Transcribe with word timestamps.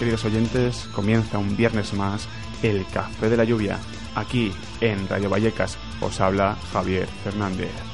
queridos 0.00 0.24
oyentes. 0.24 0.88
Comienza 0.94 1.38
un 1.38 1.56
viernes 1.58 1.92
más 1.92 2.26
el 2.62 2.86
Café 2.86 3.28
de 3.28 3.36
la 3.36 3.44
Lluvia. 3.44 3.78
Aquí 4.14 4.50
en 4.80 5.06
Radio 5.06 5.28
Vallecas 5.28 5.76
os 6.00 6.20
habla 6.22 6.56
Javier 6.72 7.06
Fernández. 7.22 7.89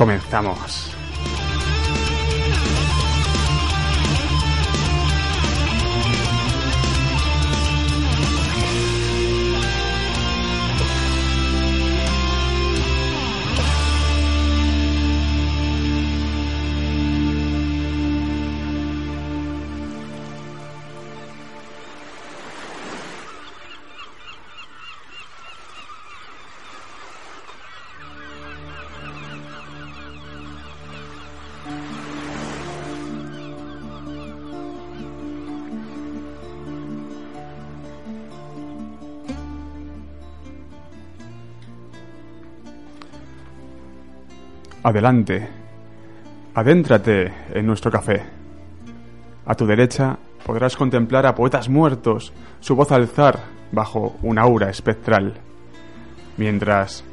Comenzamos. 0.00 0.89
Adelante. 44.82 45.46
Adéntrate 46.54 47.30
en 47.52 47.66
nuestro 47.66 47.90
café. 47.90 48.22
A 49.44 49.54
tu 49.54 49.66
derecha 49.66 50.16
podrás 50.44 50.74
contemplar 50.74 51.26
a 51.26 51.34
poetas 51.34 51.68
muertos, 51.68 52.32
su 52.60 52.74
voz 52.74 52.90
alzar 52.90 53.40
bajo 53.72 54.16
un 54.22 54.38
aura 54.38 54.70
espectral. 54.70 55.34
Mientras, 56.38 57.04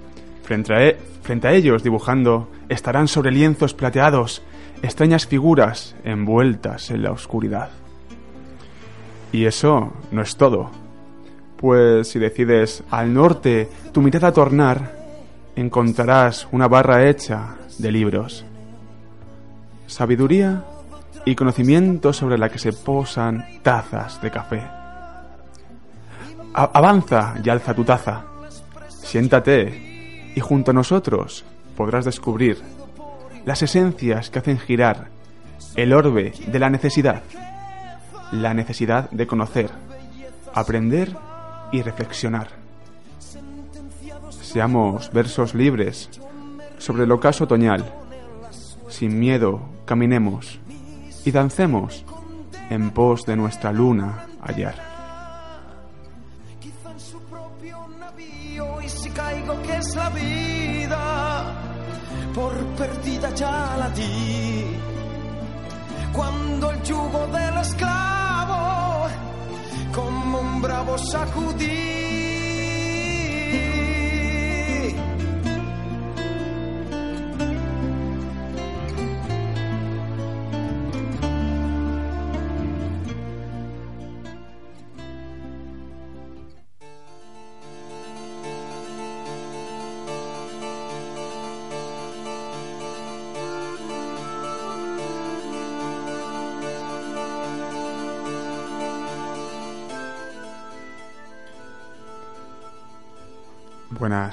frente 0.43 0.73
a, 0.73 0.85
e- 0.85 0.97
frente 1.23 1.49
a 1.49 1.53
ellos 1.53 1.83
dibujando, 1.83 2.49
estarán 2.69 3.09
sobre 3.09 3.31
lienzos 3.31 3.73
plateados 3.73 4.41
extrañas 4.81 5.27
figuras 5.27 5.93
envueltas 6.05 6.89
en 6.89 7.03
la 7.03 7.11
oscuridad. 7.11 7.69
Y 9.33 9.43
eso 9.43 9.91
no 10.11 10.21
es 10.21 10.37
todo. 10.37 10.71
Pues 11.57 12.07
si 12.07 12.19
decides 12.19 12.83
al 12.91 13.13
norte 13.13 13.67
tu 13.91 14.01
mirada 14.01 14.31
tornar, 14.31 14.96
encontrarás 15.57 16.47
una 16.51 16.67
barra 16.67 17.09
hecha 17.09 17.55
de 17.79 17.91
libros. 17.91 18.45
Sabiduría 19.87 20.63
y 21.25 21.35
conocimiento 21.35 22.13
sobre 22.13 22.37
la 22.37 22.49
que 22.49 22.59
se 22.59 22.73
posan 22.73 23.43
tazas 23.63 24.21
de 24.21 24.31
café. 24.31 24.63
avanza 26.53 27.35
y 27.43 27.49
alza 27.49 27.73
tu 27.73 27.83
taza. 27.83 28.23
Siéntate 28.87 30.31
y 30.35 30.39
junto 30.39 30.71
a 30.71 30.73
nosotros 30.75 31.43
podrás 31.75 32.05
descubrir 32.05 32.61
las 33.45 33.61
esencias 33.63 34.29
que 34.29 34.39
hacen 34.39 34.59
girar 34.59 35.07
el 35.75 35.91
orbe 35.93 36.33
de 36.45 36.59
la 36.59 36.69
necesidad. 36.69 37.23
La 38.31 38.53
necesidad 38.53 39.09
de 39.09 39.25
conocer, 39.25 39.71
aprender 40.53 41.15
y 41.71 41.81
reflexionar. 41.81 42.66
Seamos 44.47 45.11
versos 45.11 45.53
libres 45.53 46.09
sobre 46.77 47.03
el 47.03 47.11
ocaso 47.11 47.43
otoñal. 47.43 47.83
Sin 48.87 49.19
miedo, 49.19 49.59
caminemos 49.83 50.57
y 51.25 51.31
dancemos 51.31 52.05
en 52.69 52.91
pos 52.91 53.25
de 53.25 53.35
nuestra 53.35 53.73
luna 53.73 54.25
hallar. 54.41 54.75
Por 62.33 62.53
perdida 62.77 63.29
ya 63.35 63.75
la 63.77 63.89
di. 63.89 64.63
Cuando 66.13 66.71
el 66.71 66.83
yugo 66.83 67.27
del 67.27 67.57
esclavo, 67.57 69.07
como 69.93 70.39
un 70.39 70.61
bravo 70.61 70.97
sacudí. 70.97 72.07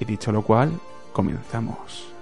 Y 0.00 0.04
dicho 0.04 0.32
lo 0.32 0.42
cual, 0.42 0.72
comenzamos. 1.12 2.17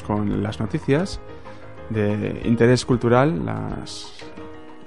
Con 0.00 0.42
las 0.42 0.58
noticias 0.58 1.20
de 1.90 2.40
interés 2.44 2.86
cultural, 2.86 3.44
las 3.44 4.14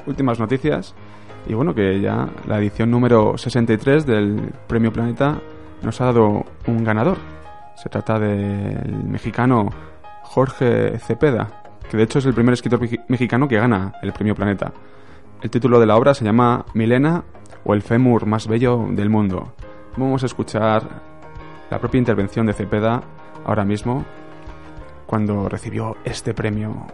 últimas 0.08 0.40
noticias. 0.40 0.96
Y 1.48 1.54
bueno, 1.54 1.76
que 1.76 2.02
ya 2.02 2.28
la 2.48 2.58
edición 2.58 2.90
número 2.90 3.38
63 3.38 4.06
del 4.08 4.52
Premio 4.68 4.92
Planeta 4.92 5.40
nos 5.84 6.02
ha 6.02 6.06
dado 6.06 6.44
un 6.66 6.84
ganador. 6.84 7.18
Se 7.76 7.90
trata 7.90 8.18
del 8.18 9.04
mexicano 9.04 9.70
Jorge 10.24 10.98
Cepeda, 10.98 11.62
que 11.88 11.98
de 11.98 12.04
hecho 12.04 12.18
es 12.18 12.26
el 12.26 12.34
primer 12.34 12.54
escritor 12.54 12.80
mexicano 13.08 13.48
que 13.48 13.58
gana 13.58 13.94
el 14.02 14.12
Premio 14.12 14.34
Planeta. 14.34 14.74
El 15.44 15.52
título 15.52 15.80
de 15.80 15.86
la 15.86 15.98
obra 15.98 16.16
se 16.16 16.26
llama 16.26 16.66
Milena 16.74 17.24
o 17.64 17.76
el 17.76 17.84
fémur 17.84 18.26
más 18.26 18.48
bello 18.48 18.88
del 18.90 19.12
mundo. 19.12 19.54
Vamos 19.98 20.24
a 20.24 20.26
escuchar 20.26 20.84
la 21.70 21.80
propia 21.80 22.00
intervención 22.00 22.48
de 22.48 22.54
Cepeda 22.54 23.04
ahora 23.46 23.64
mismo 23.66 24.04
cuando 25.06 25.48
recibió 25.50 25.98
este 26.04 26.34
premio 26.34 26.88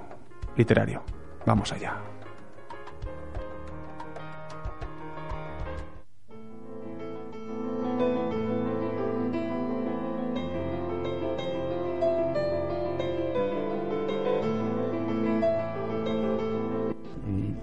literario. 0.56 1.04
Vamos 1.46 1.72
allá. 1.72 2.12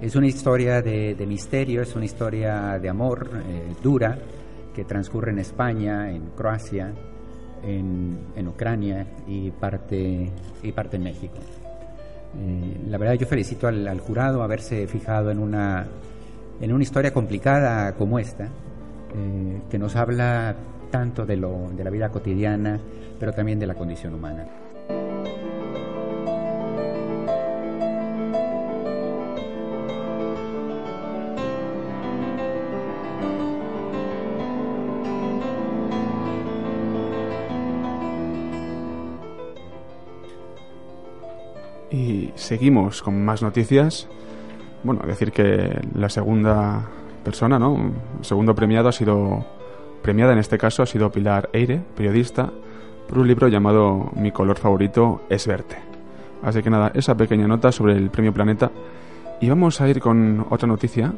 Es 0.08 0.16
una 0.16 0.26
historia 0.26 0.80
de, 0.80 1.26
misterio, 1.28 1.82
es 1.82 1.94
una 1.94 2.06
historia 2.06 2.78
de 2.78 2.88
amor 2.88 3.28
eh, 3.46 3.74
dura 3.82 4.18
que 4.74 4.84
transcurre 4.84 5.32
en 5.32 5.40
España, 5.40 6.10
en 6.10 6.30
Croacia, 6.30 6.94
en, 7.62 8.48
Ucrania 8.48 9.06
y 9.26 9.50
parte, 9.50 10.30
y 10.62 10.72
parte 10.72 10.96
en 10.96 11.02
México. 11.02 11.36
Eh, 12.38 12.80
la 12.88 12.98
verdad 12.98 13.14
yo 13.14 13.26
felicito 13.26 13.66
al, 13.68 14.00
jurado 14.00 14.42
haberse 14.42 14.86
fijado 14.86 15.30
en 15.30 15.38
una, 15.38 15.86
en 16.60 16.72
una 16.72 16.82
historia 16.82 17.12
complicada 17.12 17.94
como 17.94 18.18
esta, 18.18 18.44
eh, 18.44 19.60
que 19.70 19.78
nos 19.78 19.96
habla 19.96 20.54
tanto 20.90 21.26
de, 21.26 21.36
lo, 21.36 21.70
de 21.76 21.84
la 21.84 21.90
vida 21.90 22.08
cotidiana, 22.10 22.78
pero 23.18 23.32
también 23.32 23.58
de 23.58 23.66
la 23.66 23.74
condición 23.74 24.14
humana. 24.14 24.46
Seguimos 42.48 43.02
con 43.02 43.22
más 43.26 43.42
noticias. 43.42 44.08
Bueno, 44.82 45.02
decir 45.06 45.32
que 45.32 45.82
la 45.94 46.08
segunda 46.08 46.80
persona, 47.22 47.58
¿no? 47.58 47.92
El 48.18 48.24
segundo 48.24 48.54
premiado 48.54 48.88
ha 48.88 48.92
sido 48.92 49.44
premiada 50.02 50.32
en 50.32 50.38
este 50.38 50.56
caso 50.56 50.82
ha 50.82 50.86
sido 50.86 51.12
Pilar 51.12 51.50
Eire, 51.52 51.82
periodista, 51.94 52.50
por 53.06 53.18
un 53.18 53.28
libro 53.28 53.48
llamado 53.48 54.10
Mi 54.16 54.32
color 54.32 54.56
favorito 54.56 55.22
es 55.28 55.46
verte. 55.46 55.76
Así 56.42 56.62
que 56.62 56.70
nada, 56.70 56.90
esa 56.94 57.14
pequeña 57.14 57.46
nota 57.46 57.70
sobre 57.70 57.94
el 57.94 58.08
premio 58.08 58.32
Planeta. 58.32 58.70
Y 59.42 59.48
vamos 59.50 59.80
a 59.82 59.88
ir 59.88 60.00
con 60.00 60.46
otra 60.48 60.66
noticia 60.66 61.12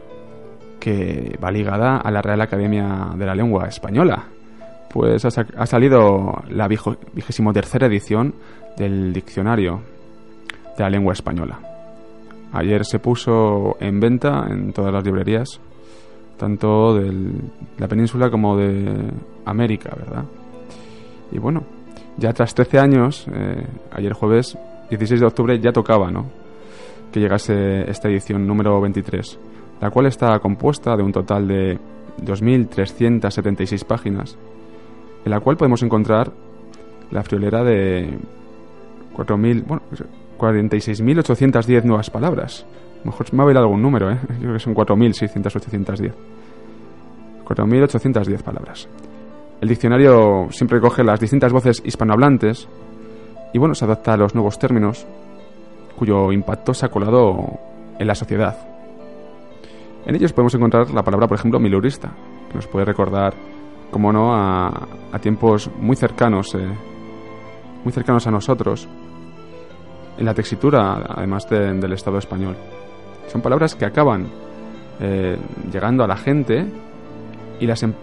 que 0.81 1.39
va 1.43 1.53
ligada 1.53 1.99
a 1.99 2.11
la 2.11 2.23
Real 2.23 2.41
Academia 2.41 3.11
de 3.15 3.27
la 3.27 3.37
Lengua 3.37 3.69
Española. 3.69 4.25
Pues 4.93 5.25
ha, 5.25 5.67
salido 5.67 6.43
la 6.49 6.67
vigésimo 6.67 7.53
tercera 7.53 7.87
edición 7.87 8.35
del 8.77 9.13
diccionario 9.13 10.00
de 10.77 10.83
la 10.85 10.91
lengua 10.91 11.13
española. 11.13 11.59
Ayer 12.53 12.85
se 12.85 12.99
puso 12.99 13.77
en 13.81 14.01
venta 14.01 14.47
en 14.49 14.73
todas 14.73 14.93
las 14.93 15.05
librerías, 15.05 15.61
tanto 16.37 16.95
de 16.95 17.33
la 17.79 17.87
península 17.87 18.31
como 18.31 18.57
de 18.57 19.11
América, 19.45 19.95
¿verdad? 19.97 20.25
Y 21.31 21.39
bueno, 21.39 21.63
ya 22.17 22.33
tras 22.33 22.55
13 22.55 22.79
años, 22.79 23.27
eh, 23.33 23.67
ayer 23.93 24.13
jueves 24.13 24.59
16 24.89 25.21
de 25.21 25.27
octubre 25.27 25.59
ya 25.61 25.73
tocaba, 25.73 26.11
¿no? 26.11 26.27
Que 27.13 27.21
llegase 27.21 27.89
esta 27.89 28.09
edición 28.09 28.47
número 28.47 28.81
23, 28.81 29.39
la 29.81 29.91
cual 29.91 30.07
está 30.07 30.39
compuesta 30.41 30.97
de 30.97 31.03
un 31.03 31.13
total 31.13 31.47
de 31.47 31.79
2.376 32.25 33.85
páginas, 33.85 34.37
en 35.25 35.31
la 35.31 35.41
cual 35.41 35.57
podemos 35.57 35.83
encontrar 35.83 36.33
la 37.11 37.23
friolera 37.23 37.63
de 37.63 38.19
4.000, 39.17 39.67
bueno, 39.67 39.83
46.810 40.41 41.85
nuevas 41.85 42.11
palabras. 42.11 42.67
mejor 43.05 43.33
me 43.33 43.43
ha 43.43 43.45
bailado 43.45 43.67
algún 43.67 43.83
número, 43.83 44.11
¿eh? 44.11 44.19
Yo 44.35 44.39
creo 44.39 44.53
que 44.55 44.59
son 44.59 44.75
4.600, 44.75 45.57
810. 45.57 46.15
4.810 47.45 48.43
palabras. 48.43 48.89
El 49.61 49.69
diccionario 49.69 50.49
siempre 50.51 50.81
coge 50.81 51.05
las 51.05 51.21
distintas 51.21 51.53
voces 51.53 51.83
hispanohablantes 51.85 52.69
y 53.53 53.59
bueno, 53.59 53.75
se 53.75 53.85
adapta 53.85 54.15
a 54.15 54.17
los 54.17 54.35
nuevos 54.35 54.59
términos 54.59 55.07
cuyo 55.99 56.33
impacto 56.33 56.73
se 56.73 56.87
ha 56.87 56.89
colado 56.89 57.37
en 57.99 58.07
la 58.07 58.15
sociedad. 58.15 58.57
En 60.07 60.15
ellos 60.15 60.33
podemos 60.33 60.55
encontrar 60.55 60.91
la 60.91 61.03
palabra, 61.03 61.27
por 61.27 61.39
ejemplo, 61.39 61.61
milurista, 61.61 62.11
que 62.49 62.55
nos 62.55 62.67
puede 62.67 62.87
recordar, 62.87 63.35
como 63.91 64.11
no, 64.11 64.35
a, 64.35 64.89
tiempos 65.21 65.71
muy 65.79 65.97
cercanos, 65.97 66.55
eh, 66.55 66.67
muy 67.85 67.93
cercanos 67.93 68.27
a 68.27 68.31
nosotros, 68.31 68.89
en 70.21 70.27
la 70.27 70.35
textura, 70.35 71.03
además 71.09 71.49
del 71.49 71.93
Estado 71.95 72.19
español. 72.19 72.55
Son 73.29 73.41
palabras 73.41 73.75
que 73.75 73.87
acaban 73.87 74.27
eh, 75.01 75.39
llegando 75.73 76.05
a 76.05 76.07
la 76.07 76.17
gente 76.17 76.67
y 77.59 77.67
las 77.67 77.83
em, 77.83 77.95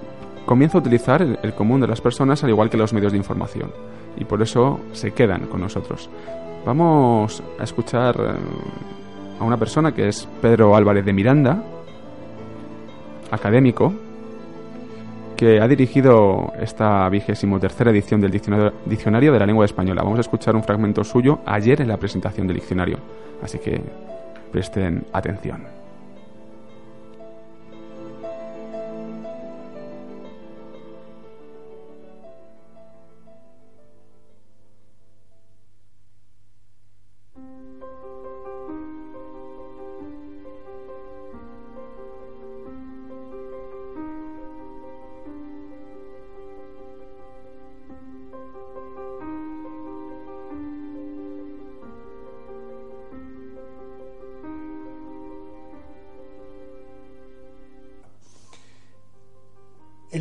comienza 0.46 0.80
a 0.80 0.82
utilizar 0.82 1.22
el, 1.22 1.54
común 1.54 1.80
de 1.80 1.88
las 1.88 2.02
personas 2.02 2.44
al 2.44 2.50
igual 2.50 2.72
que 2.72 2.78
los 2.78 2.92
medios 2.92 3.12
de 3.12 3.20
información 3.20 3.72
y 4.18 4.26
por 4.26 4.42
eso 4.42 4.80
se 4.94 5.12
quedan 5.12 5.46
con 5.46 5.62
nosotros. 5.62 6.10
Vamos 6.66 7.44
a 7.60 7.64
escuchar 7.64 8.16
eh, 8.20 9.40
a 9.40 9.44
una 9.44 9.58
persona 9.58 9.94
que 9.94 10.08
es 10.08 10.28
Pedro 10.42 10.76
Álvarez 10.76 11.06
de 11.06 11.14
Miranda, 11.14 11.64
académico, 13.30 13.94
que 15.38 15.62
ha 15.62 15.67
dirigido 15.67 16.51
esta 16.60 17.08
vigésimo 17.10 17.60
tercera 17.60 17.91
edición 17.91 18.20
del 18.20 18.32
diccionario, 18.32 19.32
de 19.32 19.39
la 19.39 19.46
lengua 19.46 19.65
española. 19.65 20.01
Vamos 20.03 20.17
a 20.17 20.22
escuchar 20.22 20.56
un 20.56 20.63
fragmento 20.63 21.03
suyo 21.03 21.39
ayer 21.46 21.79
en 21.79 21.88
la 21.88 21.98
presentación 21.98 22.48
del 22.48 22.58
diccionario, 22.58 22.98
así 23.41 23.60
que 23.60 23.79
presten 24.51 25.06
atención. 25.13 25.77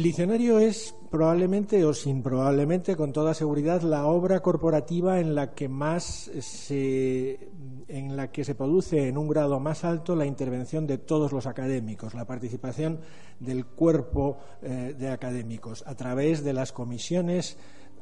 Diccionario 0.07 0.61
es 0.61 0.95
probablemente 1.11 1.85
o 1.85 1.93
sin 1.93 2.23
probablemente 2.23 2.95
con 2.95 3.13
toda 3.13 3.35
seguridad 3.35 3.83
la 3.83 4.07
obra 4.07 4.41
corporativa 4.41 5.19
en 5.19 5.35
la 5.35 5.53
que 5.53 5.69
más 5.69 6.31
se 6.41 7.51
en 7.89 8.17
la 8.17 8.31
que 8.31 8.45
se 8.45 8.55
produce 8.55 9.09
en 9.09 9.19
un 9.19 9.27
grado 9.27 9.59
más 9.59 9.83
alto 9.83 10.15
la 10.15 10.25
intervención 10.25 10.87
de 10.87 10.99
todos 10.99 11.33
los 11.33 11.47
académicos, 11.47 12.15
la 12.15 12.25
participación 12.25 13.01
del 13.41 13.67
cuerpo 13.67 14.39
eh, 14.63 14.95
de 14.97 15.09
académicos 15.09 15.83
a 15.87 15.97
través 15.97 16.45
de 16.45 16.53
las 16.53 16.73
comisiones 16.73 17.57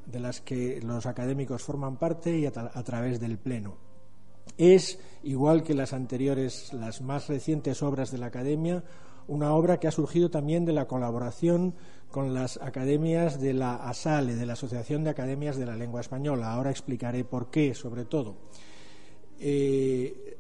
de 0.05 0.21
las 0.21 0.43
que 0.43 0.83
los 0.83 1.07
académicos 1.07 1.63
forman 1.63 1.97
parte 1.97 2.37
y 2.37 2.45
a 2.45 2.53
través 2.53 3.19
del 3.19 3.39
pleno. 3.39 3.79
Es 4.59 4.99
igual 5.23 5.63
que 5.63 5.73
las 5.73 5.95
anteriores, 5.95 6.75
las 6.75 7.01
más 7.01 7.29
recientes 7.29 7.83
obras 7.83 8.11
de 8.11 8.19
la 8.19 8.27
academia, 8.27 8.85
una 9.29 9.55
obra 9.55 9.79
que 9.79 9.89
ha 9.89 9.93
surgido 9.93 10.31
también 10.31 10.65
de 10.65 10.73
la 10.73 10.87
colaboración 10.87 11.75
con 12.11 12.35
las 12.35 12.59
academias 12.59 13.41
de 13.41 13.55
la 13.55 13.77
ASALE, 13.77 14.37
de 14.37 14.47
la 14.47 14.53
Asociación 14.53 15.05
de 15.05 15.11
Academias 15.11 15.57
de 15.57 15.67
la 15.67 15.77
Lengua 15.77 16.01
Española. 16.01 16.53
Ahora 16.53 16.71
explicaré 16.71 17.25
por 17.25 17.51
qué, 17.51 17.75
sobre 17.75 18.05
todo. 18.05 18.37
Eh, 19.41 20.35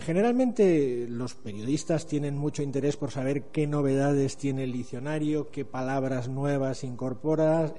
Generalmente 0.00 1.06
los 1.08 1.34
periodistas 1.34 2.06
tienen 2.06 2.36
mucho 2.36 2.62
interés 2.62 2.96
por 2.96 3.10
saber 3.10 3.44
qué 3.52 3.66
novedades 3.66 4.38
tiene 4.38 4.64
el 4.64 4.72
diccionario, 4.72 5.50
qué 5.50 5.66
palabras 5.66 6.28
nuevas 6.28 6.84
incorpora. 6.84 7.74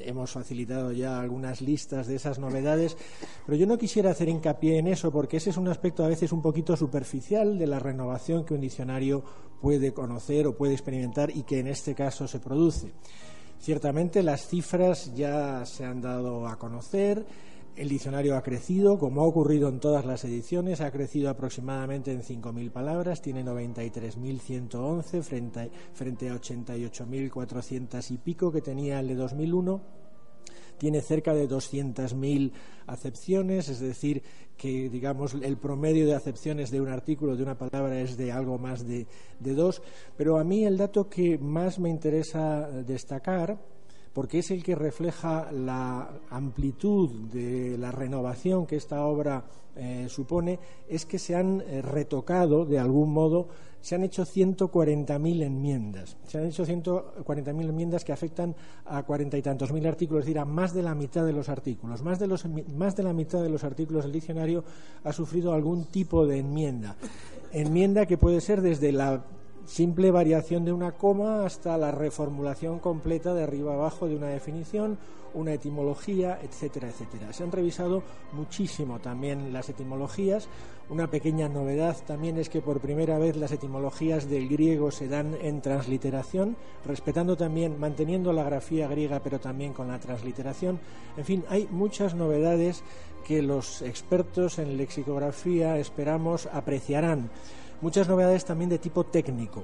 Hemos 0.00 0.32
facilitado 0.32 0.92
ya 0.92 1.18
algunas 1.18 1.62
listas 1.62 2.06
de 2.06 2.16
esas 2.16 2.38
novedades, 2.38 2.98
pero 3.46 3.56
yo 3.56 3.66
no 3.66 3.78
quisiera 3.78 4.10
hacer 4.10 4.28
hincapié 4.28 4.78
en 4.78 4.88
eso 4.88 5.10
porque 5.10 5.38
ese 5.38 5.50
es 5.50 5.56
un 5.56 5.68
aspecto 5.68 6.04
a 6.04 6.08
veces 6.08 6.32
un 6.32 6.42
poquito 6.42 6.76
superficial 6.76 7.58
de 7.58 7.66
la 7.66 7.78
renovación 7.78 8.44
que 8.44 8.52
un 8.52 8.60
diccionario 8.60 9.24
puede 9.64 9.94
conocer 9.94 10.46
o 10.46 10.54
puede 10.54 10.74
experimentar 10.74 11.34
y 11.34 11.44
que 11.44 11.58
en 11.58 11.68
este 11.68 11.94
caso 11.94 12.28
se 12.28 12.38
produce. 12.38 12.92
Ciertamente 13.58 14.22
las 14.22 14.46
cifras 14.46 15.14
ya 15.14 15.64
se 15.64 15.86
han 15.86 16.02
dado 16.02 16.46
a 16.46 16.58
conocer 16.58 17.24
el 17.76 17.88
diccionario 17.88 18.36
ha 18.36 18.42
crecido, 18.42 18.98
como 18.98 19.22
ha 19.22 19.26
ocurrido 19.26 19.70
en 19.70 19.80
todas 19.80 20.04
las 20.04 20.22
ediciones, 20.24 20.82
ha 20.82 20.92
crecido 20.92 21.30
aproximadamente 21.30 22.12
en 22.12 22.22
5.000 22.22 22.70
palabras, 22.70 23.22
tiene 23.22 23.42
93.111 23.42 25.22
frente, 25.22 25.70
frente 25.92 26.28
a 26.28 26.34
88.400 26.34 28.10
y 28.10 28.18
pico 28.18 28.52
que 28.52 28.60
tenía 28.60 29.00
el 29.00 29.08
de 29.08 29.14
2001 29.16 30.03
tiene 30.84 31.00
cerca 31.00 31.32
de 31.32 31.48
200.000 31.48 32.52
acepciones, 32.88 33.70
es 33.70 33.80
decir, 33.80 34.22
que 34.58 34.90
digamos 34.90 35.32
el 35.32 35.56
promedio 35.56 36.06
de 36.06 36.14
acepciones 36.14 36.70
de 36.70 36.82
un 36.82 36.90
artículo, 36.90 37.36
de 37.36 37.42
una 37.42 37.56
palabra, 37.56 37.98
es 38.02 38.18
de 38.18 38.30
algo 38.30 38.58
más 38.58 38.86
de, 38.86 39.06
de 39.40 39.54
dos. 39.54 39.80
Pero 40.18 40.38
a 40.38 40.44
mí 40.44 40.66
el 40.66 40.76
dato 40.76 41.08
que 41.08 41.38
más 41.38 41.78
me 41.78 41.88
interesa 41.88 42.68
destacar 42.68 43.58
porque 44.14 44.38
es 44.38 44.50
el 44.52 44.62
que 44.62 44.76
refleja 44.76 45.50
la 45.52 46.08
amplitud 46.30 47.10
de 47.32 47.76
la 47.76 47.90
renovación 47.90 48.64
que 48.64 48.76
esta 48.76 49.04
obra 49.04 49.44
eh, 49.76 50.06
supone, 50.08 50.60
es 50.88 51.04
que 51.04 51.18
se 51.18 51.34
han 51.34 51.60
eh, 51.62 51.82
retocado 51.82 52.64
de 52.64 52.78
algún 52.78 53.12
modo, 53.12 53.48
se 53.80 53.96
han 53.96 54.04
hecho 54.04 54.22
140.000 54.22 55.42
enmiendas. 55.42 56.16
Se 56.28 56.38
han 56.38 56.46
hecho 56.46 56.64
140.000 56.64 57.68
enmiendas 57.68 58.04
que 58.04 58.12
afectan 58.12 58.54
a 58.86 59.02
cuarenta 59.02 59.36
y 59.36 59.42
tantos 59.42 59.72
mil 59.72 59.84
artículos, 59.84 60.22
es 60.22 60.26
decir, 60.26 60.38
a 60.38 60.44
más 60.44 60.72
de 60.72 60.84
la 60.84 60.94
mitad 60.94 61.26
de 61.26 61.32
los 61.32 61.48
artículos. 61.48 62.02
Más 62.02 62.20
de, 62.20 62.28
los, 62.28 62.46
más 62.72 62.94
de 62.94 63.02
la 63.02 63.12
mitad 63.12 63.42
de 63.42 63.50
los 63.50 63.64
artículos 63.64 64.04
del 64.04 64.12
diccionario 64.12 64.62
ha 65.02 65.12
sufrido 65.12 65.52
algún 65.52 65.86
tipo 65.86 66.24
de 66.24 66.38
enmienda. 66.38 66.94
Enmienda 67.52 68.06
que 68.06 68.16
puede 68.16 68.40
ser 68.40 68.62
desde 68.62 68.92
la 68.92 69.24
simple 69.66 70.10
variación 70.10 70.64
de 70.64 70.72
una 70.72 70.92
coma 70.92 71.44
hasta 71.44 71.76
la 71.78 71.90
reformulación 71.90 72.78
completa 72.78 73.34
de 73.34 73.42
arriba 73.42 73.74
abajo 73.74 74.06
de 74.06 74.16
una 74.16 74.28
definición, 74.28 74.98
una 75.34 75.52
etimología, 75.52 76.38
etcétera, 76.42 76.88
etcétera. 76.88 77.32
Se 77.32 77.42
han 77.42 77.52
revisado 77.52 78.02
muchísimo 78.32 79.00
también 79.00 79.52
las 79.52 79.68
etimologías. 79.68 80.48
Una 80.88 81.10
pequeña 81.10 81.48
novedad 81.48 81.96
también 82.06 82.38
es 82.38 82.48
que 82.48 82.60
por 82.60 82.80
primera 82.80 83.18
vez 83.18 83.36
las 83.36 83.52
etimologías 83.52 84.28
del 84.28 84.48
griego 84.48 84.90
se 84.90 85.08
dan 85.08 85.34
en 85.40 85.60
transliteración, 85.60 86.56
respetando 86.84 87.36
también, 87.36 87.80
manteniendo 87.80 88.32
la 88.32 88.44
grafía 88.44 88.86
griega, 88.86 89.20
pero 89.20 89.40
también 89.40 89.72
con 89.72 89.88
la 89.88 89.98
transliteración. 89.98 90.78
En 91.16 91.24
fin, 91.24 91.44
hay 91.48 91.68
muchas 91.70 92.14
novedades 92.14 92.84
que 93.26 93.42
los 93.42 93.82
expertos 93.82 94.58
en 94.58 94.76
lexicografía 94.76 95.78
esperamos 95.78 96.46
apreciarán 96.52 97.30
muchas 97.84 98.08
novedades 98.08 98.46
también 98.46 98.70
de 98.70 98.78
tipo 98.78 99.04
técnico. 99.04 99.62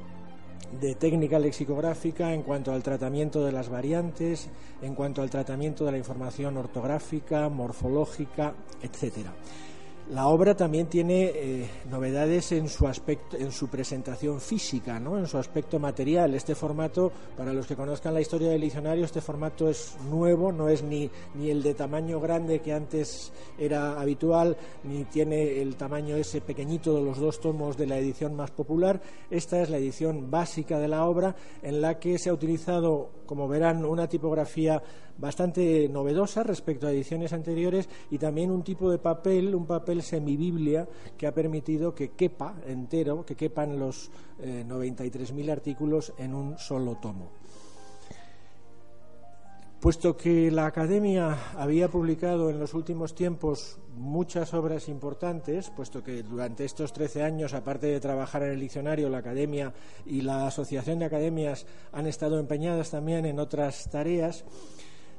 de 0.78 0.94
técnica 0.94 1.38
lexicográfica 1.38 2.32
en 2.32 2.42
cuanto 2.42 2.70
al 2.72 2.82
tratamiento 2.82 3.44
de 3.44 3.50
las 3.50 3.68
variantes, 3.70 4.50
en 4.82 4.94
cuanto 4.94 5.20
al 5.20 5.30
tratamiento 5.30 5.84
de 5.84 5.92
la 5.92 5.98
información 5.98 6.56
ortográfica, 6.58 7.48
morfológica, 7.48 8.54
etcétera. 8.80 9.32
La 10.10 10.26
obra 10.26 10.56
también 10.56 10.88
tiene 10.88 11.30
eh, 11.32 11.70
novedades 11.88 12.50
en 12.50 12.68
su 12.68 12.88
aspecto, 12.88 13.36
en 13.36 13.52
su 13.52 13.68
presentación 13.68 14.40
física, 14.40 14.98
¿no? 14.98 15.16
en 15.16 15.28
su 15.28 15.38
aspecto 15.38 15.78
material. 15.78 16.34
Este 16.34 16.56
formato, 16.56 17.12
para 17.36 17.52
los 17.52 17.64
que 17.64 17.76
conozcan 17.76 18.14
la 18.14 18.20
historia 18.20 18.48
del 18.48 18.60
diccionario, 18.60 19.04
este 19.04 19.20
formato 19.20 19.68
es 19.68 19.96
nuevo, 20.10 20.50
no 20.50 20.68
es 20.68 20.82
ni, 20.82 21.08
ni 21.34 21.50
el 21.50 21.62
de 21.62 21.74
tamaño 21.74 22.18
grande 22.18 22.58
que 22.58 22.72
antes 22.72 23.32
era 23.56 24.00
habitual, 24.00 24.56
ni 24.82 25.04
tiene 25.04 25.62
el 25.62 25.76
tamaño 25.76 26.16
ese 26.16 26.40
pequeñito 26.40 26.92
de 26.96 27.02
los 27.02 27.18
dos 27.18 27.38
tomos 27.38 27.76
de 27.76 27.86
la 27.86 27.96
edición 27.96 28.34
más 28.34 28.50
popular. 28.50 29.00
Esta 29.30 29.62
es 29.62 29.70
la 29.70 29.76
edición 29.76 30.28
básica 30.28 30.80
de 30.80 30.88
la 30.88 31.04
obra, 31.04 31.36
en 31.62 31.80
la 31.80 32.00
que 32.00 32.18
se 32.18 32.30
ha 32.30 32.34
utilizado, 32.34 33.10
como 33.26 33.46
verán, 33.46 33.84
una 33.84 34.08
tipografía 34.08 34.82
bastante 35.20 35.88
novedosa 35.88 36.42
respecto 36.42 36.86
a 36.86 36.92
ediciones 36.92 37.32
anteriores 37.32 37.88
y 38.10 38.18
también 38.18 38.50
un 38.50 38.64
tipo 38.64 38.90
de 38.90 38.98
papel, 38.98 39.54
un 39.54 39.66
papel 39.66 40.02
semibiblia 40.02 40.88
que 41.16 41.26
ha 41.26 41.34
permitido 41.34 41.94
que 41.94 42.12
quepa 42.12 42.54
entero, 42.66 43.24
que 43.24 43.36
quepan 43.36 43.78
los 43.78 44.10
93.000 44.40 45.48
eh, 45.48 45.52
artículos 45.52 46.12
en 46.18 46.34
un 46.34 46.58
solo 46.58 46.96
tomo. 46.96 47.30
Puesto 49.80 50.14
que 50.14 50.50
la 50.50 50.66
Academia 50.66 51.38
había 51.56 51.88
publicado 51.88 52.50
en 52.50 52.58
los 52.58 52.74
últimos 52.74 53.14
tiempos 53.14 53.78
muchas 53.96 54.52
obras 54.52 54.90
importantes, 54.90 55.70
puesto 55.70 56.04
que 56.04 56.22
durante 56.22 56.66
estos 56.66 56.92
13 56.92 57.22
años, 57.22 57.54
aparte 57.54 57.86
de 57.86 57.98
trabajar 57.98 58.42
en 58.42 58.50
el 58.50 58.60
diccionario, 58.60 59.08
la 59.08 59.18
Academia 59.18 59.72
y 60.04 60.20
la 60.20 60.46
Asociación 60.46 60.98
de 60.98 61.06
Academias 61.06 61.64
han 61.92 62.06
estado 62.06 62.38
empeñadas 62.38 62.90
también 62.90 63.24
en 63.24 63.40
otras 63.40 63.88
tareas, 63.90 64.44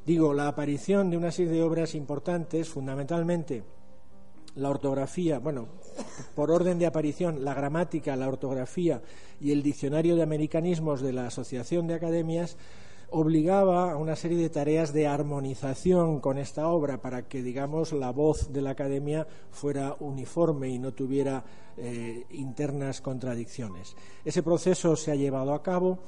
Digo, 0.05 0.34
la 0.34 0.48
aparición 0.48 1.10
de 1.10 1.17
una 1.17 1.31
serie 1.31 1.51
de 1.51 1.63
obras 1.63 1.93
importantes, 1.93 2.70
fundamentalmente 2.70 3.63
la 4.55 4.70
ortografía, 4.70 5.39
bueno, 5.39 5.67
por 6.36 6.51
orden 6.51 6.79
de 6.79 6.86
aparición, 6.86 7.46
la 7.46 7.53
gramática, 7.53 8.15
la 8.15 8.27
ortografía 8.27 9.01
y 9.39 9.51
el 9.51 9.63
diccionario 9.63 10.15
de 10.15 10.24
americanismos 10.24 11.01
de 11.01 11.13
la 11.13 11.27
Asociación 11.27 11.88
de 11.88 11.93
Academias, 11.93 12.58
obligaba 13.12 13.91
a 13.91 13.98
una 13.98 14.15
serie 14.15 14.38
de 14.38 14.50
tareas 14.50 14.93
de 14.93 15.05
armonización 15.05 16.22
con 16.22 16.38
esta 16.38 16.67
obra 16.70 17.01
para 17.01 17.27
que, 17.27 17.43
digamos, 17.43 17.91
la 17.91 18.12
voz 18.12 18.53
de 18.53 18.62
la 18.62 18.72
academia 18.72 19.27
fuera 19.51 19.98
uniforme 20.00 20.70
y 20.70 20.79
no 20.79 20.93
tuviera 20.93 21.43
eh, 21.77 22.25
internas 22.31 23.01
contradicciones. 23.01 23.96
Ese 24.24 24.43
proceso 24.43 24.96
se 24.96 25.12
ha 25.12 25.15
llevado 25.15 25.53
a 25.53 25.62
cabo 25.62 26.00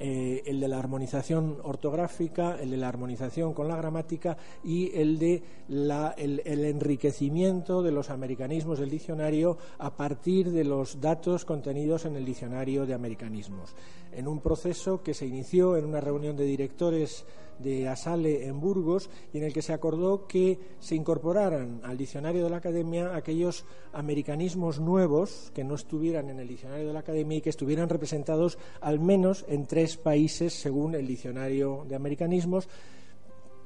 eh, 0.00 0.42
el 0.46 0.58
de 0.58 0.68
la 0.68 0.78
armonización 0.78 1.58
ortográfica, 1.62 2.56
el 2.60 2.70
de 2.70 2.76
la 2.76 2.88
armonización 2.88 3.54
con 3.54 3.68
la 3.68 3.76
gramática 3.76 4.36
y 4.64 4.90
el 4.98 5.18
de 5.18 5.42
el, 5.68 6.64
enriquecimiento 6.64 7.82
de 7.82 7.92
los 7.92 8.10
americanismos 8.10 8.80
del 8.80 8.90
diccionario 8.90 9.56
a 9.78 9.94
partir 9.96 10.50
de 10.50 10.64
los 10.64 11.00
datos 11.00 11.44
contenidos 11.44 12.04
en 12.06 12.16
el 12.16 12.24
diccionario 12.24 12.86
de 12.86 12.94
americanismos. 12.94 13.74
En 14.12 14.26
un 14.26 14.40
proceso 14.40 15.02
que 15.02 15.14
se 15.14 15.26
inició 15.26 15.76
en 15.76 15.84
una 15.84 16.00
reunión 16.00 16.36
de 16.36 16.44
directores 16.44 17.24
de 17.58 17.88
Asale 17.88 18.46
en 18.46 18.60
Burgos 18.60 19.10
y 19.32 19.38
en 19.38 19.44
el 19.44 19.52
que 19.52 19.62
se 19.62 19.72
acordó 19.72 20.26
que 20.26 20.58
se 20.80 20.94
incorporaran 20.94 21.80
al 21.84 21.96
diccionario 21.96 22.44
de 22.44 22.50
la 22.50 22.58
Academia 22.58 23.14
aquellos 23.14 23.64
americanismos 23.92 24.80
nuevos 24.80 25.50
que 25.54 25.64
no 25.64 25.74
estuvieran 25.74 26.30
en 26.30 26.40
el 26.40 26.48
diccionario 26.48 26.86
de 26.86 26.92
la 26.92 27.00
Academia 27.00 27.38
y 27.38 27.40
que 27.40 27.50
estuvieran 27.50 27.88
representados 27.88 28.58
al 28.80 29.00
menos 29.00 29.44
en 29.48 29.66
tres 29.66 29.96
países 29.96 30.52
según 30.52 30.94
el 30.94 31.06
diccionario 31.06 31.84
de 31.88 31.96
americanismos 31.96 32.68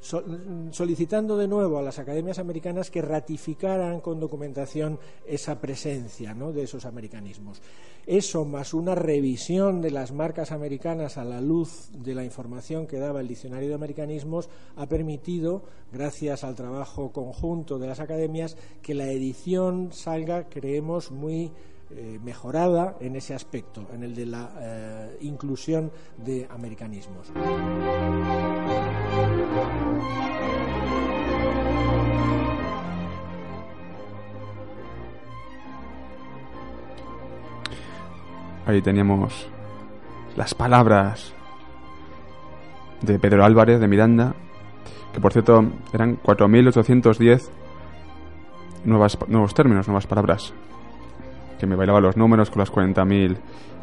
solicitando 0.00 1.36
de 1.36 1.48
nuevo 1.48 1.78
a 1.78 1.82
las 1.82 1.98
academias 1.98 2.38
americanas 2.38 2.90
que 2.90 3.02
ratificaran 3.02 4.00
con 4.00 4.20
documentación 4.20 4.98
esa 5.26 5.60
presencia 5.60 6.34
de 6.34 6.62
esos 6.62 6.84
americanismos. 6.84 7.60
Eso, 8.06 8.44
más 8.44 8.72
una 8.72 8.94
revisión 8.94 9.82
de 9.82 9.90
las 9.90 10.12
marcas 10.12 10.52
americanas 10.52 11.18
a 11.18 11.24
la 11.24 11.40
luz 11.40 11.90
de 11.92 12.14
la 12.14 12.24
información 12.24 12.86
que 12.86 12.98
daba 12.98 13.20
el 13.20 13.28
diccionario 13.28 13.68
de 13.68 13.74
americanismos, 13.74 14.48
ha 14.76 14.86
permitido, 14.86 15.62
gracias 15.92 16.42
al 16.42 16.54
trabajo 16.54 17.12
conjunto 17.12 17.78
de 17.78 17.86
las 17.86 18.00
academias, 18.00 18.56
que 18.82 18.94
la 18.94 19.10
edición 19.10 19.92
salga, 19.92 20.48
creemos, 20.48 21.10
muy 21.10 21.52
eh, 21.90 22.18
mejorada 22.22 22.96
en 23.00 23.16
ese 23.16 23.34
aspecto, 23.34 23.86
en 23.94 24.02
el 24.02 24.14
de 24.14 24.26
la 24.26 24.50
eh, 24.60 25.18
inclusión 25.22 25.90
de 26.18 26.46
americanismos. 26.50 27.32
Ahí 38.66 38.82
teníamos 38.82 39.48
las 40.36 40.54
palabras 40.54 41.32
de 43.00 43.18
Pedro 43.18 43.46
Álvarez 43.46 43.80
de 43.80 43.88
Miranda, 43.88 44.34
que 45.14 45.20
por 45.20 45.32
cierto 45.32 45.64
eran 45.94 46.20
4.810 46.22 47.48
nuevos 48.84 49.54
términos, 49.54 49.88
nuevas 49.88 50.06
palabras, 50.06 50.52
que 51.58 51.66
me 51.66 51.76
bailaba 51.76 52.00
los 52.00 52.16
números 52.16 52.50
con 52.50 52.60
las 52.60 52.72
40.000 52.72 53.36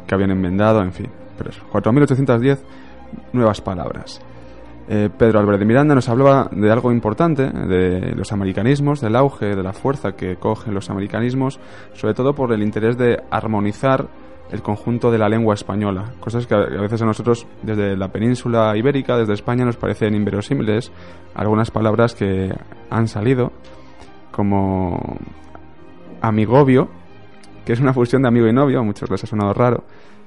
que 0.06 0.14
habían 0.14 0.30
enmendado, 0.30 0.82
en 0.82 0.92
fin, 0.92 1.10
pero 1.36 1.50
eso, 1.50 1.62
4.810 1.72 2.58
nuevas 3.32 3.60
palabras. 3.60 4.20
Eh, 4.88 5.10
Pedro 5.16 5.40
Álvarez 5.40 5.58
de 5.58 5.66
Miranda 5.66 5.96
nos 5.96 6.08
hablaba 6.08 6.48
de 6.52 6.70
algo 6.70 6.92
importante, 6.92 7.42
de 7.42 8.14
los 8.14 8.30
americanismos, 8.32 9.00
del 9.00 9.16
auge, 9.16 9.56
de 9.56 9.62
la 9.62 9.72
fuerza 9.72 10.12
que 10.12 10.36
cogen 10.36 10.74
los 10.74 10.90
americanismos, 10.90 11.58
sobre 11.94 12.14
todo 12.14 12.34
por 12.34 12.52
el 12.52 12.62
interés 12.62 12.96
de 12.96 13.20
armonizar 13.30 14.06
el 14.50 14.62
conjunto 14.62 15.10
de 15.10 15.18
la 15.18 15.28
lengua 15.28 15.54
española, 15.54 16.12
cosas 16.20 16.46
que 16.46 16.54
a 16.54 16.80
veces 16.80 17.02
a 17.02 17.04
nosotros 17.04 17.48
desde 17.62 17.96
la 17.96 18.12
península 18.12 18.76
ibérica, 18.76 19.16
desde 19.16 19.32
España, 19.32 19.64
nos 19.64 19.76
parecen 19.76 20.14
inverosímiles, 20.14 20.92
algunas 21.34 21.72
palabras 21.72 22.14
que 22.14 22.54
han 22.88 23.08
salido, 23.08 23.50
como 24.30 25.18
amigobio, 26.20 26.88
que 27.66 27.72
es 27.72 27.80
una 27.80 27.92
fusión 27.92 28.22
de 28.22 28.28
amigo 28.28 28.46
y 28.46 28.52
novio, 28.52 28.78
a 28.78 28.82
muchos 28.82 29.10
les 29.10 29.24
ha 29.24 29.26
sonado 29.26 29.52
raro, 29.52 29.84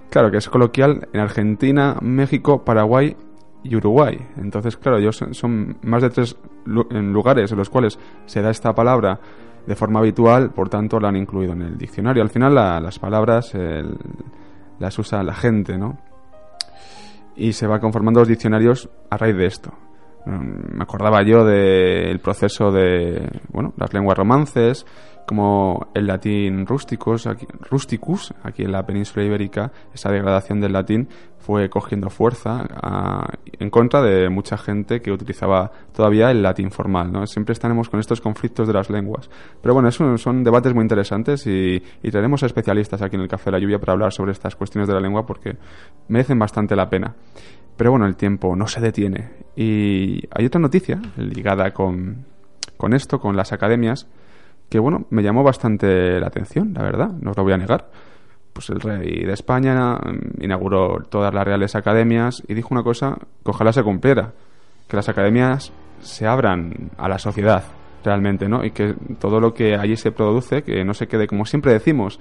claro 0.09 0.29
que 0.29 0.37
es 0.37 0.49
coloquial 0.49 1.07
en 1.13 1.21
Argentina, 1.21 1.95
México, 2.01 2.65
Paraguay 2.65 3.15
y 3.63 3.75
Uruguay. 3.77 4.19
Entonces, 4.37 4.75
claro, 4.75 4.97
ellos 4.97 5.23
son, 5.31 5.77
más 5.83 6.03
de 6.03 6.09
tres 6.09 6.35
lugares 6.65 7.51
en 7.51 7.57
los 7.57 7.69
cuales 7.69 7.97
se 8.25 8.41
da 8.41 8.49
esta 8.49 8.75
palabra 8.75 9.19
de 9.65 9.75
forma 9.75 9.99
habitual, 9.99 10.51
por 10.51 10.67
tanto 10.67 10.99
la 10.99 11.09
han 11.09 11.15
incluido 11.15 11.53
en 11.53 11.61
el 11.61 11.77
diccionario. 11.77 12.21
Al 12.21 12.29
final 12.29 12.53
las 12.55 12.99
palabras 12.99 13.53
las 14.77 14.99
usa 14.99 15.23
la 15.23 15.33
gente, 15.33 15.77
¿no? 15.77 15.97
Y 17.37 17.53
se 17.53 17.67
va 17.67 17.79
conformando 17.79 18.19
los 18.19 18.27
diccionarios 18.27 18.89
a 19.09 19.15
raíz 19.15 19.37
de 19.37 19.45
esto. 19.45 19.71
Mm, 20.25 20.77
me 20.77 20.83
acordaba 20.83 21.23
yo 21.23 21.45
del 21.45 22.19
proceso 22.19 22.69
de, 22.71 23.29
bueno, 23.51 23.73
las 23.77 23.93
lenguas 23.93 24.17
romances, 24.17 24.85
como 25.29 25.89
el 25.93 26.07
latín 26.07 26.65
rusticus 26.65 27.27
aquí, 27.27 27.45
rusticus, 27.69 28.33
aquí 28.41 28.63
en 28.63 28.71
la 28.71 28.83
península 28.83 29.23
ibérica, 29.23 29.71
esa 29.93 30.09
degradación 30.09 30.59
del 30.59 30.73
latín 30.73 31.07
fue 31.37 31.69
cogiendo 31.69 32.09
fuerza 32.09 32.65
en 33.59 33.69
contra 33.69 34.01
de 34.01 34.27
mucha 34.29 34.57
gente 34.57 35.01
que 35.01 35.11
utilizaba 35.11 35.71
todavía 35.93 36.31
el 36.31 36.41
latín 36.41 36.71
formal. 36.71 37.11
¿no? 37.11 37.27
Siempre 37.27 37.53
estaremos 37.53 37.89
con 37.89 37.99
estos 37.99 38.21
conflictos 38.21 38.67
de 38.67 38.73
las 38.73 38.89
lenguas. 38.89 39.29
Pero 39.61 39.75
bueno, 39.75 39.91
son, 39.91 40.17
son 40.17 40.43
debates 40.43 40.73
muy 40.73 40.81
interesantes 40.81 41.45
y, 41.45 41.75
y 42.01 42.09
especialistas 42.41 42.99
aquí 43.03 43.15
en 43.15 43.21
el 43.21 43.27
Café 43.27 43.45
de 43.45 43.51
la 43.51 43.59
Lluvia 43.59 43.77
para 43.77 43.93
hablar 43.93 44.11
sobre 44.11 44.31
estas 44.31 44.55
cuestiones 44.55 44.87
de 44.87 44.95
la 44.95 44.99
lengua 44.99 45.27
porque 45.27 45.57
merecen 46.07 46.39
bastante 46.39 46.75
la 46.75 46.89
pena. 46.89 47.13
Pero 47.77 47.91
bueno, 47.91 48.07
el 48.07 48.15
tiempo 48.15 48.55
no 48.55 48.65
se 48.65 48.81
detiene. 48.81 49.29
Y 49.55 50.23
hay 50.31 50.47
otra 50.47 50.59
noticia 50.59 50.99
ligada 51.17 51.71
con, 51.71 52.25
con 52.77 52.95
esto, 52.95 53.19
con 53.19 53.37
las 53.37 53.53
academias, 53.53 54.07
que 54.69 54.79
bueno, 54.79 55.05
me 55.09 55.23
llamó 55.23 55.43
bastante 55.43 56.19
la 56.19 56.27
atención, 56.27 56.73
la 56.73 56.83
verdad, 56.83 57.09
no 57.09 57.31
os 57.31 57.37
lo 57.37 57.43
voy 57.43 57.53
a 57.53 57.57
negar. 57.57 57.89
Pues 58.53 58.69
el 58.69 58.79
rey 58.79 59.25
de 59.25 59.33
España 59.33 59.95
mm, 59.95 60.43
inauguró 60.43 61.03
todas 61.09 61.33
las 61.33 61.45
reales 61.45 61.75
academias 61.75 62.43
y 62.47 62.53
dijo 62.53 62.69
una 62.71 62.83
cosa 62.83 63.17
que 63.43 63.51
ojalá 63.51 63.73
se 63.73 63.83
cumpliera, 63.83 64.33
que 64.87 64.95
las 64.95 65.09
academias 65.09 65.71
se 66.01 66.27
abran 66.27 66.91
a 66.97 67.07
la 67.07 67.17
sociedad 67.17 67.63
realmente, 68.03 68.47
¿no? 68.47 68.63
Y 68.63 68.71
que 68.71 68.95
todo 69.19 69.39
lo 69.39 69.53
que 69.53 69.75
allí 69.75 69.95
se 69.95 70.11
produce, 70.11 70.63
que 70.63 70.83
no 70.85 70.93
se 70.93 71.07
quede, 71.07 71.27
como 71.27 71.45
siempre 71.45 71.73
decimos, 71.73 72.19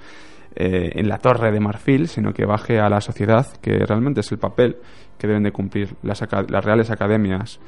eh, 0.55 0.91
en 0.95 1.07
la 1.07 1.19
torre 1.19 1.51
de 1.51 1.59
marfil, 1.59 2.07
sino 2.07 2.33
que 2.33 2.45
baje 2.45 2.79
a 2.79 2.89
la 2.89 3.01
sociedad, 3.01 3.47
que 3.61 3.85
realmente 3.85 4.21
es 4.21 4.31
el 4.31 4.39
papel 4.39 4.77
que 5.17 5.27
deben 5.27 5.43
de 5.43 5.51
cumplir 5.51 5.95
las, 6.01 6.21
las 6.49 6.65
reales 6.65 6.89
academias, 6.89 7.59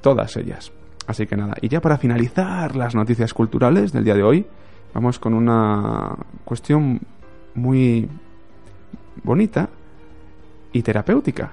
todas 0.00 0.36
ellas. 0.36 0.72
Así 1.06 1.26
que 1.26 1.36
nada, 1.36 1.54
y 1.60 1.68
ya 1.68 1.80
para 1.80 1.98
finalizar 1.98 2.74
las 2.74 2.94
noticias 2.94 3.32
culturales 3.32 3.92
del 3.92 4.04
día 4.04 4.14
de 4.14 4.24
hoy, 4.24 4.46
vamos 4.92 5.18
con 5.18 5.34
una 5.34 6.16
cuestión 6.44 7.00
muy 7.54 8.08
bonita 9.22 9.68
y 10.72 10.82
terapéutica. 10.82 11.52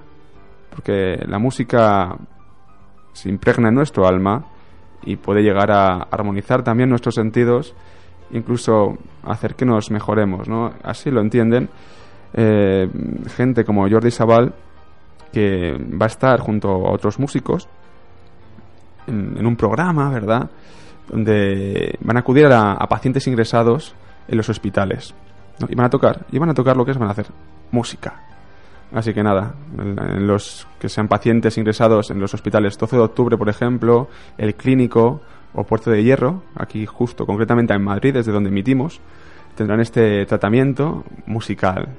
Porque 0.71 1.23
la 1.27 1.37
música 1.37 2.17
se 3.13 3.29
impregna 3.29 3.69
en 3.69 3.75
nuestro 3.75 4.07
alma 4.07 4.43
y 5.03 5.17
puede 5.17 5.43
llegar 5.43 5.71
a 5.71 6.07
armonizar 6.09 6.63
también 6.63 6.89
nuestros 6.89 7.13
sentidos, 7.13 7.75
incluso 8.31 8.97
hacer 9.23 9.53
que 9.53 9.65
nos 9.65 9.91
mejoremos, 9.91 10.47
¿no? 10.47 10.73
Así 10.81 11.11
lo 11.11 11.21
entienden 11.21 11.69
eh, 12.33 12.89
gente 13.35 13.63
como 13.63 13.87
Jordi 13.87 14.09
Sabal, 14.09 14.55
que 15.31 15.73
va 15.73 16.05
a 16.05 16.07
estar 16.07 16.39
junto 16.39 16.69
a 16.69 16.91
otros 16.91 17.19
músicos 17.19 17.67
en, 19.07 19.45
un 19.45 19.55
programa, 19.55 20.09
¿verdad? 20.09 20.49
Donde 21.09 21.97
van 22.01 22.17
a 22.17 22.19
acudir 22.21 22.45
a, 22.47 22.77
pacientes 22.87 23.27
ingresados 23.27 23.95
en 24.27 24.37
los 24.37 24.49
hospitales. 24.49 25.13
Y 25.69 25.75
van 25.75 25.85
a 25.85 25.89
tocar, 25.89 26.25
y 26.31 26.39
van 26.39 26.49
a 26.49 26.53
tocar 26.53 26.75
lo 26.75 26.85
que 26.85 26.91
es, 26.91 26.97
van 26.97 27.09
a 27.09 27.11
hacer 27.11 27.27
música. 27.71 28.21
Así 28.93 29.13
que 29.13 29.23
nada, 29.23 29.55
en 29.77 30.27
los 30.27 30.67
que 30.79 30.87
sean 30.87 31.07
pacientes 31.07 31.57
ingresados 31.57 32.11
en 32.11 32.19
los 32.19 32.33
hospitales 32.33 32.77
12 32.77 32.95
de 32.95 33.01
octubre, 33.01 33.37
por 33.37 33.49
ejemplo, 33.49 34.07
el 34.37 34.55
clínico 34.55 35.21
o 35.53 35.63
Puerto 35.63 35.89
de 35.89 36.03
Hierro, 36.03 36.43
aquí 36.55 36.85
justo 36.85 37.25
concretamente 37.25 37.73
en 37.73 37.83
Madrid, 37.83 38.13
desde 38.13 38.31
donde 38.31 38.49
emitimos, 38.49 39.01
tendrán 39.55 39.79
este 39.79 40.25
tratamiento 40.25 41.03
musical. 41.25 41.89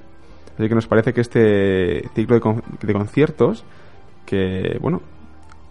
Así 0.54 0.68
que 0.68 0.74
nos 0.74 0.86
parece 0.86 1.12
que 1.12 1.20
este 1.20 2.08
ciclo 2.14 2.36
de, 2.36 2.92
conciertos, 2.92 3.64
que 4.24 4.78
bueno, 4.80 5.02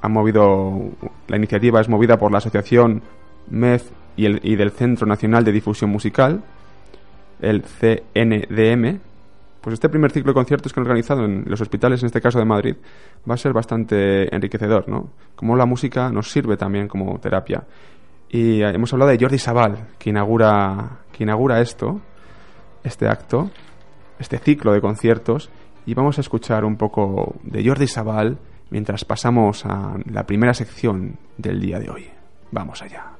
ha 0.04 0.10
movido, 0.10 0.92
la 1.30 1.38
iniciativa 1.38 1.80
es 1.80 1.88
movida 1.88 2.18
por 2.18 2.30
la 2.30 2.40
Asociación 2.40 3.02
MED 3.50 3.82
y, 4.18 4.26
el, 4.26 4.42
y 4.44 4.58
del 4.58 4.72
Centro 4.72 5.08
Nacional 5.08 5.46
de 5.46 5.54
Difusión 5.54 5.90
Musical, 5.90 6.44
el 7.40 7.64
CNDM, 7.64 9.00
pues 9.62 9.76
este 9.76 9.88
primer 9.88 10.12
ciclo 10.12 10.32
de 10.32 10.34
conciertos 10.34 10.74
que 10.74 10.82
han 10.82 10.88
organizado 10.88 11.24
en 11.24 11.46
los 11.48 11.62
hospitales, 11.62 12.04
en 12.04 12.08
este 12.08 12.20
caso 12.20 12.38
de 12.38 12.44
Madrid, 12.44 12.76
va 13.30 13.36
a 13.36 13.38
ser 13.38 13.54
bastante 13.54 14.36
enriquecedor, 14.36 14.90
¿no? 14.90 15.12
Como 15.38 15.56
la 15.56 15.66
música 15.66 16.10
nos 16.10 16.30
sirve 16.30 16.58
también 16.58 16.90
como 16.90 17.18
terapia. 17.20 17.64
Y 18.28 18.62
hemos 18.62 18.92
hablado 18.92 19.12
de 19.12 19.18
Jordi 19.18 19.38
Sabal, 19.38 19.88
que 19.98 20.10
inaugura, 20.10 21.00
que 21.14 21.24
inaugura 21.24 21.62
esto, 21.62 22.02
este 22.84 23.08
acto, 23.08 23.52
este 24.20 24.38
ciclo 24.38 24.74
de 24.74 24.82
conciertos, 24.82 25.50
y 25.86 25.94
vamos 25.94 26.18
a 26.18 26.22
escuchar 26.22 26.66
un 26.66 26.76
poco 26.76 27.36
de 27.44 27.66
Jordi 27.66 27.88
Sabal 27.88 28.38
mientras 28.74 29.06
pasamos 29.06 29.68
a 29.68 30.00
la 30.10 30.26
primera 30.26 30.56
sección 30.56 31.18
del 31.38 31.62
día 31.62 31.78
de 31.78 31.92
hoy. 31.92 32.10
Vamos 32.50 32.82
allá. 32.82 33.13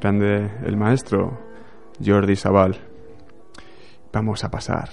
Grande 0.00 0.50
el 0.64 0.76
maestro 0.76 1.38
Jordi 2.04 2.36
Sabal. 2.36 2.76
Vamos 4.12 4.44
a 4.44 4.50
pasar 4.50 4.88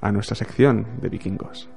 a 0.00 0.10
nuestra 0.10 0.34
sección 0.34 0.86
de 1.00 1.08
vikingos. 1.08 1.68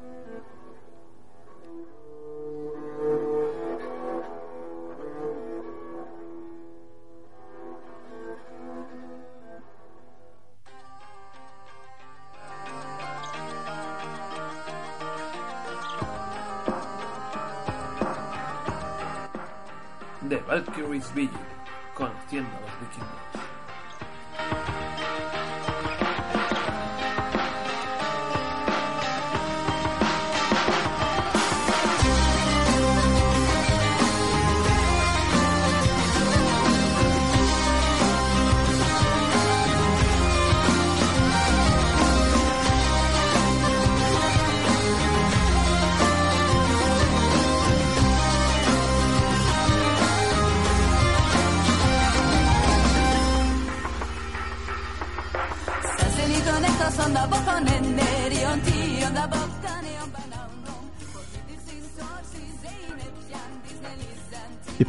The 20.30 20.38
Valkyrie's 20.38 21.12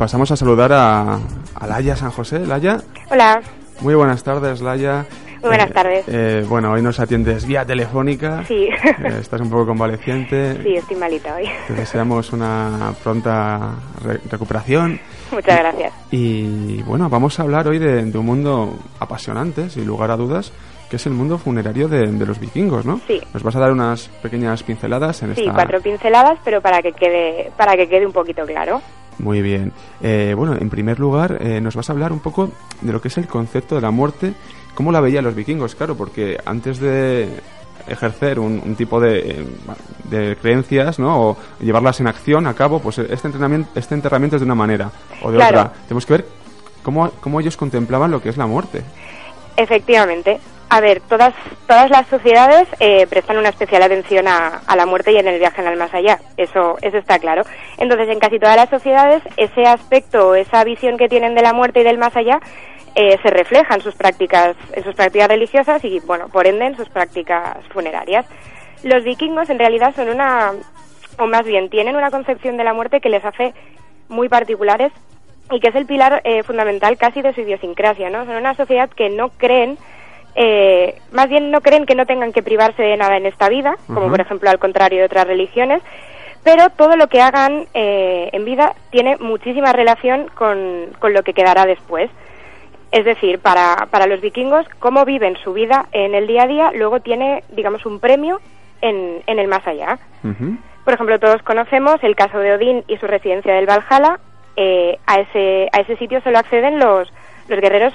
pasamos 0.05 0.31
a 0.31 0.37
saludar 0.37 0.71
a, 0.71 1.19
a 1.55 1.67
Laia 1.67 1.97
San 1.97 2.11
José. 2.11 2.41
Laia. 2.41 2.77
Hola. 3.11 3.41
Muy 3.81 3.95
buenas 3.95 4.23
tardes, 4.23 4.61
Laia. 4.61 5.07
Muy 5.41 5.49
buenas 5.49 5.71
eh, 5.71 5.73
tardes. 5.73 6.05
Eh, 6.09 6.45
bueno, 6.47 6.73
hoy 6.73 6.83
nos 6.83 7.01
atiendes 7.01 7.47
vía 7.47 7.65
telefónica. 7.65 8.45
Sí. 8.47 8.69
Eh, 8.85 9.19
estás 9.19 9.41
un 9.41 9.49
poco 9.49 9.65
convaleciente. 9.65 10.63
Sí, 10.63 10.77
estoy 10.77 10.97
malita 10.97 11.35
hoy. 11.35 11.49
Te 11.69 11.73
deseamos 11.73 12.35
una 12.35 12.93
pronta 13.03 13.77
recuperación. 14.31 15.01
Muchas 15.33 15.59
gracias. 15.59 15.95
Y, 16.11 16.83
bueno, 16.83 17.09
vamos 17.09 17.41
a 17.41 17.45
hablar 17.45 17.67
hoy 17.67 17.79
de, 17.79 18.05
de, 18.05 18.19
un 18.19 18.27
mundo 18.27 18.79
apasionante, 19.01 19.71
sin 19.71 19.87
lugar 19.87 20.11
a 20.11 20.19
dudas, 20.19 20.53
que 20.91 20.97
es 20.97 21.07
el 21.07 21.13
mundo 21.15 21.39
funerario 21.39 21.89
de, 21.89 22.07
de, 22.07 22.27
los 22.27 22.39
vikingos, 22.39 22.85
¿no? 22.85 23.01
Sí. 23.07 23.23
Nos 23.33 23.43
vas 23.43 23.57
a 23.57 23.61
dar 23.61 23.73
unas 23.73 24.09
pequeñas 24.23 24.63
pinceladas 24.63 25.23
en 25.23 25.35
sí, 25.35 25.41
esta... 25.41 25.51
Sí, 25.51 25.55
cuatro 25.55 25.81
pinceladas, 25.81 26.39
pero 26.45 26.61
para 26.61 26.83
que 26.83 26.93
quede 26.93 27.51
para 27.57 27.75
que 27.75 27.89
quede 27.89 28.07
un 28.07 28.13
poquito 28.13 28.45
claro. 28.45 28.83
Muy 29.19 29.43
bien. 29.43 29.73
Eh, 30.03 30.35
bueno, 30.37 30.57
en 30.59 30.71
primer 30.71 30.99
lugar, 30.99 31.39
eh, 31.41 31.61
nos 31.61 31.77
vas 31.77 31.89
a 31.89 31.93
hablar 31.93 32.13
un 32.13 32.21
poco 32.21 32.51
de 32.81 32.93
lo 32.93 33.01
que 33.01 33.09
es 33.09 33.19
el 33.19 33.27
concepto 33.27 33.75
de 33.75 33.81
la 33.81 33.91
muerte, 33.91 34.35
cómo 34.75 34.93
la 34.93 35.01
veían 35.01 35.25
los 35.25 35.35
vikingos, 35.35 35.75
claro, 35.75 35.97
porque 35.97 36.39
antes 36.45 36.79
de 36.79 37.29
ejercer 37.87 38.39
un, 38.39 38.63
un 38.65 38.75
tipo 38.77 39.01
de, 39.01 39.19
eh, 39.19 39.47
de, 40.05 40.37
creencias, 40.37 40.99
¿no? 40.99 41.21
O 41.21 41.37
llevarlas 41.61 42.01
en 42.01 42.07
acción 42.07 42.47
a 42.47 42.55
cabo, 42.55 42.81
pues 42.81 42.99
este 42.99 43.29
entrenamiento, 43.29 43.71
este 43.75 43.95
enterramiento 43.95 44.37
es 44.37 44.41
de 44.41 44.47
una 44.47 44.55
manera 44.55 44.91
o 45.23 45.31
de 45.31 45.37
claro. 45.37 45.61
otra. 45.61 45.73
Tenemos 45.87 46.07
que 46.07 46.13
ver 46.15 46.27
cómo, 46.83 47.11
cómo 47.21 47.41
ellos 47.41 47.57
contemplaban 47.57 48.11
lo 48.11 48.23
que 48.23 48.31
es 48.31 48.37
la 48.37 48.47
muerte. 48.47 48.83
Efectivamente. 49.57 50.41
A 50.71 50.81
ver, 50.81 51.01
todas, 51.01 51.35
todas 51.69 51.91
las 51.91 52.07
sociedades 52.09 52.67
eh, 52.81 53.07
prestan 53.07 53.39
una 53.39 53.51
especial 53.51 53.83
atención 53.83 54.27
a, 54.27 54.63
a, 54.67 54.77
la 54.77 54.87
muerte 54.87 55.13
y 55.13 55.17
en 55.17 55.29
el 55.29 55.39
viaje 55.39 55.61
en 55.61 55.69
el 55.69 55.79
más 55.79 55.95
allá, 55.95 56.19
eso, 56.37 56.79
eso 56.83 56.99
está 56.99 57.19
claro. 57.19 57.43
Entonces, 57.79 58.09
en 58.09 58.19
casi 58.19 58.39
todas 58.39 58.57
las 58.57 58.71
sociedades, 58.71 59.23
ese 59.37 59.67
aspecto, 59.67 60.35
esa 60.35 60.65
visión 60.65 60.97
que 60.97 61.09
tienen 61.09 61.35
de 61.35 61.43
la 61.43 61.53
muerte 61.53 61.81
y 61.81 61.85
del 61.85 61.99
más 61.99 62.17
allá, 62.17 62.41
eh, 62.97 63.19
se 63.23 63.31
refleja 63.31 63.75
en 63.75 63.81
sus 63.81 63.95
prácticas, 63.95 64.57
en 64.73 64.85
sus 64.85 64.95
prácticas 64.95 65.29
religiosas 65.29 65.85
y, 65.85 66.01
bueno, 66.01 66.29
por 66.29 66.47
ende, 66.47 66.67
en 66.67 66.77
sus 66.77 66.89
prácticas 66.89 67.57
funerarias. 67.73 68.25
Los 68.85 69.03
vikingos, 69.03 69.51
en 69.51 69.59
realidad, 69.59 69.95
son 69.97 70.09
una, 70.09 70.53
o 71.19 71.27
más 71.27 71.45
bien, 71.45 71.71
tienen 71.71 71.97
una 71.97 72.11
concepción 72.11 72.57
de 72.57 72.65
la 72.65 72.73
muerte 72.73 73.01
que 73.01 73.09
les 73.09 73.25
hace 73.25 73.53
muy 74.09 74.29
particulares 74.29 74.93
y 75.51 75.59
que 75.59 75.69
es 75.69 75.75
el 75.75 75.87
pilar 75.87 76.21
eh, 76.25 76.43
fundamental 76.45 76.97
casi 76.97 77.21
de 77.21 77.35
su 77.35 77.41
idiosincrasia, 77.41 78.11
¿no? 78.11 78.25
Son 78.27 78.37
una 78.37 78.55
sociedad 78.55 78.89
que 78.91 79.11
no 79.11 79.29
creen 79.31 79.77
eh, 80.35 80.97
más 81.13 81.29
bien 81.29 81.51
no 81.51 81.61
creen 81.61 81.87
que 81.87 81.95
no 81.95 82.07
tengan 82.07 82.33
que 82.33 82.43
privarse 82.43 82.83
de 82.83 82.97
nada 82.97 83.17
en 83.17 83.27
esta 83.27 83.49
vida, 83.49 83.77
como 83.87 84.09
por 84.09 84.21
ejemplo 84.21 84.51
al 84.51 84.59
contrario 84.59 84.99
de 84.99 85.07
otras 85.07 85.27
religiones, 85.27 85.83
pero 86.43 86.71
todo 86.71 86.97
lo 86.97 87.09
que 87.09 87.21
hagan 87.21 87.67
eh, 87.73 88.31
en 88.33 88.45
vida 88.45 88.75
tiene 88.91 89.17
muchísima 89.17 89.73
relación 89.73 90.29
con, 90.35 90.89
con, 90.99 91.15
lo 91.15 91.23
que 91.23 91.33
quedará 91.33 91.65
después. 91.65 92.11
Es 92.93 93.05
decir, 93.05 93.39
para, 93.39 93.89
para 93.91 94.07
los 94.07 94.21
vikingos, 94.21 94.67
cómo 94.79 95.05
viven 95.05 95.37
su 95.43 95.53
vida 95.53 95.87
en 95.93 96.15
el 96.15 96.27
día 96.27 96.43
a 96.43 96.47
día, 96.47 96.71
luego 96.73 97.01
tiene, 97.01 97.43
digamos, 97.51 97.87
un 97.87 97.99
premio 97.99 98.41
en, 98.83 99.23
en 99.27 99.39
el 99.39 99.49
más 99.49 99.67
allá. 99.67 99.99
Por 100.85 100.95
ejemplo, 100.95 101.19
todos 101.19 101.43
conocemos 101.43 101.97
el 102.03 102.15
caso 102.15 102.39
de 102.39 102.53
Odín 102.53 102.85
y 102.87 102.99
su 102.99 103.07
residencia 103.07 103.55
del 103.55 103.67
Valhalla. 103.67 104.21
Eh, 104.57 104.99
a, 105.07 105.19
ese, 105.19 105.69
a 105.73 105.81
ese 105.81 105.97
sitio 105.97 106.21
solo 106.21 106.39
acceden 106.39 106.79
los, 106.79 107.13
los 107.49 107.61
guerreros 107.61 107.93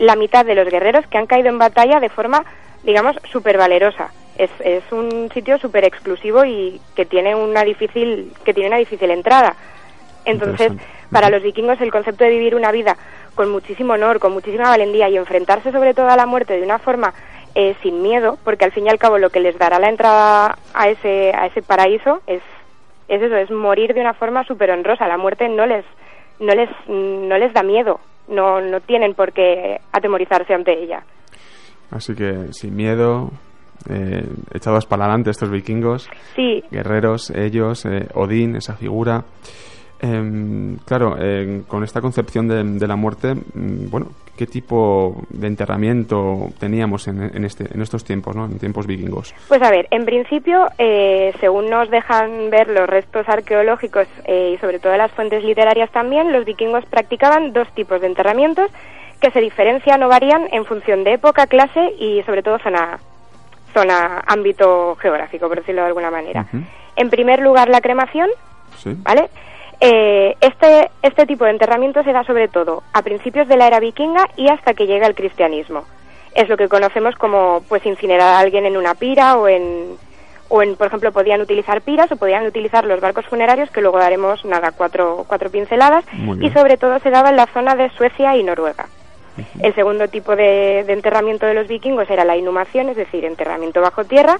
la 0.00 0.16
mitad 0.16 0.46
de 0.46 0.54
los 0.54 0.68
guerreros 0.68 1.06
que 1.06 1.18
han 1.18 1.26
caído 1.26 1.50
en 1.50 1.58
batalla 1.58 2.00
de 2.00 2.08
forma, 2.08 2.44
digamos, 2.82 3.16
súper 3.30 3.58
valerosa. 3.58 4.10
Es, 4.38 4.50
es 4.60 4.82
un 4.90 5.30
sitio 5.32 5.58
súper 5.58 5.84
exclusivo 5.84 6.44
y 6.46 6.80
que 6.96 7.04
tiene 7.04 7.34
una 7.34 7.62
difícil, 7.62 8.32
que 8.42 8.54
tiene 8.54 8.68
una 8.68 8.78
difícil 8.78 9.10
entrada. 9.10 9.54
Entonces, 10.24 10.72
para 11.10 11.28
los 11.28 11.42
vikingos 11.42 11.80
el 11.82 11.90
concepto 11.90 12.24
de 12.24 12.30
vivir 12.30 12.54
una 12.54 12.72
vida 12.72 12.96
con 13.34 13.50
muchísimo 13.50 13.92
honor, 13.92 14.20
con 14.20 14.32
muchísima 14.32 14.70
valentía 14.70 15.10
y 15.10 15.18
enfrentarse 15.18 15.70
sobre 15.70 15.92
todo 15.92 16.08
a 16.08 16.16
la 16.16 16.26
muerte 16.26 16.56
de 16.56 16.62
una 16.62 16.78
forma 16.78 17.12
eh, 17.54 17.74
sin 17.82 18.00
miedo, 18.00 18.38
porque 18.42 18.64
al 18.64 18.72
fin 18.72 18.86
y 18.86 18.88
al 18.88 18.98
cabo 18.98 19.18
lo 19.18 19.28
que 19.28 19.40
les 19.40 19.58
dará 19.58 19.78
la 19.78 19.90
entrada 19.90 20.58
a 20.72 20.88
ese, 20.88 21.32
a 21.34 21.46
ese 21.46 21.60
paraíso 21.60 22.22
es, 22.26 22.42
es 23.08 23.20
eso, 23.20 23.36
es 23.36 23.50
morir 23.50 23.92
de 23.92 24.00
una 24.00 24.14
forma 24.14 24.44
súper 24.44 24.70
honrosa. 24.70 25.08
La 25.08 25.18
muerte 25.18 25.46
no 25.48 25.66
les, 25.66 25.84
no 26.38 26.54
les, 26.54 26.70
no 26.88 27.36
les 27.36 27.52
da 27.52 27.62
miedo, 27.62 28.00
no, 28.30 28.60
no 28.60 28.80
tienen 28.80 29.14
por 29.14 29.32
qué 29.32 29.80
atemorizarse 29.92 30.54
ante 30.54 30.82
ella. 30.82 31.02
Así 31.90 32.14
que 32.14 32.52
sin 32.52 32.76
miedo, 32.76 33.30
eh, 33.88 34.26
echados 34.54 34.86
para 34.86 35.04
adelante 35.04 35.30
estos 35.30 35.50
vikingos, 35.50 36.08
sí. 36.36 36.62
guerreros, 36.70 37.30
ellos, 37.30 37.84
eh, 37.86 38.08
Odín, 38.14 38.56
esa 38.56 38.74
figura. 38.74 39.24
Eh, 40.02 40.76
claro, 40.86 41.16
con 41.68 41.84
esta 41.84 42.00
concepción 42.00 42.48
de, 42.48 42.62
de 42.64 42.86
la 42.86 42.96
muerte, 42.96 43.34
mm, 43.34 43.90
bueno, 43.90 44.08
¿qué 44.40 44.46
tipo 44.46 45.22
de 45.28 45.48
enterramiento 45.48 46.48
teníamos 46.58 47.06
en, 47.08 47.22
en, 47.22 47.44
este, 47.44 47.66
en 47.74 47.82
estos 47.82 48.04
tiempos, 48.04 48.34
¿no? 48.34 48.46
en 48.46 48.58
tiempos 48.58 48.86
vikingos? 48.86 49.34
Pues 49.48 49.60
a 49.60 49.70
ver, 49.70 49.86
en 49.90 50.06
principio, 50.06 50.66
eh, 50.78 51.34
según 51.40 51.68
nos 51.68 51.90
dejan 51.90 52.48
ver 52.48 52.68
los 52.68 52.88
restos 52.88 53.28
arqueológicos 53.28 54.08
eh, 54.24 54.54
y 54.54 54.58
sobre 54.58 54.78
todo 54.78 54.96
las 54.96 55.10
fuentes 55.12 55.44
literarias 55.44 55.90
también, 55.90 56.32
los 56.32 56.46
vikingos 56.46 56.86
practicaban 56.86 57.52
dos 57.52 57.68
tipos 57.74 58.00
de 58.00 58.06
enterramientos 58.06 58.70
que 59.20 59.30
se 59.30 59.42
diferencian 59.42 60.02
o 60.02 60.08
varían 60.08 60.48
en 60.52 60.64
función 60.64 61.04
de 61.04 61.12
época, 61.12 61.46
clase 61.46 61.92
y 61.98 62.22
sobre 62.22 62.42
todo 62.42 62.58
zona, 62.60 62.98
zona 63.74 64.22
ámbito 64.26 64.96
geográfico, 64.96 65.48
por 65.48 65.58
decirlo 65.58 65.82
de 65.82 65.88
alguna 65.88 66.10
manera. 66.10 66.46
Uh 66.50 66.56
-huh. 66.56 66.64
En 66.96 67.10
primer 67.10 67.40
lugar, 67.40 67.68
la 67.68 67.82
cremación, 67.82 68.30
sí. 68.78 68.96
¿vale? 69.02 69.28
Eh, 69.80 70.36
este, 70.40 70.90
este 71.02 71.24
tipo 71.24 71.44
de 71.44 71.52
enterramiento 71.52 72.02
se 72.02 72.12
da 72.12 72.22
sobre 72.24 72.48
todo 72.48 72.82
a 72.92 73.00
principios 73.02 73.48
de 73.48 73.56
la 73.56 73.66
era 73.66 73.80
vikinga 73.80 74.28
y 74.36 74.48
hasta 74.48 74.74
que 74.74 74.86
llega 74.86 75.06
el 75.06 75.14
cristianismo. 75.14 75.84
Es 76.34 76.48
lo 76.48 76.56
que 76.56 76.68
conocemos 76.68 77.14
como 77.16 77.62
pues 77.68 77.84
incinerar 77.86 78.34
a 78.34 78.38
alguien 78.40 78.66
en 78.66 78.76
una 78.76 78.94
pira 78.94 79.36
o 79.38 79.48
en, 79.48 79.96
o 80.48 80.62
en, 80.62 80.76
por 80.76 80.88
ejemplo, 80.88 81.12
podían 81.12 81.40
utilizar 81.40 81.80
piras 81.80 82.12
o 82.12 82.16
podían 82.16 82.44
utilizar 82.46 82.84
los 82.84 83.00
barcos 83.00 83.24
funerarios, 83.26 83.70
que 83.70 83.80
luego 83.80 83.98
daremos, 83.98 84.44
nada, 84.44 84.72
cuatro, 84.72 85.24
cuatro 85.26 85.48
pinceladas, 85.50 86.04
y 86.40 86.50
sobre 86.50 86.76
todo 86.76 86.98
se 86.98 87.10
daba 87.10 87.30
en 87.30 87.36
la 87.36 87.46
zona 87.46 87.74
de 87.74 87.88
Suecia 87.90 88.36
y 88.36 88.42
Noruega. 88.42 88.86
Uh 89.38 89.40
-huh. 89.40 89.64
El 89.66 89.74
segundo 89.74 90.08
tipo 90.08 90.36
de, 90.36 90.84
de 90.86 90.92
enterramiento 90.92 91.46
de 91.46 91.54
los 91.54 91.68
vikingos 91.68 92.10
era 92.10 92.24
la 92.24 92.36
inhumación, 92.36 92.90
es 92.90 92.96
decir, 92.96 93.24
enterramiento 93.24 93.80
bajo 93.80 94.04
tierra, 94.04 94.38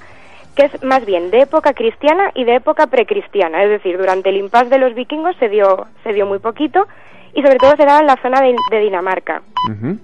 que 0.56 0.64
es 0.64 0.82
más 0.82 1.04
bien 1.06 1.30
de 1.30 1.42
época 1.42 1.72
cristiana 1.74 2.30
y 2.34 2.44
de 2.44 2.56
época 2.56 2.86
precristiana, 2.86 3.62
es 3.62 3.70
decir, 3.70 3.96
durante 3.98 4.30
el 4.30 4.36
impasse 4.36 4.70
de 4.70 4.78
los 4.78 4.94
vikingos 4.94 5.36
se 5.36 5.48
dio, 5.48 5.86
se 6.02 6.12
dio 6.12 6.26
muy 6.26 6.38
poquito 6.38 6.86
y 7.34 7.42
sobre 7.42 7.58
todo 7.58 7.76
se 7.76 7.84
daba 7.84 8.00
en 8.00 8.06
la 8.06 8.16
zona 8.16 8.40
de, 8.40 8.56
de 8.70 8.80
Dinamarca. 8.80 9.42
Uh 9.68 9.72
-huh. 9.72 9.98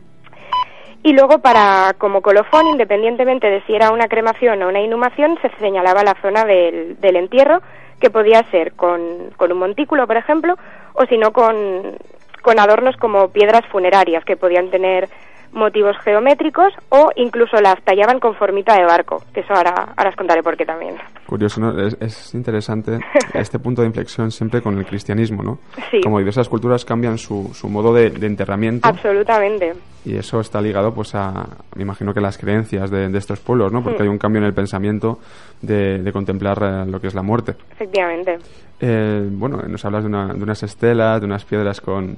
Y 1.02 1.12
luego 1.12 1.38
para 1.38 1.94
como 1.98 2.20
colofón, 2.20 2.66
independientemente 2.66 3.48
de 3.48 3.62
si 3.62 3.74
era 3.74 3.92
una 3.92 4.09
cremación 4.09 4.62
o 4.62 4.68
una 4.68 4.80
inhumación, 4.80 5.38
se 5.40 5.50
señalaba 5.61 6.02
la 6.02 6.16
zona 6.20 6.44
del, 6.44 7.00
del 7.00 7.16
entierro, 7.16 7.61
que 8.00 8.11
podía 8.11 8.42
ser 8.50 8.72
con, 8.72 9.30
con 9.37 9.52
un 9.52 9.59
montículo, 9.59 10.06
por 10.06 10.16
ejemplo, 10.16 10.56
o 10.94 11.06
si 11.06 11.16
no 11.16 11.32
con, 11.32 11.96
con 12.42 12.59
adornos 12.59 12.96
como 12.96 13.28
piedras 13.28 13.64
funerarias, 13.66 14.24
que 14.24 14.37
podían 14.37 14.70
tener 14.70 15.09
motivos 15.57 15.97
geométricos 16.05 16.73
o 16.90 17.11
incluso 17.16 17.61
las 17.61 17.83
tallaban 17.83 18.21
con 18.21 18.35
formita 18.35 18.77
de 18.77 18.85
barco, 18.85 19.23
que 19.33 19.40
eso 19.40 19.55
ahora, 19.55 19.95
ahora 19.97 20.11
os 20.11 20.16
contaré 20.16 20.42
por 20.42 20.57
qué 20.57 20.64
también. 20.64 20.97
Curioso, 21.27 21.61
¿no? 21.61 21.79
Es, 21.81 21.97
es 22.01 22.35
interesante 22.35 23.01
este 23.35 23.59
punto 23.59 23.83
de 23.83 23.88
inflexión 23.88 24.31
siempre 24.31 24.62
con 24.62 24.79
el 24.79 24.87
cristianismo, 24.87 25.42
¿no? 25.42 25.59
Sí. 25.90 26.01
Como 26.03 26.19
diversas 26.19 26.49
culturas 26.49 26.85
cambian 26.85 27.19
su, 27.19 27.51
su 27.55 27.69
modo 27.69 27.92
de, 27.92 28.11
de, 28.11 28.27
enterramiento. 28.27 28.87
Absolutamente. 28.87 29.73
Y 30.05 30.16
eso 30.16 30.38
está 30.40 30.61
ligado, 30.61 30.95
pues, 30.95 31.14
a, 31.14 31.47
me 31.75 31.83
imagino 31.83 32.14
que 32.14 32.21
las 32.21 32.38
creencias 32.38 32.90
de, 32.90 33.09
de 33.09 33.19
estos 33.19 33.40
pueblos, 33.40 33.73
¿no? 33.73 33.83
Porque 33.83 34.01
mm. 34.01 34.03
hay 34.03 34.09
un 34.09 34.19
cambio 34.19 34.40
en 34.40 34.47
el 34.47 34.55
pensamiento 34.55 35.19
de, 35.62 35.99
de 35.99 36.12
contemplar 36.12 36.59
eh, 36.62 36.90
lo 36.90 37.01
que 37.01 37.09
es 37.09 37.14
la 37.14 37.23
muerte. 37.23 37.55
Efectivamente. 37.73 38.38
Eh, 38.81 39.29
bueno, 39.33 39.62
nos 39.66 39.85
hablas 39.85 40.05
de, 40.05 40.09
una, 40.09 40.35
de 40.35 40.42
unas 40.42 40.62
estelas, 40.62 41.21
de 41.21 41.27
unas 41.27 41.45
piedras 41.45 41.81
con 41.81 42.16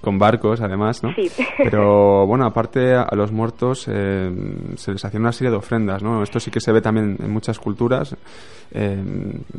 con 0.00 0.18
barcos 0.18 0.60
además, 0.60 1.02
¿no? 1.02 1.12
Sí. 1.14 1.30
Pero 1.58 2.26
bueno, 2.28 2.44
aparte 2.46 2.94
a 2.94 3.08
los 3.16 3.32
muertos 3.32 3.88
eh, 3.90 4.30
se 4.76 4.92
les 4.92 5.04
hacía 5.04 5.18
una 5.18 5.32
serie 5.32 5.50
de 5.50 5.56
ofrendas, 5.56 6.02
¿no? 6.02 6.22
Esto 6.22 6.38
sí 6.38 6.50
que 6.50 6.60
se 6.60 6.72
ve 6.72 6.80
también 6.80 7.16
en 7.18 7.30
muchas 7.30 7.58
culturas. 7.58 8.16
Eh, 8.72 8.96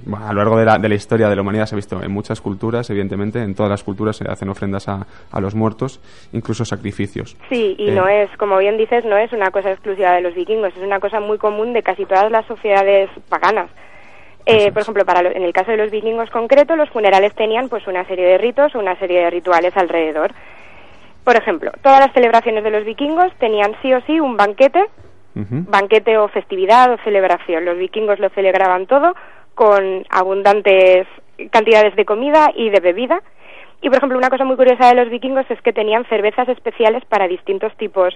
bueno, 0.05 0.27
a 0.27 0.33
lo 0.33 0.39
largo 0.39 0.57
de 0.57 0.65
la, 0.65 0.77
de 0.77 0.89
la, 0.89 0.95
historia 0.95 1.29
de 1.29 1.35
la 1.35 1.41
humanidad 1.41 1.65
se 1.65 1.75
ha 1.75 1.77
visto 1.77 2.01
en 2.01 2.11
muchas 2.11 2.41
culturas, 2.41 2.89
evidentemente, 2.89 3.41
en 3.41 3.55
todas 3.55 3.69
las 3.69 3.83
culturas 3.83 4.17
se 4.17 4.29
hacen 4.29 4.49
ofrendas 4.49 4.87
a, 4.87 5.05
a 5.31 5.41
los 5.41 5.55
muertos, 5.55 5.99
incluso 6.33 6.65
sacrificios. 6.65 7.37
Sí, 7.49 7.75
y 7.77 7.89
eh, 7.89 7.91
no 7.93 8.07
es, 8.07 8.29
como 8.37 8.57
bien 8.57 8.77
dices, 8.77 9.05
no 9.05 9.17
es 9.17 9.31
una 9.33 9.51
cosa 9.51 9.71
exclusiva 9.71 10.13
de 10.13 10.21
los 10.21 10.35
vikingos, 10.35 10.75
es 10.75 10.83
una 10.83 10.99
cosa 10.99 11.19
muy 11.19 11.37
común 11.37 11.73
de 11.73 11.81
casi 11.81 12.05
todas 12.05 12.31
las 12.31 12.45
sociedades 12.45 13.09
paganas. 13.29 13.69
Eh, 14.45 14.71
por 14.71 14.83
ejemplo, 14.83 15.05
para 15.05 15.23
lo, 15.23 15.31
en 15.31 15.43
el 15.43 15.53
caso 15.53 15.71
de 15.71 15.77
los 15.77 15.89
vikingos 15.89 16.29
concreto, 16.29 16.75
los 16.75 16.89
funerales 16.89 17.33
tenían 17.33 17.67
pues 17.67 17.87
una 17.87 18.05
serie 18.05 18.25
de 18.25 18.37
ritos 18.37 18.75
o 18.75 18.79
una 18.79 18.95
serie 18.99 19.21
de 19.21 19.29
rituales 19.31 19.75
alrededor. 19.75 20.31
Por 21.23 21.35
ejemplo, 21.35 21.71
todas 21.81 21.99
las 21.99 22.13
celebraciones 22.13 22.63
de 22.63 22.69
los 22.69 22.85
vikingos 22.85 23.33
tenían 23.39 23.75
sí 23.81 23.91
o 23.91 24.01
sí 24.01 24.19
un 24.19 24.37
banquete, 24.37 24.85
uh 25.35 25.39
-huh. 25.39 25.65
banquete 25.67 26.17
o 26.19 26.27
festividad 26.27 26.91
o 26.93 26.97
celebración. 27.03 27.65
Los 27.65 27.77
vikingos 27.77 28.19
lo 28.19 28.29
celebraban 28.29 28.85
todo 28.85 29.15
con 29.55 30.05
abundantes 30.09 31.07
cantidades 31.49 31.95
de 31.95 32.05
comida 32.05 32.51
y 32.55 32.69
de 32.69 32.79
bebida. 32.79 33.21
Y, 33.81 33.89
por 33.89 33.97
ejemplo, 33.97 34.17
una 34.17 34.29
cosa 34.29 34.45
muy 34.45 34.55
curiosa 34.55 34.87
de 34.89 34.95
los 34.95 35.09
vikingos 35.09 35.49
es 35.49 35.59
que 35.61 35.73
tenían 35.73 36.05
cervezas 36.05 36.47
especiales 36.49 37.03
para 37.05 37.27
distintos 37.27 37.75
tipos 37.77 38.15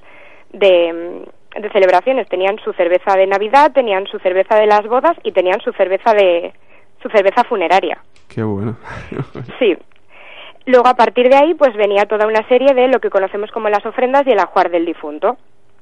de, 0.54 1.26
de 1.56 1.70
celebraciones. 1.70 2.28
Tenían 2.28 2.58
su 2.60 2.74
cerveza 2.74 3.16
de 3.16 3.28
Navidad, 3.28 3.72
tenían 3.74 4.08
su 4.08 4.20
cerveza 4.20 4.56
de 4.56 4.68
las 4.68 4.86
bodas 4.88 5.18
y 5.24 5.32
tenían 5.32 5.62
su 5.62 5.72
cerveza 5.74 6.14
de 6.14 6.54
su 7.02 7.10
cerveza 7.10 7.44
funeraria. 7.44 7.98
Qué 8.28 8.44
bueno. 8.44 8.78
sí. 9.60 9.78
Luego 10.66 10.88
a 10.88 10.94
partir 10.94 11.30
de 11.30 11.36
ahí 11.36 11.54
pues 11.54 11.76
venía 11.76 12.06
toda 12.06 12.28
una 12.28 12.48
serie 12.48 12.74
de 12.74 12.88
lo 12.88 13.00
que 13.00 13.10
conocemos 13.10 13.50
como 13.52 13.70
las 13.70 13.86
ofrendas 13.86 14.28
y 14.28 14.32
el 14.32 14.40
ajuar 14.40 14.70
del 14.70 14.86
difunto. 14.86 15.38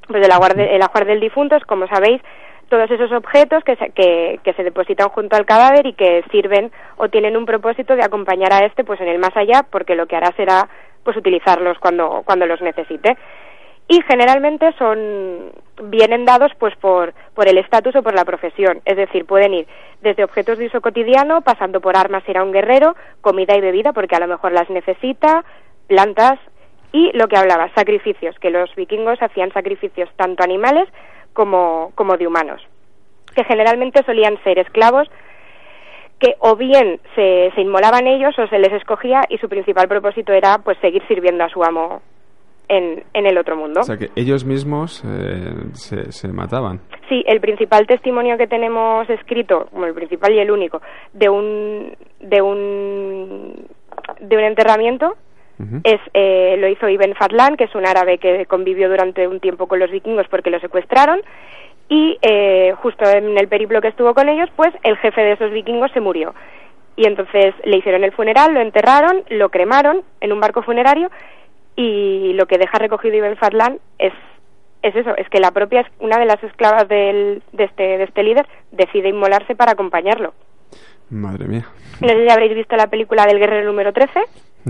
Pues 0.07 0.25
el 0.25 0.31
ajuar, 0.31 0.55
de, 0.55 0.75
el 0.75 0.81
ajuar 0.81 1.05
del 1.05 1.19
difunto 1.19 1.55
es, 1.57 1.65
como 1.65 1.87
sabéis, 1.87 2.21
todos 2.69 2.89
esos 2.89 3.11
objetos 3.11 3.63
que 3.63 3.75
se, 3.75 3.89
que, 3.89 4.39
que 4.43 4.53
se 4.53 4.63
depositan 4.63 5.09
junto 5.09 5.35
al 5.35 5.45
cadáver 5.45 5.85
y 5.85 5.93
que 5.93 6.23
sirven 6.31 6.71
o 6.97 7.09
tienen 7.09 7.35
un 7.35 7.45
propósito 7.45 7.95
de 7.95 8.03
acompañar 8.03 8.53
a 8.53 8.65
este 8.65 8.83
pues 8.83 8.99
en 9.01 9.07
el 9.07 9.19
más 9.19 9.35
allá 9.35 9.65
porque 9.69 9.95
lo 9.95 10.05
que 10.05 10.15
hará 10.15 10.31
será 10.35 10.67
pues 11.03 11.15
utilizarlos 11.15 11.77
cuando, 11.79 12.23
cuando 12.25 12.45
los 12.45 12.61
necesite 12.61 13.17
y 13.87 14.01
generalmente 14.01 14.73
son 14.77 15.51
vienen 15.83 16.25
dados 16.25 16.51
pues 16.59 16.75
por 16.77 17.13
por 17.33 17.47
el 17.47 17.57
estatus 17.57 17.95
o 17.95 18.03
por 18.03 18.13
la 18.13 18.25
profesión, 18.25 18.81
es 18.85 18.97
decir, 18.97 19.25
pueden 19.25 19.53
ir 19.53 19.67
desde 20.01 20.23
objetos 20.23 20.57
de 20.57 20.65
uso 20.65 20.81
cotidiano, 20.81 21.41
pasando 21.41 21.79
por 21.79 21.95
armas 21.95 22.23
si 22.25 22.31
era 22.31 22.43
un 22.43 22.51
guerrero, 22.51 22.95
comida 23.21 23.55
y 23.55 23.61
bebida 23.61 23.93
porque 23.93 24.15
a 24.15 24.19
lo 24.19 24.27
mejor 24.27 24.51
las 24.51 24.69
necesita, 24.69 25.45
plantas 25.87 26.39
Y 26.93 27.11
lo 27.13 27.27
que 27.27 27.37
hablaba, 27.37 27.69
sacrificios, 27.75 28.39
que 28.39 28.49
los 28.49 28.73
vikingos 28.75 29.21
hacían 29.21 29.51
sacrificios 29.51 30.09
tanto 30.15 30.43
animales 30.43 30.87
como, 31.33 31.91
como 31.95 32.17
de 32.17 32.25
humanos, 32.25 32.61
que 33.35 33.43
generalmente 33.43 34.03
solían 34.03 34.41
ser 34.43 34.57
esclavos 34.57 35.07
que 36.19 36.35
o 36.39 36.55
bien 36.55 36.99
se, 37.13 37.51
se 37.53 37.61
inmolaban 37.61 38.07
ellos 38.07 38.37
o 38.39 38.47
se 38.47 38.57
les 38.57 38.73
escogía 38.73 39.21
y 39.29 39.37
su 39.37 39.47
principal 39.47 39.87
propósito 39.87 40.33
era 40.33 40.57
pues 40.59 40.77
seguir 40.79 41.03
sirviendo 41.07 41.43
a 41.43 41.49
su 41.49 41.63
amo 41.63 42.01
en, 42.69 43.03
en 43.13 43.25
el 43.25 43.37
otro 43.37 43.55
mundo. 43.55 43.81
O 43.81 43.83
sea 43.83 43.97
que 43.97 44.09
ellos 44.15 44.45
mismos 44.45 45.03
eh, 45.05 45.53
se, 45.73 46.11
se 46.11 46.27
mataban. 46.27 46.81
Sí, 47.09 47.23
el 47.27 47.39
principal 47.39 47.87
testimonio 47.87 48.37
que 48.37 48.47
tenemos 48.47 49.09
escrito, 49.09 49.67
como 49.71 49.85
el 49.85 49.93
principal 49.93 50.33
y 50.33 50.39
el 50.39 50.51
único, 50.51 50.81
de 51.13 51.29
un 51.29 51.95
de 52.19 52.41
un 52.41 53.67
de 54.19 54.37
un 54.37 54.43
enterramiento 54.43 55.15
es 55.83 55.99
eh, 56.13 56.55
lo 56.59 56.67
hizo 56.67 56.87
Ibn 56.87 57.15
Fadlan, 57.15 57.57
que 57.57 57.63
es 57.63 57.73
un 57.73 57.87
árabe 57.87 58.19
que 58.19 58.45
convivió 58.45 58.89
durante 58.89 59.27
un 59.27 59.39
tiempo 59.39 59.65
con 59.65 59.79
los 59.79 59.89
vikingos 59.89 60.27
porque 60.27 60.51
lo 60.51 60.59
secuestraron 60.59 61.19
y 61.89 62.17
eh, 62.21 62.73
justo 62.81 63.09
en 63.09 63.37
el 63.37 63.47
periplo 63.47 63.81
que 63.81 63.87
estuvo 63.87 64.13
con 64.13 64.29
ellos, 64.29 64.49
pues 64.55 64.71
el 64.83 64.97
jefe 64.97 65.21
de 65.21 65.31
esos 65.31 65.51
vikingos 65.51 65.91
se 65.93 65.99
murió. 65.99 66.35
Y 66.95 67.07
entonces 67.07 67.55
le 67.63 67.77
hicieron 67.77 68.03
el 68.03 68.11
funeral, 68.11 68.53
lo 68.53 68.59
enterraron, 68.59 69.23
lo 69.29 69.49
cremaron 69.49 70.03
en 70.19 70.31
un 70.31 70.39
barco 70.39 70.61
funerario 70.63 71.09
y 71.77 72.33
lo 72.33 72.45
que 72.47 72.57
deja 72.57 72.77
recogido 72.79 73.15
Ibn 73.15 73.37
Fadlan 73.37 73.79
es 73.99 74.11
es 74.83 74.95
eso, 74.95 75.15
es 75.17 75.27
que 75.29 75.39
la 75.39 75.51
propia 75.51 75.89
una 75.99 76.17
de 76.19 76.25
las 76.25 76.41
esclavas 76.43 76.87
del, 76.89 77.41
de 77.53 77.63
este 77.63 77.97
de 77.97 78.03
este 78.03 78.23
líder 78.23 78.45
decide 78.71 79.09
inmolarse 79.09 79.55
para 79.55 79.71
acompañarlo. 79.71 80.33
Madre 81.09 81.45
mía. 81.45 81.65
No 82.01 82.09
sé 82.09 82.23
si 82.25 82.29
habréis 82.29 82.53
visto 82.53 82.75
la 82.75 82.87
película 82.87 83.25
del 83.25 83.39
guerrero 83.39 83.65
número 83.65 83.93
13, 83.93 84.19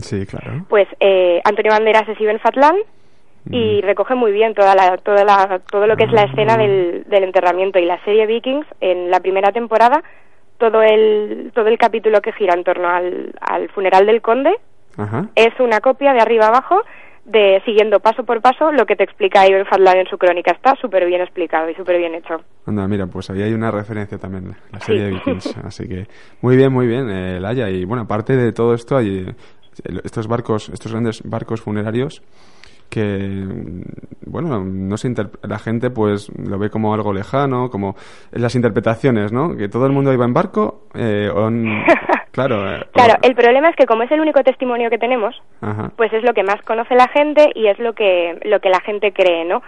Sí, 0.02 0.26
claro. 0.28 0.65
pues 0.70 0.88
eh, 1.00 1.41
Antonio 1.43 1.72
Banderas 1.72 2.08
es 2.08 2.20
Ibn 2.22 2.39
Fadlan 2.39 2.76
y 3.50 3.80
recoge 3.82 4.13
muy 4.13 4.34
bien 4.34 4.54
toda 4.54 4.76
la, 4.76 4.98
toda 4.98 5.24
la, 5.24 5.60
todo 5.72 5.88
lo 5.88 5.96
que 5.96 6.04
es 6.04 6.12
la 6.12 6.24
escena 6.24 6.58
del, 6.58 7.06
del 7.08 7.24
enterramiento 7.24 7.80
y 7.80 7.86
la 7.86 7.98
serie 8.04 8.26
Vikings 8.28 8.67
en 8.82 9.10
la 9.10 9.22
primera 9.22 9.54
temporada 9.54 10.04
todo 10.58 10.82
el 10.84 11.52
todo 11.56 11.67
el 11.67 11.78
capítulo 11.78 12.20
que 12.22 12.34
gira 12.34 12.54
en 12.54 12.65
torno 12.65 12.89
al, 12.89 13.34
al 13.39 13.70
funeral 13.70 14.06
del 14.06 14.22
conde 14.22 14.54
Ajá. 14.97 15.29
es 15.36 15.53
una 15.60 15.79
copia 15.79 16.13
de 16.13 16.19
arriba 16.21 16.47
abajo 16.47 16.81
de 17.25 17.62
siguiendo 17.65 17.99
paso 17.99 18.23
por 18.23 18.41
paso 18.41 18.71
lo 18.71 18.86
que 18.86 18.95
te 18.95 19.03
explica 19.03 19.45
Ibn 19.45 19.65
Fadlan 19.65 19.97
en 19.97 20.07
su 20.07 20.17
crónica 20.17 20.51
está 20.51 20.75
súper 20.79 21.05
bien 21.05 21.19
explicado 21.21 21.69
y 21.69 21.75
súper 21.75 21.97
bien 21.97 22.15
hecho 22.15 22.38
Anda, 22.65 22.88
mira, 22.88 23.05
pues 23.07 23.29
ahí 23.29 23.41
hay 23.41 23.53
una 23.53 23.69
referencia 23.69 24.17
también, 24.17 24.55
la 24.71 24.79
serie 24.79 25.01
Sí. 25.01 25.05
de 25.07 25.12
Vikings. 25.13 25.57
Así 25.65 25.88
que 25.89 26.07
muy 26.41 26.55
bien, 26.55 26.71
muy 26.71 26.88
bien, 26.88 27.10
eh, 27.10 27.39
Laia. 27.39 27.69
Y 27.69 27.83
bueno, 27.86 28.03
aparte 28.03 28.36
de 28.38 28.51
todo 28.53 28.73
esto, 28.73 28.95
hay 28.97 29.25
eh, 29.27 29.36
estos 30.05 30.27
barcos, 30.27 30.69
estos 30.69 30.91
grandes 30.91 31.21
barcos 31.23 31.62
funerarios 31.62 32.21
que, 32.89 33.01
mm, 33.03 33.81
bueno, 34.31 34.63
no 34.63 34.95
se 34.97 35.13
la 35.43 35.60
gente 35.60 35.89
pues 35.89 36.29
lo 36.38 36.57
ve 36.57 36.69
como 36.69 36.93
algo 36.93 37.12
lejano, 37.13 37.69
como 37.69 37.95
las 38.31 38.55
interpretaciones, 38.55 39.33
¿no? 39.33 39.55
Que 39.57 39.67
todo 39.67 39.86
el 39.86 39.91
mundo 39.91 40.13
iba 40.13 40.23
en 40.25 40.33
barco, 40.33 40.83
eh, 40.93 41.29
claro. 42.38 42.56
eh, 42.71 42.82
o- 42.88 42.91
claro 42.91 43.15
el 43.23 43.36
problema 43.36 43.69
es 43.69 43.76
que 43.76 43.86
como 43.86 44.04
es 44.04 44.12
el 44.12 44.21
único 44.21 44.41
testimonio 44.43 44.89
que 44.89 44.97
tenemos 44.97 45.36
Ajá. 45.62 45.91
pues 45.97 46.13
es 46.13 46.23
lo 46.23 46.34
que 46.34 46.43
más 46.43 46.62
conoce 46.62 46.95
la 46.95 47.08
gente 47.10 47.50
y 47.56 47.67
es 47.67 47.78
lo 47.80 47.91
que 47.93 48.39
lo 48.45 48.60
que 48.62 48.69
la 48.69 48.80
gente 48.80 49.12
cree, 49.12 49.43
¿no? 49.43 49.62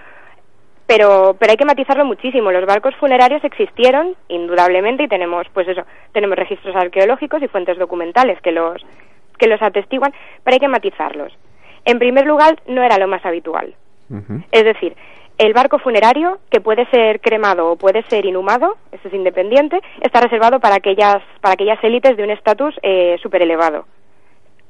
Pero 0.87 1.35
pero 1.39 1.51
hay 1.51 1.57
que 1.57 1.65
matizarlo 1.65 2.03
muchísimo. 2.05 2.51
Los 2.51 2.65
barcos 2.65 2.95
funerarios 2.95 3.43
existieron 3.43 4.15
indudablemente 4.27 5.03
y 5.03 5.07
tenemos 5.07 5.45
pues 5.53 5.67
eso, 5.67 5.83
tenemos 6.13 6.35
registros 6.37 6.75
arqueológicos 6.75 7.41
y 7.43 7.47
fuentes 7.47 7.77
documentales 7.77 8.41
que 8.41 8.51
los 8.51 8.83
que 9.37 9.47
los 9.47 9.61
atestiguan, 9.61 10.13
pero 10.43 10.55
hay 10.55 10.59
que 10.59 10.67
matizarlos. 10.67 11.31
En 11.85 11.97
primer 11.99 12.25
lugar, 12.25 12.59
no 12.67 12.83
era 12.83 12.97
lo 12.97 13.07
más 13.07 13.25
habitual. 13.25 13.73
Es 14.51 14.63
decir, 14.63 14.95
el 15.39 15.53
barco 15.53 15.79
funerario, 15.79 16.39
que 16.51 16.59
puede 16.59 16.85
ser 16.87 17.21
cremado 17.21 17.71
o 17.71 17.75
puede 17.77 18.03
ser 18.09 18.25
inhumado, 18.25 18.75
eso 18.91 19.07
es 19.07 19.13
independiente, 19.13 19.79
está 20.01 20.19
reservado 20.19 20.59
para 20.59 20.75
aquellas, 20.75 21.23
para 21.39 21.53
aquellas 21.53 21.81
élites 21.81 22.17
de 22.17 22.23
un 22.23 22.29
estatus 22.29 22.75
eh, 22.83 23.17
súper 23.23 23.41
elevado. 23.41 23.85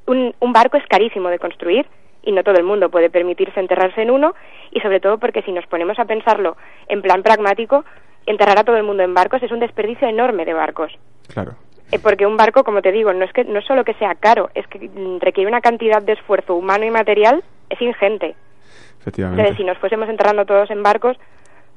Un, 0.06 0.32
un 0.38 0.52
barco 0.52 0.76
es 0.76 0.86
carísimo 0.86 1.28
de 1.28 1.40
construir 1.40 1.86
y 2.22 2.30
no 2.30 2.44
todo 2.44 2.54
el 2.54 2.62
mundo 2.62 2.88
puede 2.88 3.10
permitirse 3.10 3.58
enterrarse 3.58 4.00
en 4.02 4.12
uno 4.12 4.34
y 4.70 4.78
sobre 4.80 5.00
todo 5.00 5.18
porque 5.18 5.42
si 5.42 5.50
nos 5.50 5.66
ponemos 5.66 5.98
a 5.98 6.04
pensarlo 6.04 6.56
en 6.86 7.02
plan 7.02 7.24
pragmático, 7.24 7.84
enterrar 8.26 8.60
a 8.60 8.64
todo 8.64 8.76
el 8.76 8.84
mundo 8.84 9.02
en 9.02 9.12
barcos 9.12 9.42
es 9.42 9.50
un 9.50 9.58
desperdicio 9.58 10.06
enorme 10.06 10.44
de 10.44 10.54
barcos. 10.54 10.92
Claro. 11.32 11.56
Eh, 11.90 11.98
porque 12.00 12.26
un 12.26 12.36
barco, 12.36 12.62
como 12.62 12.80
te 12.80 12.92
digo, 12.92 13.12
no 13.12 13.24
es 13.24 13.32
que 13.32 13.42
no 13.42 13.58
es 13.58 13.64
solo 13.64 13.84
que 13.84 13.94
sea 13.94 14.14
caro, 14.14 14.50
es 14.54 14.68
que 14.68 14.88
requiere 15.18 15.50
una 15.50 15.60
cantidad 15.60 16.00
de 16.00 16.12
esfuerzo 16.12 16.54
humano 16.54 16.84
y 16.84 16.90
material 16.90 17.42
es 17.68 17.82
ingente. 17.82 18.36
Efectivamente. 19.00 19.40
Entonces, 19.40 19.58
si 19.58 19.64
nos 19.64 19.78
fuésemos 19.78 20.08
enterrando 20.08 20.44
todos 20.44 20.70
en 20.70 20.82
barcos, 20.82 21.16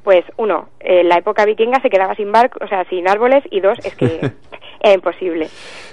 pues 0.04 0.26
uno, 0.38 0.70
eh, 0.80 1.04
la 1.04 1.18
época 1.18 1.46
vikinga 1.46 1.82
se 1.82 1.90
quedaba 1.90 2.16
sin 2.16 2.32
barcos, 2.32 2.62
o 2.62 2.68
sea, 2.68 2.84
sin 2.90 3.08
árboles, 3.08 3.44
y 3.50 3.62
dos, 3.62 3.80
es 3.84 3.96
que 3.96 4.20
era 4.84 4.94
imposible. 4.96 5.48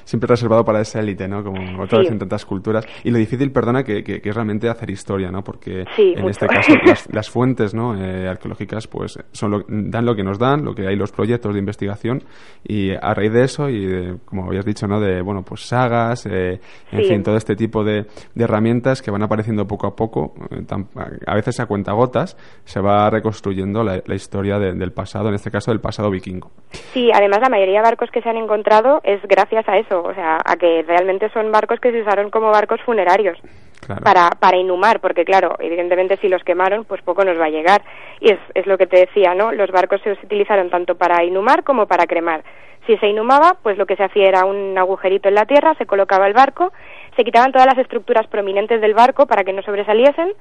Siempre 0.05 0.27
reservado 0.27 0.65
para 0.65 0.81
esa 0.81 0.99
élite, 0.99 1.29
¿no? 1.29 1.45
Como 1.45 1.83
otras 1.83 2.07
Sí. 2.07 2.13
en 2.13 2.19
tantas 2.19 2.45
culturas. 2.45 2.85
Y 3.05 3.11
lo 3.13 3.19
difícil, 3.19 3.53
perdona, 3.53 3.85
que, 3.85 4.03
que- 4.03 4.21
que 4.21 4.29
es 4.29 4.35
realmente 4.35 4.69
hacer 4.69 4.91
historia, 4.91 5.31
¿no? 5.31 5.45
Porque 5.45 5.85
Sí, 5.95 6.13
en 6.17 6.23
mucho. 6.23 6.31
este 6.31 6.47
caso 6.49 6.73
las, 6.85 7.09
las 7.15 7.31
fuentes 7.31 7.73
¿no? 7.73 7.95
Eh, 7.97 8.27
arqueológicas 8.29 8.89
pues 8.89 9.17
son 9.31 9.51
lo- 9.53 9.65
dan 9.69 10.05
lo 10.05 10.17
que 10.17 10.25
nos 10.25 10.39
dan, 10.39 10.65
lo 10.65 10.75
que 10.75 10.89
hay 10.89 10.97
los 10.97 11.13
proyectos 11.13 11.53
de 11.55 11.61
investigación 11.61 12.25
y 12.65 12.91
a 12.91 13.15
raíz 13.15 13.33
de 13.33 13.45
eso 13.45 13.69
y 13.69 13.87
de, 13.87 14.17
como 14.25 14.47
habías 14.47 14.65
dicho, 14.65 14.89
¿no? 14.89 14.99
De, 15.01 15.23
bueno, 15.23 15.43
pues 15.43 15.61
sagas, 15.69 16.27
eh, 16.27 16.61
en 16.91 17.03
Sí. 17.03 17.09
fin, 17.09 17.23
todo 17.23 17.37
este 17.37 17.55
tipo 17.55 17.85
de, 17.85 18.07
de 18.35 18.45
herramientas 18.45 19.03
que 19.03 19.13
van 19.13 19.23
apareciendo 19.23 19.67
poco 19.69 19.87
a 19.87 19.95
poco, 19.95 20.35
eh, 20.51 20.63
tan- 20.67 20.89
a 21.27 21.35
veces 21.37 21.61
a 21.61 21.67
cuentagotas, 21.67 22.37
se 22.65 22.81
va 22.81 23.09
reconstruyendo 23.11 23.85
la, 23.85 24.03
la 24.05 24.15
historia 24.17 24.59
de- 24.59 24.73
del 24.73 24.91
pasado, 24.93 25.29
en 25.29 25.35
este 25.35 25.51
caso 25.53 25.71
del 25.71 25.81
pasado 25.81 26.11
vikingo. 26.11 26.51
Sí, 26.93 27.11
además 27.15 27.39
la 27.41 27.49
mayoría 27.49 27.79
de 27.79 27.83
barcos 27.85 28.11
que 28.11 28.21
se 28.21 28.29
han 28.29 28.37
encontrado 28.37 28.80
es 29.03 29.21
gracias 29.23 29.69
a 29.69 29.79
eso, 29.79 30.03
o 30.03 30.15
sea, 30.15 30.39
a 30.45 30.57
que 30.57 30.85
realmente 30.87 31.29
son 31.31 31.51
barcos 31.53 31.81
que 31.81 31.93
se 31.93 32.03
usaron 32.03 32.31
como 32.31 32.51
barcos 32.51 32.81
funerarios 32.83 33.39
Claro. 33.87 34.03
para, 34.03 34.31
para 34.39 34.57
inhumar, 34.59 35.01
porque 35.01 35.25
claro, 35.25 35.57
evidentemente 35.59 36.17
si 36.19 36.29
los 36.29 36.45
quemaron, 36.45 36.85
pues 36.85 37.01
poco 37.03 37.25
nos 37.25 37.41
va 37.41 37.47
a 37.47 37.51
llegar. 37.51 37.83
Y 38.21 38.31
es, 38.31 38.39
es 38.55 38.67
lo 38.67 38.77
que 38.77 38.87
te 38.87 38.99
decía, 38.99 39.35
¿no? 39.35 39.53
Los 39.53 39.71
barcos 39.71 40.01
se 40.03 40.13
utilizaron 40.13 40.69
tanto 40.71 40.97
para 40.97 41.25
inhumar 41.25 41.65
como 41.65 41.87
para 41.87 42.07
cremar. 42.07 42.45
Si 42.87 42.97
se 42.99 43.09
inhumaba, 43.09 43.57
pues 43.63 43.79
lo 43.79 43.87
que 43.87 43.97
se 43.97 44.05
hacía 44.05 44.29
era 44.29 44.45
un 44.45 44.77
agujerito 44.77 45.29
en 45.29 45.35
la 45.35 45.47
tierra, 45.47 45.75
se 45.77 45.87
colocaba 45.87 46.27
el 46.27 46.35
barco, 46.35 46.73
se 47.17 47.25
quitaban 47.25 47.53
todas 47.53 47.67
las 47.67 47.79
estructuras 47.79 48.27
prominentes 48.29 48.81
del 48.81 48.95
barco 48.95 49.27
para 49.27 49.45
que 49.45 49.53
no 49.53 49.63
sobresaliesen, 49.63 50.33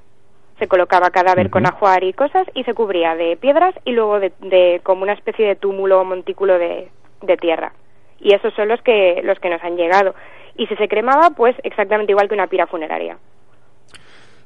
se 0.60 0.68
colocaba 0.68 1.10
cadáver 1.10 1.50
con 1.50 1.66
ajuar 1.66 2.04
y 2.04 2.14
cosas 2.14 2.46
y 2.54 2.66
se 2.66 2.74
cubría 2.74 3.16
de 3.16 3.38
piedras 3.38 3.74
y 3.86 3.94
luego 3.94 4.20
de, 4.20 4.34
de 4.40 4.82
como 4.84 5.04
una 5.04 5.14
especie 5.14 5.48
de 5.48 5.56
túmulo 5.56 6.02
o 6.02 6.06
montículo 6.06 6.60
de, 6.60 6.90
de 7.22 7.38
tierra. 7.38 7.72
Y 8.22 8.34
esos 8.34 8.54
son 8.54 8.68
los 8.68 8.82
que, 8.82 9.22
los 9.24 9.40
que 9.40 9.50
nos 9.50 9.64
han 9.64 9.76
llegado. 9.78 10.14
Y 10.56 10.68
si 10.68 10.76
se 10.76 10.88
cremaba, 10.88 11.30
pues 11.36 11.56
exactamente 11.64 12.12
igual 12.12 12.28
que 12.28 12.36
una 12.36 12.48
pira 12.48 12.68
funeraria. 12.68 13.18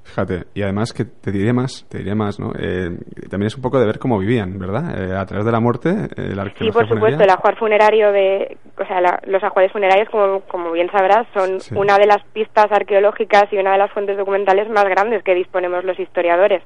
Fíjate, 0.05 0.43
y 0.53 0.62
además 0.62 0.91
que 0.91 1.05
te 1.05 1.31
diré 1.31 1.53
más, 1.53 1.88
te 1.89 1.99
diré 1.99 2.13
más, 2.13 2.38
¿no? 2.38 2.51
Eh, 2.59 2.89
también 3.31 3.47
es 3.47 3.55
un 3.55 3.62
poco 3.63 3.79
de 3.79 3.86
ver 3.86 3.99
cómo 3.99 4.19
vivían, 4.19 4.59
¿verdad? 4.59 4.99
Eh, 5.01 5.15
a 5.17 5.25
través 5.25 5.45
de 5.45 5.51
la 5.51 5.62
muerte, 5.62 5.89
eh, 6.17 6.36
la 6.36 6.43
Sí, 6.59 6.69
por 6.71 6.88
supuesto, 6.88 7.23
el 7.23 7.29
ajuar 7.29 7.57
funerario 7.57 8.12
de, 8.12 8.57
o 8.77 8.86
sea, 8.86 8.99
la- 8.99 9.19
los 9.25 9.41
ajuares 9.41 9.71
funerarios, 9.71 10.09
como, 10.09 10.41
como 10.41 10.71
bien 10.73 10.91
sabrás, 10.91 11.25
son 11.33 11.62
Sí. 11.62 11.73
una 11.75 11.97
de 11.97 12.05
las 12.05 12.21
pistas 12.33 12.67
arqueológicas 12.69 13.45
y 13.53 13.57
una 13.57 13.71
de 13.71 13.77
las 13.77 13.91
fuentes 13.91 14.17
documentales 14.17 14.69
más 14.69 14.83
grandes 14.86 15.23
que 15.23 15.33
disponemos 15.33 15.86
los 15.86 15.97
historiadores. 15.97 16.62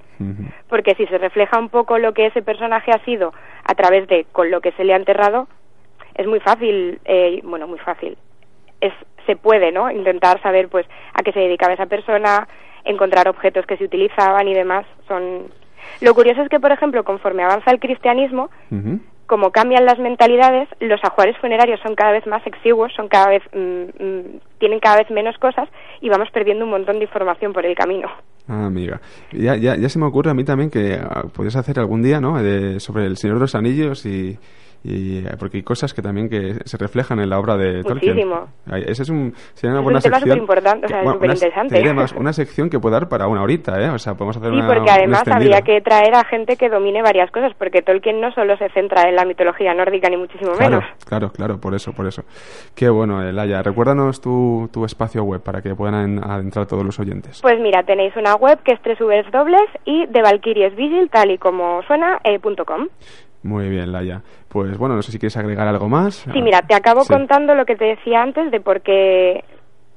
Porque 0.67 0.95
si 0.95 1.05
se 1.05 1.19
refleja 1.19 1.59
un 1.59 1.69
poco 1.69 1.99
lo 1.99 2.13
que 2.13 2.25
ese 2.25 2.41
personaje 2.41 2.91
ha 2.91 3.05
sido 3.05 3.33
a 3.63 3.75
través 3.75 4.07
de 4.07 4.25
con 4.31 4.49
lo 4.49 4.61
que 4.61 4.71
se 4.71 4.83
le 4.83 4.93
ha 4.93 4.97
enterrado, 4.97 5.47
es 6.17 6.27
muy 6.27 6.39
fácil, 6.39 6.99
eh, 7.05 7.39
bueno, 7.43 7.67
muy 7.67 7.79
fácil. 7.79 8.17
Es, 8.81 8.93
se 9.25 9.35
puede, 9.35 9.71
¿no? 9.71 9.89
Intentar 9.91 10.41
saber, 10.41 10.67
pues, 10.69 10.85
a 11.13 11.21
qué 11.23 11.31
se 11.31 11.39
dedicaba 11.39 11.73
esa 11.73 11.85
persona, 11.85 12.47
encontrar 12.85 13.27
objetos 13.27 13.65
que 13.65 13.77
se 13.77 13.85
utilizaban 13.85 14.47
y 14.47 14.53
demás. 14.53 14.85
Son. 15.07 15.43
Lo 16.01 16.13
curioso 16.13 16.41
es 16.41 16.49
que, 16.49 16.59
por 16.59 16.71
ejemplo, 16.71 17.03
conforme 17.03 17.43
avanza 17.43 17.71
el 17.71 17.79
cristianismo, 17.79 18.49
como 19.25 19.51
cambian 19.51 19.85
las 19.85 19.99
mentalidades, 19.99 20.69
los 20.79 21.03
ajuares 21.03 21.35
funerarios 21.39 21.81
son 21.81 21.95
cada 21.95 22.11
vez 22.13 22.25
más 22.27 22.45
exiguos, 22.47 22.93
son 22.95 23.09
cada 23.09 23.27
vez 23.29 23.43
mm, 23.53 24.03
mm, 24.03 24.39
tienen 24.59 24.79
cada 24.79 24.97
vez 24.97 25.11
menos 25.11 25.37
cosas 25.37 25.67
y 25.99 26.07
vamos 26.07 26.29
perdiendo 26.31 26.63
un 26.63 26.71
montón 26.71 26.97
de 26.99 27.03
información 27.05 27.51
por 27.51 27.65
el 27.65 27.75
camino. 27.75 28.09
Ah, 28.47 28.67
amiga. 28.67 29.01
Ya, 29.33 29.55
ya, 29.57 29.75
ya 29.75 29.89
se 29.89 29.99
me 29.99 30.05
ocurre 30.05 30.31
a 30.31 30.33
mí 30.33 30.45
también 30.45 30.69
que 30.69 30.93
ah, 30.93 31.23
podrías 31.35 31.57
hacer 31.57 31.77
algún 31.79 32.01
día, 32.03 32.21
¿no? 32.21 32.41
De- 32.41 32.79
sobre 32.79 33.05
el 33.05 33.17
Señor 33.17 33.35
de 33.35 33.41
los 33.41 33.55
Anillos 33.55 34.05
y, 34.05 34.37
y 34.83 35.21
porque 35.39 35.57
hay 35.57 35.63
cosas 35.63 35.93
que 35.93 36.01
también 36.01 36.29
que 36.29 36.55
se 36.65 36.77
reflejan 36.77 37.19
en 37.19 37.29
la 37.29 37.39
obra 37.39 37.57
de 37.57 37.83
Tolkien. 37.83 38.13
Muchísimo. 38.15 38.47
Ay, 38.69 38.83
Ese 38.87 39.03
es 39.03 39.09
un 39.09 39.33
sería 39.53 39.71
una 39.71 39.75
Es 39.75 39.79
un 39.79 39.83
buena 39.83 39.99
tema 39.99 40.17
sección. 40.19 40.37
superimportante, 40.39 40.85
o 40.85 40.89
sea, 40.89 40.97
bueno, 41.03 41.09
una- 41.09 41.13
superinteresante. 41.35 41.73
te 41.75 41.79
diré 41.81 41.93
más, 41.93 42.11
una 42.13 42.33
sección 42.33 42.69
que 42.69 42.79
puede 42.79 42.93
dar 42.93 43.09
para 43.09 43.27
una 43.27 43.41
horita, 43.41 43.81
¿eh? 43.81 43.89
O 43.89 43.97
sea, 43.99 44.13
podemos 44.15 44.37
hacer 44.37 44.49
Sí, 44.51 44.57
una 44.57 44.67
porque 44.67 44.81
un 44.81 44.89
además 44.89 45.27
habría 45.27 45.61
que 45.61 45.81
traer 45.81 46.15
a 46.15 46.23
gente 46.25 46.55
que 46.55 46.69
domine 46.69 47.01
varias 47.01 47.29
cosas, 47.31 47.51
porque 47.57 47.81
Tolkien 47.81 48.21
no 48.21 48.31
solo 48.31 48.55
se 48.57 48.69
centra 48.69 49.09
en 49.09 49.15
la 49.15 49.25
mitología 49.25 49.73
nórdica, 49.73 50.09
ni 50.09 50.17
muchísimo 50.17 50.51
Claro, 50.53 50.77
menos. 50.77 50.85
claro, 51.05 51.31
claro, 51.31 51.59
por 51.59 51.73
eso, 51.75 51.91
por 51.93 52.07
eso. 52.07 52.23
Qué 52.75 52.89
bueno, 52.89 53.21
Elaya. 53.27 53.61
Recuérdanos 53.63 54.21
tu, 54.21 54.69
tu 54.71 54.85
espacio 54.85 55.23
web 55.23 55.41
para 55.41 55.61
que 55.61 55.75
puedan 55.75 56.23
adentrar 56.23 56.65
todos 56.67 56.85
los 56.85 56.99
oyentes. 56.99 57.41
Pues 57.41 57.59
mira, 57.59 57.83
tenéis 57.83 58.15
una 58.15 58.35
web 58.35 58.59
que 58.63 58.73
es 58.73 58.79
www 58.99 59.55
y 59.85 60.05
de 60.05 60.21
Valkyries 60.21 60.75
Vigil, 60.75 61.09
tal 61.11 61.31
y 61.31 61.37
como 61.37 61.81
suena, 61.83 62.19
eh, 62.23 62.39
punto 62.39 62.63
com. 62.65 62.87
Muy 63.47 63.69
bien, 63.69 63.93
Laia. 63.93 64.21
Pues 64.49 64.77
bueno, 64.77 64.95
no 64.95 65.01
sé 65.01 65.11
si 65.13 65.19
quieres 65.19 65.37
agregar 65.37 65.65
algo 65.69 65.87
más. 65.87 66.15
Sí, 66.33 66.41
mira, 66.41 66.61
te 66.63 66.75
acabo 66.75 67.01
Sí. 67.05 67.13
contando 67.13 67.55
lo 67.55 67.65
que 67.65 67.77
te 67.77 67.85
decía 67.85 68.21
antes 68.21 68.51
de 68.51 68.59
por 68.59 68.81
qué, 68.81 69.45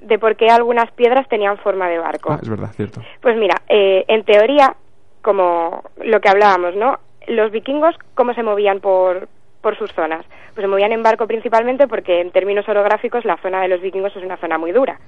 de 0.01 0.18
por 0.20 0.36
qué 0.36 0.48
algunas 0.51 0.88
piedras 0.92 1.26
tenían 1.28 1.59
forma 1.59 1.88
de 1.88 1.98
barco. 1.98 2.32
Ah, 2.32 2.38
es 2.40 2.48
verdad, 2.48 2.68
cierto. 2.76 3.01
Pues 3.20 3.36
mira, 3.36 3.57
eh, 3.68 4.05
en 4.07 4.22
teoría, 4.24 4.76
como 5.20 5.82
lo 6.05 6.20
que 6.20 6.28
hablábamos, 6.28 6.76
¿no? 6.76 6.98
Los 7.26 7.51
vikingos, 7.51 7.96
¿cómo 8.14 8.34
se 8.34 8.44
movían 8.44 8.78
por, 8.78 9.28
por 9.62 9.76
sus 9.76 9.92
zonas? 9.94 10.24
Pues 10.55 10.62
se 10.62 10.68
movían 10.68 10.92
en 10.92 11.03
barco 11.03 11.26
principalmente 11.26 11.88
porque 11.88 12.20
en 12.20 12.30
términos 12.30 12.68
orográficos 12.68 13.24
la 13.24 13.36
zona 13.38 13.61
de 13.62 13.68
los 13.68 13.80
vikingos 13.80 14.14
es 14.16 14.22
una 14.22 14.36
zona 14.36 14.59
muy 14.59 14.70
dura. 14.70 14.98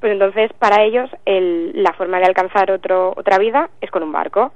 Pues 0.00 0.12
entonces 0.12 0.52
para 0.60 0.82
ellos 0.84 1.10
el- 1.24 1.72
la 1.82 1.92
forma 1.94 2.18
de 2.18 2.26
alcanzar 2.26 2.70
otro, 2.70 3.12
otra 3.16 3.38
vida 3.38 3.68
es 3.80 3.90
con 3.90 4.02
un 4.04 4.12
barco. 4.12 4.52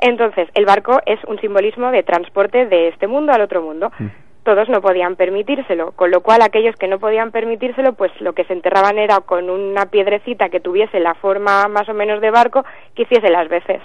Entonces 0.00 0.48
el 0.54 0.64
barco 0.66 1.00
es 1.06 1.18
un 1.26 1.38
simbolismo 1.40 1.90
de 1.90 2.02
transporte 2.02 2.66
de 2.66 2.88
este 2.88 3.06
mundo 3.06 3.32
al 3.32 3.40
otro 3.42 3.62
mundo. 3.62 3.90
Mm. 3.98 4.06
Todos 4.42 4.70
no 4.70 4.80
podían 4.80 5.16
permitírselo, 5.16 5.92
con 5.92 6.10
lo 6.10 6.22
cual 6.22 6.40
aquellos 6.40 6.74
que 6.76 6.88
no 6.88 6.98
podían 6.98 7.30
permitírselo, 7.30 7.92
pues 7.92 8.10
lo 8.20 8.32
que 8.32 8.44
se 8.44 8.54
enterraban 8.54 8.98
era 8.98 9.20
con 9.20 9.50
una 9.50 9.86
piedrecita 9.86 10.48
que 10.48 10.60
tuviese 10.60 10.98
la 10.98 11.14
forma 11.14 11.68
más 11.68 11.88
o 11.90 11.94
menos 11.94 12.22
de 12.22 12.30
barco 12.30 12.64
que 12.94 13.02
hiciese 13.02 13.28
las 13.28 13.48
veces. 13.50 13.82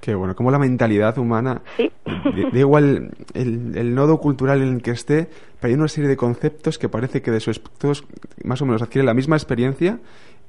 Qué 0.00 0.14
bueno, 0.16 0.34
como 0.34 0.50
la 0.50 0.58
mentalidad 0.58 1.16
humana, 1.16 1.62
Sí. 1.76 1.90
da 2.04 2.58
igual 2.58 3.10
el, 3.34 3.72
el 3.76 3.94
nodo 3.94 4.18
cultural 4.18 4.60
en 4.62 4.74
el 4.74 4.82
que 4.82 4.90
esté, 4.90 5.28
pero 5.60 5.68
hay 5.72 5.78
una 5.78 5.88
serie 5.88 6.10
de 6.10 6.16
conceptos 6.16 6.76
que 6.76 6.88
parece 6.88 7.22
que 7.22 7.30
de 7.30 7.40
sus 7.40 7.62
todos 7.78 8.04
más 8.44 8.60
o 8.60 8.66
menos 8.66 8.82
adquieren 8.82 9.06
la 9.06 9.14
misma 9.14 9.36
experiencia 9.36 9.98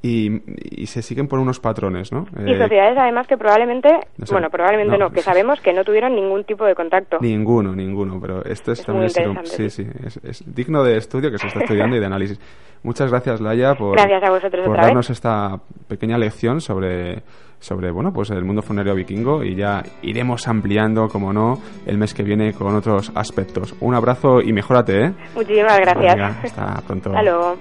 y, 0.06 0.84
y 0.84 0.86
se 0.86 1.01
siguen 1.01 1.28
por 1.28 1.39
unos 1.39 1.60
patrones, 1.60 2.12
¿no? 2.12 2.26
Y 2.45 2.51
Eh, 2.51 2.58
sociedades 2.60 2.97
además 2.97 3.26
que 3.28 3.38
probablemente, 3.38 3.89
no 4.18 4.26
sé, 4.26 4.34
bueno, 4.34 4.49
probablemente 4.51 4.97
no. 4.97 5.06
no, 5.06 5.12
que 5.12 5.22
sabemos 5.22 5.60
que 5.62 5.74
no 5.74 5.84
tuvieron 5.84 6.14
ningún 6.16 6.43
tipo 6.43 6.64
de 6.66 6.76
contacto. 6.76 7.18
Ninguno, 7.22 7.74
ninguno, 7.76 8.20
pero 8.22 8.43
esto 8.45 8.72
es, 8.72 8.80
Es 8.82 8.86
también 8.86 9.08
interesante, 9.08 9.70
sí, 9.70 9.70
sí, 9.70 9.89
es, 10.06 10.18
es 10.24 10.56
digno 10.56 10.84
de 10.84 10.97
estudio 10.97 11.32
que 11.32 11.38
se 11.39 11.47
está 11.47 11.62
estudiando 11.62 11.95
y 11.95 11.99
de 11.99 12.06
análisis. 12.06 12.39
Muchas 12.84 13.10
gracias, 13.10 13.41
Laia, 13.41 13.74
por, 13.74 13.93
Gracias 13.93 14.22
a 14.24 14.30
vosotros 14.30 14.66
por 14.66 14.78
vez. 14.78 14.86
darnos 14.86 15.10
esta 15.10 15.58
pequeña 15.88 16.20
lección 16.20 16.62
sobre, 16.62 17.24
sobre 17.60 17.89
bueno, 17.89 18.12
pues 18.14 18.30
el 18.30 18.45
mundo 18.45 18.62
funerario 18.62 18.93
vikingo 18.93 19.43
y 19.43 19.56
ya 19.56 19.82
iremos 20.03 20.47
ampliando, 20.47 21.08
como 21.08 21.34
no, 21.34 21.58
el 21.88 21.97
mes 21.97 22.14
que 22.14 22.22
viene 22.22 22.53
con 22.53 22.76
otros 22.76 23.12
aspectos. 23.16 23.74
Un 23.82 23.95
abrazo 23.95 24.39
y 24.39 24.53
mejórate, 24.53 25.06
¿eh? 25.06 25.14
Muchísimas 25.34 25.80
gracias. 25.80 26.16
Venga, 26.16 26.28
hasta 26.43 26.82
pronto. 26.86 27.10
Hasta 27.10 27.24
luego. 27.24 27.56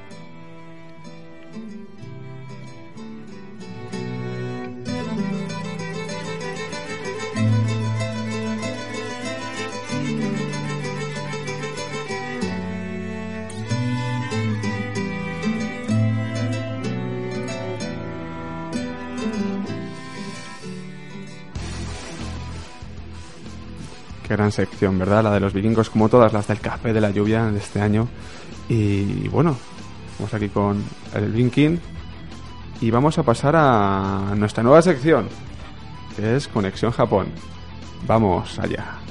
Qué 24.26 24.34
gran 24.34 24.50
sección, 24.52 24.98
¿verdad? 24.98 25.22
La 25.22 25.30
de 25.32 25.40
los 25.40 25.52
vikingos, 25.52 25.90
como 25.90 26.08
todas 26.08 26.32
las 26.32 26.48
del 26.48 26.58
café 26.58 26.92
de 26.94 27.00
la 27.00 27.10
lluvia 27.10 27.44
de 27.44 27.58
este 27.58 27.80
año. 27.80 28.08
Y 28.68 29.28
bueno, 29.28 29.56
vamos 30.18 30.32
aquí 30.32 30.48
con 30.48 30.82
el 31.14 31.30
Blinking. 31.30 31.78
Y 32.80 32.90
vamos 32.90 33.18
a 33.18 33.22
pasar 33.22 33.54
a 33.56 34.34
nuestra 34.34 34.62
nueva 34.62 34.82
sección, 34.82 35.28
que 36.16 36.36
es 36.36 36.48
Conexión 36.48 36.90
Japón. 36.90 37.26
Vamos 38.06 38.58
allá. 38.58 39.03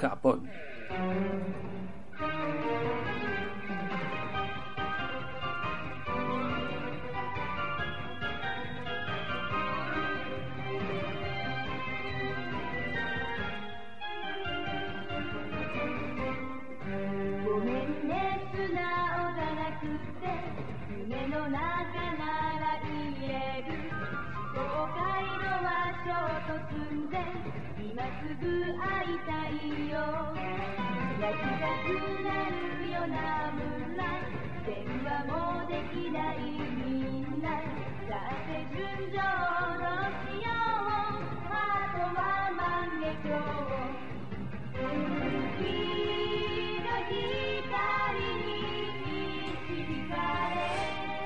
Japón. 0.00 0.50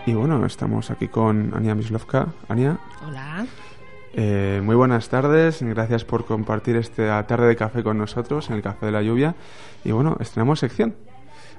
Y 0.08 0.14
bueno, 0.14 0.46
estamos 0.46 0.90
aquí 0.90 1.08
con 1.08 1.52
Ania 1.54 1.74
Mislovka. 1.74 2.28
Ania, 2.48 2.78
Hola. 3.06 3.44
eh, 4.14 4.58
muy 4.64 4.74
buenas 4.74 5.10
tardes. 5.10 5.62
Gracias 5.62 6.06
por 6.06 6.24
compartir 6.24 6.76
esta 6.76 7.26
tarde 7.26 7.46
de 7.48 7.56
café 7.56 7.82
con 7.82 7.98
nosotros 7.98 8.48
en 8.48 8.56
el 8.56 8.62
Café 8.62 8.86
de 8.86 8.92
la 8.92 9.02
Lluvia. 9.02 9.34
Y 9.84 9.92
bueno, 9.92 10.16
estrenamos 10.18 10.60
sección. 10.60 10.94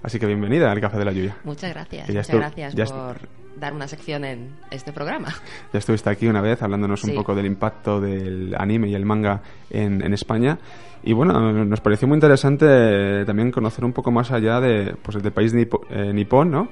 Así 0.01 0.17
que 0.17 0.25
bienvenida 0.25 0.71
al 0.71 0.81
Café 0.81 0.97
de 0.97 1.05
la 1.05 1.11
Lluvia. 1.11 1.37
Muchas 1.43 1.71
gracias. 1.71 2.07
Ya 2.07 2.21
Muchas 2.21 2.35
gracias 2.35 2.73
ya 2.73 2.85
por 2.85 3.17
dar 3.59 3.73
una 3.73 3.87
sección 3.87 4.25
en 4.25 4.55
este 4.71 4.93
programa. 4.93 5.27
Ya 5.71 5.77
estuviste 5.77 6.09
aquí 6.09 6.25
una 6.27 6.41
vez 6.41 6.63
hablándonos 6.63 7.03
un 7.03 7.13
poco 7.13 7.35
del 7.35 7.45
impacto 7.45 8.01
del 8.01 8.55
anime 8.57 8.87
y 8.87 8.95
el 8.95 9.05
manga 9.05 9.43
en, 9.69 10.01
en 10.01 10.11
España. 10.13 10.57
Y 11.03 11.13
bueno, 11.13 11.53
nos 11.65 11.81
pareció 11.81 12.07
muy 12.07 12.15
interesante 12.15 13.23
también 13.25 13.51
conocer 13.51 13.85
un 13.85 13.93
poco 13.93 14.09
más 14.11 14.31
allá 14.31 14.59
de, 14.59 14.95
pues, 15.03 15.21
del 15.21 15.31
país 15.31 15.53
nipo- 15.53 15.85
eh, 15.91 16.11
nipón, 16.13 16.49
¿no? 16.51 16.67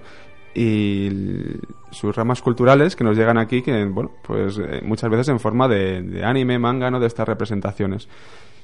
Y 0.55 1.09
sus 1.91 2.15
ramas 2.15 2.41
culturales 2.41 2.95
que 2.95 3.03
nos 3.03 3.17
llegan 3.17 3.37
aquí, 3.37 3.61
que 3.61 3.85
bueno, 3.85 4.11
pues 4.23 4.57
eh, 4.57 4.81
muchas 4.83 5.09
veces 5.09 5.29
en 5.29 5.39
forma 5.39 5.67
de, 5.67 6.01
de 6.01 6.25
anime, 6.25 6.57
manga, 6.57 6.89
¿no? 6.89 6.99
De 6.99 7.07
estas 7.07 7.27
representaciones. 7.27 8.07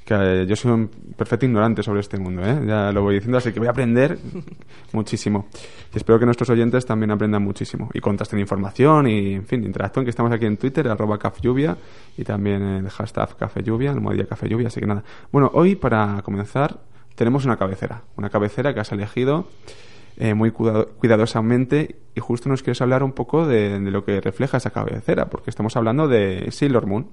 Que 0.06 0.16
eh, 0.16 0.46
yo 0.46 0.56
soy 0.56 0.72
un 0.72 0.88
perfecto 1.16 1.46
ignorante 1.46 1.82
sobre 1.82 2.02
este 2.02 2.18
mundo, 2.18 2.42
¿eh? 2.44 2.62
Ya 2.68 2.92
lo 2.92 3.04
voy 3.04 3.16
diciendo, 3.16 3.38
así 3.38 3.54
que 3.54 3.60
voy 3.60 3.68
a 3.68 3.72
aprender 3.72 4.18
muchísimo. 4.92 5.48
Y 5.94 5.98
espero 5.98 6.20
que 6.20 6.26
nuestros 6.26 6.50
oyentes 6.50 6.86
también 6.86 7.12
aprendan 7.12 7.42
muchísimo. 7.42 7.90
Y 7.94 8.02
contrasten 8.02 8.40
información 8.40 9.08
y, 9.08 9.36
en 9.36 9.46
fin, 9.46 9.64
interactúen, 9.64 10.06
que 10.06 10.10
estamos 10.10 10.32
aquí 10.32 10.46
en 10.46 10.58
Twitter, 10.58 10.88
arroba 10.90 11.18
caflluvia, 11.18 11.78
y 12.18 12.24
también 12.24 12.62
el 12.62 12.90
hashtag 12.90 13.38
café 13.38 13.64
lluvia, 13.64 13.92
el 13.92 14.02
modilla 14.02 14.26
café 14.26 14.50
lluvia, 14.50 14.68
así 14.68 14.82
que 14.82 14.88
nada. 14.88 15.04
Bueno, 15.32 15.50
hoy, 15.54 15.76
para 15.76 16.22
comenzar, 16.22 16.80
tenemos 17.16 17.46
una 17.46 17.56
cabecera. 17.56 18.02
Una 18.18 18.30
cabecera 18.30 18.74
que 18.74 18.82
has 18.82 18.92
elegido 18.92 19.48
eh, 20.18 20.34
muy 20.34 20.51
cuidado- 20.51 20.89
cuidadosamente 20.99 21.95
y 22.16 22.20
justo 22.20 22.49
nos 22.49 22.61
quieres 22.64 22.82
hablar 22.82 23.03
un 23.03 23.11
poco 23.14 23.47
de, 23.47 23.80
de 23.80 23.91
lo 23.91 24.03
que 24.05 24.22
refleja 24.22 24.57
esa 24.57 24.70
cabecera, 24.72 25.30
porque 25.30 25.49
estamos 25.49 25.76
hablando 25.76 26.07
de 26.07 26.49
Sailor 26.51 26.86
Moon. 26.88 27.07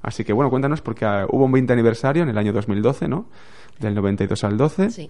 Así 0.00 0.24
que 0.24 0.32
bueno, 0.32 0.48
cuéntanos, 0.50 0.80
porque 0.80 1.04
ah, 1.04 1.26
hubo 1.30 1.44
un 1.44 1.52
20 1.52 1.72
aniversario 1.72 2.22
en 2.22 2.28
el 2.28 2.38
año 2.38 2.52
2012, 2.52 3.08
¿no? 3.08 3.26
Del 3.80 3.94
92 3.94 4.44
al 4.44 4.56
12. 4.56 4.90
Sí. 4.90 5.08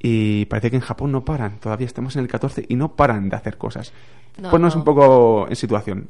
Y 0.00 0.46
parece 0.46 0.70
que 0.70 0.76
en 0.76 0.82
Japón 0.82 1.12
no 1.12 1.24
paran, 1.24 1.58
todavía 1.60 1.86
estamos 1.86 2.16
en 2.16 2.22
el 2.22 2.28
14 2.28 2.66
y 2.68 2.74
no 2.76 2.94
paran 2.96 3.28
de 3.28 3.36
hacer 3.36 3.56
cosas. 3.56 3.92
No, 4.38 4.50
Ponnos 4.50 4.74
no. 4.74 4.80
un 4.80 4.84
poco 4.84 5.46
en 5.48 5.56
situación. 5.56 6.08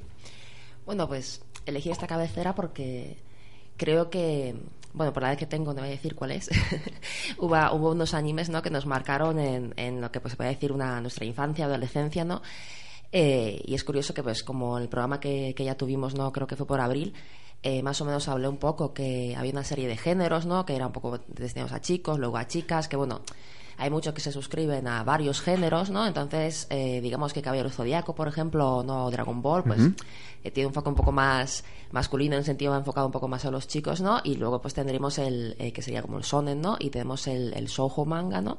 Bueno, 0.86 1.06
pues 1.06 1.42
elegí 1.66 1.90
esta 1.90 2.06
cabecera 2.06 2.54
porque 2.54 3.16
creo 3.76 4.10
que, 4.10 4.54
bueno, 4.95 5.12
por 5.12 5.24
la 5.24 5.30
edad 5.30 5.38
que 5.38 5.47
tengo, 5.47 5.74
no 5.74 5.80
voy 5.80 5.88
a 5.88 5.92
decir 5.92 6.14
cuál 6.14 6.30
es, 6.30 6.49
hubo, 7.38 7.90
unos 7.90 8.14
animes, 8.14 8.49
¿no?, 8.49 8.62
que 8.62 8.70
nos 8.70 8.86
marcaron 8.86 9.38
en, 9.40 9.74
en 9.76 10.01
lo 10.01 10.11
que 10.11 10.20
pues, 10.20 10.32
se 10.32 10.36
puede 10.36 10.51
decir 10.51 10.72
una, 10.72 11.01
nuestra 11.01 11.24
infancia, 11.24 11.66
adolescencia, 11.66 12.24
¿no? 12.24 12.40
Eh, 13.11 13.61
y 13.66 13.74
es 13.74 13.82
curioso 13.84 14.14
que, 14.14 14.22
pues, 14.22 14.45
como 14.45 14.78
el 14.78 14.88
programa 14.88 15.18
que, 15.20 15.53
que 15.57 15.64
ya 15.64 15.76
tuvimos, 15.76 16.14
¿no?, 16.14 16.32
creo 16.32 16.47
que 16.47 16.57
fue 16.57 16.66
por 16.66 16.80
abril, 16.80 17.12
eh, 17.64 17.82
más 17.82 18.01
o 18.01 18.05
menos 18.05 18.28
hablé 18.28 18.47
un 18.47 18.59
poco 18.59 18.95
que 18.95 19.34
había 19.36 19.53
una 19.53 19.64
serie 19.64 19.88
de 19.88 19.97
géneros, 19.97 20.47
¿no?, 20.47 20.64
que 20.64 20.76
era 20.76 20.86
un 20.86 20.92
poco 20.92 21.18
destinados 21.26 21.72
a 21.72 21.80
chicos, 21.80 22.18
luego 22.20 22.36
a 22.38 22.47
chicas, 22.47 22.86
que, 22.86 22.97
bueno, 22.97 23.22
hay 23.77 23.91
muchos 23.91 24.14
que 24.14 24.20
se 24.20 24.33
suscriben 24.33 24.87
a 24.87 25.03
varios 25.05 25.41
géneros, 25.41 25.91
¿no? 25.91 26.07
Entonces, 26.07 26.66
eh, 26.70 27.01
digamos 27.01 27.33
que 27.33 27.43
Caballero 27.43 27.70
Zodíaco, 27.70 28.14
por 28.14 28.29
ejemplo, 28.29 28.83
no 28.85 29.11
Dragon 29.11 29.43
Ball, 29.43 29.64
pues 29.64 29.81
eh, 30.45 30.51
tiene 30.51 30.68
un 30.68 30.75
foco 30.75 30.91
un 30.91 30.97
poco 30.97 31.12
más 31.12 31.64
masculino 31.91 32.35
en 32.35 32.41
el 32.41 32.45
sentido 32.45 32.77
enfocado 32.77 33.07
un 33.07 33.12
poco 33.12 33.29
más 33.29 33.45
a 33.45 33.51
los 33.51 33.66
chicos, 33.66 34.01
¿no? 34.01 34.20
Y 34.25 34.37
luego 34.37 34.61
pues 34.61 34.75
tendremos 34.75 35.18
el 35.18 35.57
eh, 35.59 35.72
que 35.72 35.83
sería 35.83 36.03
como 36.03 36.18
el 36.18 36.25
shonen, 36.25 36.61
¿no? 36.61 36.77
Y 36.79 36.91
tenemos 36.91 37.27
el, 37.27 37.53
el 37.55 37.66
shoujo 37.66 38.05
manga, 38.05 38.41
¿no? 38.41 38.59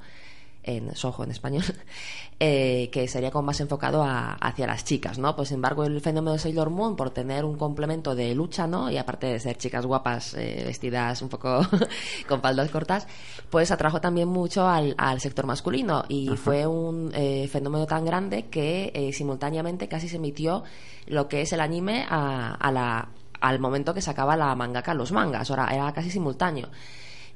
En 0.67 0.89
shoujo 0.93 1.23
en 1.23 1.29
español, 1.29 1.63
eh, 2.39 2.89
que 2.91 3.07
sería 3.07 3.29
como 3.29 3.43
más 3.47 3.59
enfocado 3.61 4.01
a- 4.03 4.33
hacia 4.33 4.65
las 4.65 4.83
chicas, 4.83 5.19
¿no? 5.19 5.35
Pues 5.35 5.49
sin 5.49 5.55
embargo 5.55 5.83
el 5.85 6.01
fenómeno 6.01 6.33
de 6.33 6.39
Sailor 6.39 6.71
Moon 6.71 6.95
por 6.95 7.11
tener 7.11 7.45
un 7.45 7.55
complemento 7.55 8.15
de 8.15 8.33
lucha, 8.33 8.65
¿no? 8.65 8.89
Y 8.89 8.97
aparte 8.97 9.27
de 9.27 9.39
ser 9.39 9.57
chicas 9.57 9.85
guapas 9.85 10.33
eh, 10.33 10.63
vestidas 10.65 11.21
un 11.21 11.29
poco 11.29 11.61
con 12.27 12.41
faldas 12.41 12.71
cortas, 12.71 13.07
pues 13.51 13.69
atrajo 13.69 14.01
también 14.01 14.27
mucho 14.27 14.67
al, 14.67 14.95
al 14.97 15.21
sector 15.21 15.45
masculino 15.45 16.03
y 16.09 16.29
fue 16.35 16.65
un 16.65 17.11
eh, 17.13 17.47
fenómeno 17.47 17.85
tan 17.85 18.03
grande 18.03 18.47
que 18.47 19.11
simultáneamente 19.13 19.87
casi 19.87 20.09
se 20.09 20.15
emitió 20.15 20.63
lo 21.05 21.27
que 21.27 21.41
es 21.41 21.53
el 21.53 21.59
anime 21.59 22.07
a, 22.09 22.55
a 22.55 22.71
la, 22.71 23.09
al 23.39 23.59
momento 23.59 23.93
que 23.93 24.01
sacaba 24.01 24.35
la 24.35 24.55
mangaka 24.55 24.95
los 24.95 25.11
mangas, 25.11 25.51
ahora 25.51 25.67
era 25.71 25.93
casi 25.93 26.09
simultáneo. 26.09 26.69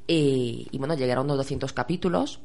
Y, 0.07 0.67
y 0.71 0.77
bueno, 0.79 0.95
llegaron 0.95 1.25
unos 1.25 1.37
200 1.37 1.71
capítulos. 1.73 2.39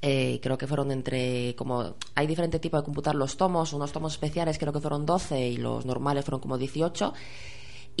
Eh, 0.00 0.38
creo 0.40 0.56
que 0.56 0.68
fueron 0.68 0.92
entre 0.92 1.56
como 1.56 1.96
hay 2.14 2.28
diferente 2.28 2.60
tipo 2.60 2.76
de 2.76 2.84
computar 2.84 3.16
los 3.16 3.36
tomos 3.36 3.72
unos 3.72 3.90
tomos 3.90 4.12
especiales 4.12 4.56
creo 4.56 4.72
que 4.72 4.78
fueron 4.78 5.04
12 5.04 5.48
y 5.48 5.56
los 5.56 5.84
normales 5.86 6.24
fueron 6.24 6.38
como 6.40 6.56
18 6.56 7.14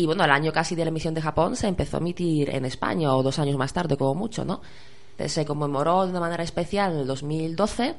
y 0.00 0.06
bueno, 0.06 0.24
el 0.24 0.30
año 0.30 0.52
casi 0.52 0.76
de 0.76 0.84
la 0.84 0.90
emisión 0.90 1.12
de 1.12 1.20
Japón 1.20 1.56
se 1.56 1.66
empezó 1.66 1.96
a 1.96 2.00
emitir 2.00 2.50
en 2.50 2.64
España, 2.64 3.12
o 3.16 3.22
dos 3.24 3.40
años 3.40 3.56
más 3.56 3.72
tarde, 3.72 3.96
como 3.96 4.14
mucho, 4.14 4.44
¿no? 4.44 4.62
Entonces, 5.10 5.32
se 5.32 5.44
conmemoró 5.44 6.04
de 6.04 6.10
una 6.10 6.20
manera 6.20 6.44
especial 6.44 6.92
en 6.92 6.98
el 7.00 7.06
2012, 7.08 7.96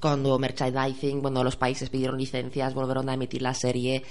cuando 0.00 0.38
merchandising, 0.38 1.20
bueno, 1.20 1.42
los 1.42 1.56
países 1.56 1.90
pidieron 1.90 2.16
licencias, 2.16 2.74
volvieron 2.74 3.08
a 3.08 3.14
emitir 3.14 3.42
la 3.42 3.54
serie. 3.54 4.04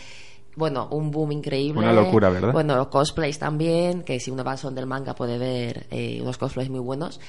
Bueno, 0.56 0.88
un 0.92 1.12
boom 1.12 1.32
increíble. 1.32 1.80
Una 1.82 1.94
locura, 1.94 2.30
¿verdad? 2.30 2.52
Bueno, 2.52 2.76
los 2.76 2.88
cosplays 2.88 3.40
también, 3.40 4.04
que 4.04 4.20
si 4.20 4.32
uno 4.32 4.44
va 4.44 4.52
al 4.54 4.58
son 4.58 4.76
del 4.76 4.86
manga 4.86 5.16
puede 5.16 5.38
ver 5.38 5.88
eh, 5.92 6.20
unos 6.22 6.38
cosplays 6.38 6.70
muy 6.70 6.80
buenos. 6.82 7.20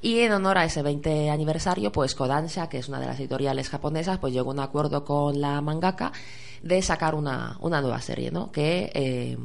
Y 0.00 0.18
en 0.20 0.32
honor 0.32 0.58
a 0.58 0.64
ese 0.64 0.82
20 0.82 1.30
aniversario, 1.30 1.92
pues 1.92 2.16
Kodansha, 2.16 2.68
que 2.68 2.78
es 2.78 2.88
una 2.88 2.98
de 2.98 3.06
las 3.06 3.20
editoriales 3.20 3.68
japonesas, 3.68 4.18
pues 4.18 4.32
llegó 4.32 4.50
a 4.50 4.54
un 4.54 4.58
acuerdo 4.60 5.04
con 5.04 5.40
la 5.40 5.60
mangaka 5.60 6.10
de 6.62 6.82
sacar 6.82 7.14
una, 7.14 7.56
una 7.60 7.80
nueva 7.80 8.00
serie, 8.00 8.32
¿no? 8.32 8.50
Que 8.50 8.90
eh, 8.94 9.38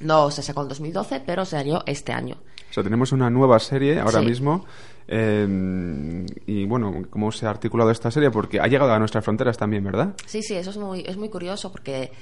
no 0.00 0.30
se 0.30 0.42
sacó 0.42 0.62
en 0.62 0.68
2012, 0.68 1.22
pero 1.26 1.44
salió 1.44 1.82
este 1.84 2.12
año. 2.12 2.36
O 2.70 2.72
sea, 2.72 2.84
tenemos 2.84 3.10
una 3.10 3.28
nueva 3.28 3.58
serie 3.58 3.98
ahora 3.98 4.20
Sí. 4.20 4.26
mismo. 4.26 4.64
eh, 5.08 6.26
y 6.46 6.64
bueno, 6.66 6.92
¿cómo 7.10 7.32
se 7.32 7.46
ha 7.46 7.50
articulado 7.50 7.90
esta 7.90 8.10
serie? 8.10 8.30
Porque 8.30 8.60
ha 8.60 8.66
llegado 8.66 8.92
a 8.92 8.98
nuestras 8.98 9.24
fronteras 9.24 9.56
también, 9.56 9.82
¿verdad? 9.84 10.14
Sí, 10.26 10.42
sí, 10.42 10.54
eso 10.54 10.70
es 10.70 10.76
muy, 10.76 11.00
es 11.06 11.16
muy 11.16 11.28
curioso 11.28 11.72
porque, 11.72 12.12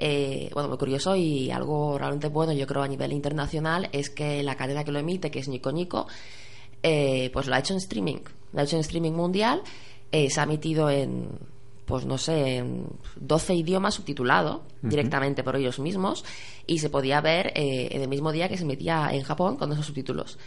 eh, 0.00 0.50
bueno, 0.54 0.68
muy 0.68 0.78
curioso 0.78 1.14
y 1.14 1.50
algo 1.50 1.98
realmente 1.98 2.28
bueno, 2.28 2.52
yo 2.52 2.66
creo, 2.66 2.82
a 2.82 2.88
nivel 2.88 3.12
internacional, 3.12 3.88
es 3.92 4.10
que 4.10 4.42
la 4.42 4.56
cadena 4.56 4.82
que 4.82 4.92
lo 4.92 4.98
emite, 4.98 5.30
que 5.30 5.38
es 5.38 5.48
Nico 5.48 5.70
Nico, 5.70 6.06
eh, 6.82 7.30
pues 7.32 7.46
lo 7.46 7.54
ha 7.54 7.58
hecho 7.58 7.74
en 7.74 7.78
streaming. 7.78 8.20
Lo 8.52 8.60
ha 8.60 8.64
hecho 8.64 8.76
en 8.76 8.80
streaming 8.80 9.12
mundial, 9.12 9.62
eh, 10.10 10.30
se 10.30 10.40
ha 10.40 10.44
emitido 10.44 10.90
en, 10.90 11.28
pues 11.84 12.06
no 12.06 12.18
sé, 12.18 12.56
en 12.56 12.86
12 13.16 13.54
idiomas 13.54 13.94
subtitulado 13.94 14.62
directamente 14.80 15.42
por 15.42 15.56
ellos 15.56 15.78
mismos 15.78 16.24
y 16.66 16.78
se 16.78 16.88
podía 16.88 17.20
ver 17.20 17.48
eh, 17.54 17.88
en 17.90 18.02
el 18.02 18.08
mismo 18.08 18.32
día 18.32 18.48
que 18.48 18.56
se 18.56 18.62
emitía 18.64 19.10
en 19.12 19.22
Japón 19.22 19.56
con 19.56 19.70
esos 19.72 19.86
subtítulos. 19.86 20.38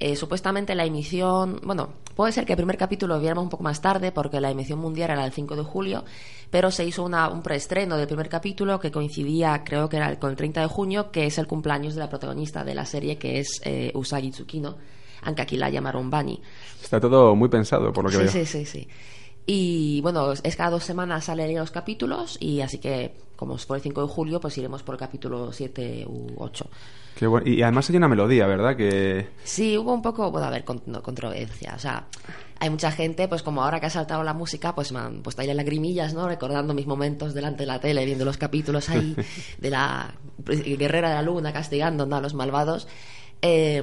Eh, 0.00 0.16
supuestamente 0.16 0.74
la 0.74 0.84
emisión, 0.84 1.60
bueno, 1.62 1.88
puede 2.16 2.32
ser 2.32 2.44
que 2.44 2.52
el 2.52 2.56
primer 2.56 2.76
capítulo 2.76 3.14
lo 3.14 3.20
viéramos 3.20 3.44
un 3.44 3.48
poco 3.50 3.62
más 3.62 3.80
tarde 3.80 4.10
porque 4.12 4.40
la 4.40 4.50
emisión 4.50 4.78
mundial 4.80 5.10
era 5.10 5.24
el 5.24 5.32
5 5.32 5.54
de 5.56 5.62
julio, 5.62 6.04
pero 6.50 6.70
se 6.72 6.84
hizo 6.84 7.04
una- 7.04 7.28
un 7.28 7.42
preestreno 7.42 7.96
del 7.96 8.06
primer 8.08 8.28
capítulo 8.28 8.80
que 8.80 8.90
coincidía, 8.90 9.62
creo 9.64 9.88
que 9.88 9.96
era 9.98 10.18
con 10.18 10.30
el 10.30 10.36
30 10.36 10.60
de 10.62 10.66
junio, 10.66 11.10
que 11.12 11.26
es 11.26 11.38
el 11.38 11.46
cumpleaños 11.46 11.94
de 11.94 12.00
la 12.00 12.08
protagonista 12.10 12.64
de 12.64 12.74
la 12.74 12.84
serie, 12.86 13.18
que 13.18 13.38
es 13.38 13.60
eh, 13.64 13.92
Usagi 13.94 14.30
Tsukino, 14.32 14.76
aunque 15.22 15.42
aquí 15.42 15.56
la 15.56 15.70
llamaron 15.70 16.10
Bunny. 16.10 16.40
Está 16.82 17.00
todo 17.00 17.34
muy 17.36 17.48
pensado, 17.48 17.92
por 17.92 18.04
lo 18.04 18.10
que 18.10 18.16
Sí, 18.16 18.22
veo. 18.24 18.32
sí, 18.32 18.46
sí, 18.46 18.66
sí. 18.66 18.88
Y 19.46 20.00
bueno, 20.00 20.32
es 20.32 20.56
cada 20.56 20.70
dos 20.70 20.84
semanas 20.84 21.24
salen 21.26 21.54
los 21.56 21.70
capítulos 21.70 22.36
y 22.40 22.62
así 22.62 22.78
que, 22.78 23.14
como 23.36 23.56
es 23.56 23.66
por 23.66 23.76
el 23.76 23.82
5 23.82 24.02
de 24.02 24.08
julio, 24.08 24.40
pues 24.40 24.56
iremos 24.58 24.82
por 24.82 24.94
el 24.94 24.98
capítulo 24.98 25.52
7 25.52 26.04
u 26.08 26.28
8. 26.38 26.66
Qué 27.16 27.26
bueno. 27.26 27.48
Y 27.48 27.62
además 27.62 27.88
hay 27.90 27.96
una 27.96 28.08
melodía, 28.08 28.46
¿verdad? 28.46 28.76
Que 28.76 29.28
Sí, 29.44 29.76
hubo 29.78 29.92
un 29.92 30.02
poco, 30.02 30.30
bueno, 30.30 30.46
a 30.46 30.50
ver, 30.50 30.64
controversia. 30.64 31.74
O 31.76 31.78
sea, 31.78 32.06
hay 32.58 32.70
mucha 32.70 32.90
gente, 32.90 33.28
pues 33.28 33.42
como 33.42 33.62
ahora 33.62 33.78
que 33.78 33.86
ha 33.86 33.90
saltado 33.90 34.22
la 34.24 34.34
música, 34.34 34.74
pues 34.74 34.90
me 34.92 34.98
han 34.98 35.22
puesto 35.22 35.42
ahí 35.42 35.46
las 35.46 35.56
lagrimillas, 35.56 36.14
¿no? 36.14 36.26
Recordando 36.26 36.74
mis 36.74 36.86
momentos 36.86 37.34
delante 37.34 37.62
de 37.62 37.66
la 37.66 37.80
tele, 37.80 38.04
viendo 38.04 38.24
los 38.24 38.36
capítulos 38.36 38.88
ahí 38.88 39.14
de 39.58 39.70
la 39.70 40.14
guerrera 40.44 41.10
de 41.10 41.14
la 41.14 41.22
luna 41.22 41.52
castigando 41.52 42.06
¿no? 42.06 42.16
a 42.16 42.20
los 42.20 42.34
malvados. 42.34 42.88
Eh, 43.42 43.82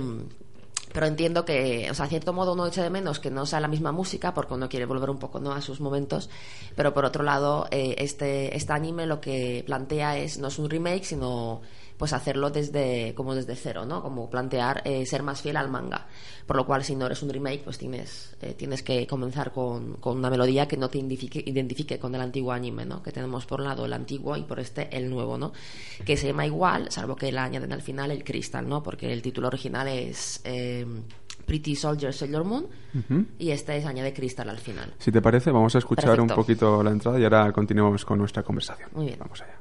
pero 0.94 1.06
entiendo 1.06 1.46
que, 1.46 1.88
o 1.90 1.94
sea, 1.94 2.06
a 2.06 2.10
cierto 2.10 2.34
modo 2.34 2.54
uno 2.54 2.68
echa 2.68 2.84
de 2.84 2.90
menos 2.90 3.20
que 3.20 3.32
no 3.32 3.46
sea 3.46 3.60
la 3.60 3.68
misma 3.68 3.92
música 3.92 4.34
porque 4.34 4.54
uno 4.54 4.68
quiere 4.68 4.86
volver 4.86 5.10
un 5.10 5.20
poco 5.20 5.40
¿no? 5.40 5.54
a 5.54 5.62
sus 5.62 5.80
momentos, 5.80 6.30
pero 6.76 6.94
por 6.94 7.06
otro 7.06 7.24
lado, 7.24 7.68
eh, 7.72 7.96
este, 8.00 8.56
este 8.56 8.74
anime 8.74 9.06
lo 9.06 9.22
que 9.22 9.64
plantea 9.66 10.18
es, 10.18 10.38
no 10.38 10.50
es 10.50 10.60
un 10.60 10.70
remake, 10.70 11.06
sino 11.06 11.62
pues 12.02 12.14
hacerlo 12.14 12.50
desde, 12.50 13.14
como 13.14 13.36
desde 13.36 13.56
cero, 13.56 13.86
¿no? 13.86 14.02
Como 14.02 14.28
plantear 14.28 14.82
eh, 14.86 15.06
ser 15.06 15.22
más 15.22 15.40
fiel 15.40 15.56
al 15.56 15.70
manga. 15.70 16.08
Por 16.48 16.56
lo 16.56 16.66
cual, 16.66 16.84
si 16.84 16.96
no 16.96 17.06
eres 17.06 17.22
un 17.22 17.30
remake, 17.30 17.62
pues 17.64 17.78
tienes, 17.78 18.36
eh, 18.42 18.56
tienes 18.56 18.82
que 18.82 19.06
comenzar 19.06 19.52
con, 19.52 19.98
con 19.98 20.18
una 20.18 20.32
melodía 20.32 20.68
que 20.68 20.78
no 20.78 20.90
te 20.90 20.98
identifique, 20.98 21.44
identifique 21.46 22.00
con 22.00 22.16
el 22.16 22.22
antiguo 22.22 22.54
anime, 22.54 22.88
¿no? 22.88 23.04
Que 23.04 23.12
tenemos 23.12 23.46
por 23.46 23.62
un 23.62 23.68
lado 23.68 23.86
el 23.86 23.94
antiguo 23.94 24.36
y 24.36 24.42
por 24.42 24.60
este 24.60 24.90
el 24.98 25.12
nuevo, 25.12 25.38
¿no? 25.38 25.54
Que 26.04 26.18
se 26.18 26.26
llama 26.26 26.44
igual, 26.44 26.90
salvo 26.90 27.16
que 27.16 27.32
le 27.32 27.38
añaden 27.38 27.72
al 27.72 27.84
final 27.84 28.10
el 28.10 28.24
Crystal, 28.24 28.68
¿no? 28.68 28.82
Porque 28.82 29.14
el 29.14 29.22
título 29.22 29.50
original 29.50 29.88
es 29.88 30.42
eh, 30.44 30.84
Pretty 31.46 31.76
Soldier 31.76 32.12
Sailor 32.16 32.44
Moon 32.44 32.66
y 33.38 33.52
este 33.52 33.78
es 33.78 33.86
añade 33.86 34.12
Crystal 34.12 34.50
al 34.50 34.58
final. 34.58 34.92
si 34.98 35.12
te 35.12 35.22
parece, 35.22 35.52
vamos 35.52 35.76
a 35.76 35.78
escuchar 35.78 36.20
un 36.20 36.26
Perfecto. 36.26 36.36
poquito 36.36 36.84
la 36.84 36.90
entrada 36.90 37.20
y 37.20 37.24
ahora 37.26 37.52
continuamos 37.52 38.04
con 38.04 38.18
nuestra 38.18 38.42
conversación. 38.42 38.90
Muy 38.94 39.06
bien. 39.06 39.20
Vamos 39.20 39.40
allá. 39.40 39.60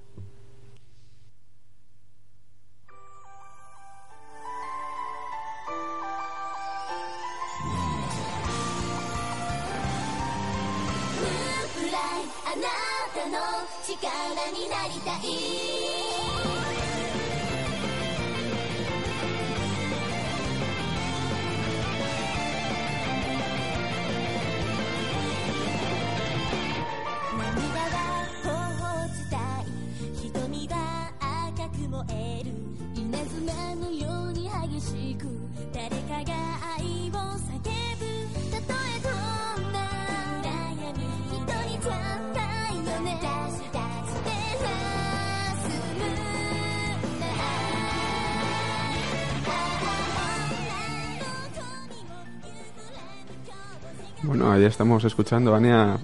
ya 54.61 54.69
estamos 54.69 55.05
escuchando, 55.05 55.55
Ania, 55.55 55.99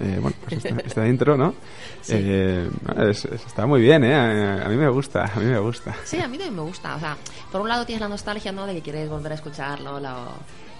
eh, 0.00 0.18
bueno, 0.20 0.36
pues 0.42 0.64
esta, 0.64 0.80
esta 0.80 1.08
intro, 1.08 1.36
¿no? 1.36 1.54
Sí. 2.02 2.14
Eh, 2.16 2.70
está 3.10 3.66
muy 3.66 3.80
bien, 3.80 4.04
¿eh? 4.04 4.14
A, 4.14 4.66
a, 4.66 4.68
mí 4.68 4.76
me 4.76 4.88
gusta, 4.88 5.24
a 5.24 5.38
mí 5.38 5.46
me 5.46 5.58
gusta. 5.58 5.94
Sí, 6.04 6.16
a 6.20 6.28
mí 6.28 6.36
también 6.36 6.56
me 6.56 6.62
gusta. 6.62 6.96
O 6.96 7.00
sea, 7.00 7.16
por 7.50 7.60
un 7.60 7.68
lado 7.68 7.86
tienes 7.86 8.00
la 8.00 8.08
nostalgia, 8.08 8.52
¿no? 8.52 8.66
De 8.66 8.74
que 8.74 8.82
quieres 8.82 9.08
volver 9.08 9.32
a 9.32 9.34
escuchar, 9.36 9.80
¿no? 9.80 10.00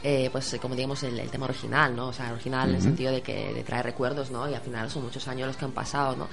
Eh, 0.02 0.28
pues 0.30 0.56
como 0.60 0.76
digamos 0.76 1.02
el, 1.02 1.18
el, 1.18 1.30
tema 1.30 1.46
original, 1.46 1.96
¿no? 1.96 2.08
O 2.08 2.12
sea, 2.12 2.32
original 2.32 2.68
en 2.68 2.76
el 2.76 2.82
sentido 2.82 3.10
de 3.10 3.22
que 3.22 3.52
de 3.54 3.64
trae 3.64 3.82
recuerdos, 3.82 4.30
¿no? 4.30 4.48
Y 4.48 4.54
al 4.54 4.60
final 4.60 4.90
son 4.90 5.04
muchos 5.04 5.26
años 5.26 5.48
los 5.48 5.56
que 5.56 5.64
han 5.64 5.72
pasado, 5.72 6.14
¿no? 6.14 6.28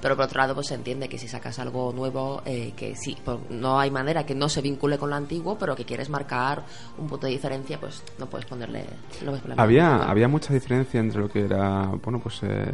Pero 0.00 0.16
por 0.16 0.26
otro 0.26 0.38
lado, 0.38 0.54
pues 0.54 0.66
se 0.66 0.74
entiende 0.74 1.08
que 1.08 1.18
si 1.18 1.28
sacas 1.28 1.58
algo 1.58 1.92
nuevo, 1.94 2.42
eh, 2.44 2.72
que 2.76 2.94
sí, 2.94 3.16
por- 3.24 3.50
no 3.50 3.78
hay 3.80 3.90
manera 3.90 4.26
que 4.26 4.34
no 4.34 4.48
se 4.48 4.60
vincule 4.60 4.98
con 4.98 5.08
lo 5.10 5.16
antiguo, 5.16 5.56
pero 5.58 5.74
que 5.74 5.84
quieres 5.84 6.10
marcar 6.10 6.62
un 6.98 7.06
punto 7.08 7.26
de 7.26 7.32
diferencia, 7.32 7.78
pues 7.80 8.02
no 8.18 8.26
puedes 8.26 8.46
ponerle... 8.46 8.84
ponerle 9.24 9.54
Había, 9.56 10.04
había 10.04 10.28
mucha 10.28 10.52
diferencia 10.52 11.00
entre 11.00 11.20
lo 11.20 11.28
que 11.30 11.40
era, 11.44 11.86
bueno, 12.02 12.20
pues 12.20 12.40
eh, 12.42 12.70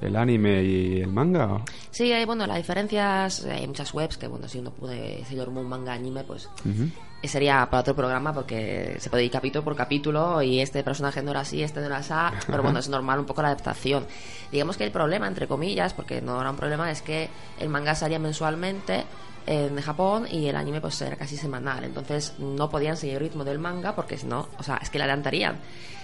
el 0.00 0.16
anime 0.16 0.62
y 0.62 1.00
el 1.00 1.08
manga. 1.08 1.62
Sí, 1.90 2.12
hay, 2.12 2.24
bueno, 2.24 2.46
las 2.46 2.56
diferencias, 2.56 3.44
hay 3.44 3.66
muchas 3.66 3.92
webs 3.92 4.16
que, 4.16 4.26
bueno, 4.28 4.48
si 4.48 4.58
uno 4.58 4.70
puede 4.70 5.24
Sailor 5.24 5.50
Moon 5.50 5.68
manga 5.68 5.92
anime, 5.92 6.24
pues 6.24 6.48
Ujú. 6.64 6.88
eh, 7.22 7.28
sería 7.28 7.66
para 7.70 7.80
otro 7.80 7.94
programa 7.96 8.32
porque 8.32 8.96
se 8.98 9.10
puede 9.10 9.24
ir 9.24 9.30
capítulo 9.30 9.64
por 9.64 9.74
capítulo 9.74 10.40
y 10.42 10.60
este 10.60 10.82
personaje 10.84 11.22
no 11.22 11.32
era 11.32 11.40
así, 11.40 11.62
este 11.62 11.80
no 11.80 11.86
era 11.86 11.98
así, 11.98 12.14
pero 12.46 12.62
bueno, 12.62 12.78
es 12.78 12.88
normal 12.88 13.18
un 13.18 13.26
poco 13.26 13.42
la 13.42 13.48
adaptación. 13.48 14.06
Digamos 14.52 14.76
que 14.76 14.84
el 14.84 14.92
problema, 14.92 15.26
entre 15.26 15.46
comillas, 15.48 15.94
porque 15.94 16.20
no 16.20 16.40
era 16.40 16.50
un 16.50 16.56
problema, 16.56 16.90
es 16.90 17.02
que 17.02 17.28
el 17.58 17.68
manga 17.68 17.94
salía 17.94 18.18
mensualmente 18.18 19.04
en 19.46 19.80
Japón 19.80 20.26
y 20.30 20.46
el 20.46 20.56
anime 20.56 20.80
pues 20.80 21.00
era 21.00 21.16
casi 21.16 21.36
semanal, 21.38 21.82
entonces 21.82 22.34
no 22.38 22.68
podían 22.68 22.98
seguir 22.98 23.14
el 23.16 23.20
ritmo 23.22 23.44
del 23.44 23.58
manga 23.58 23.96
porque 23.96 24.18
si 24.18 24.26
no, 24.26 24.46
o 24.58 24.62
sea, 24.62 24.76
es 24.76 24.90
que 24.90 24.98
la 24.98 25.04
adelantarían. 25.04 25.58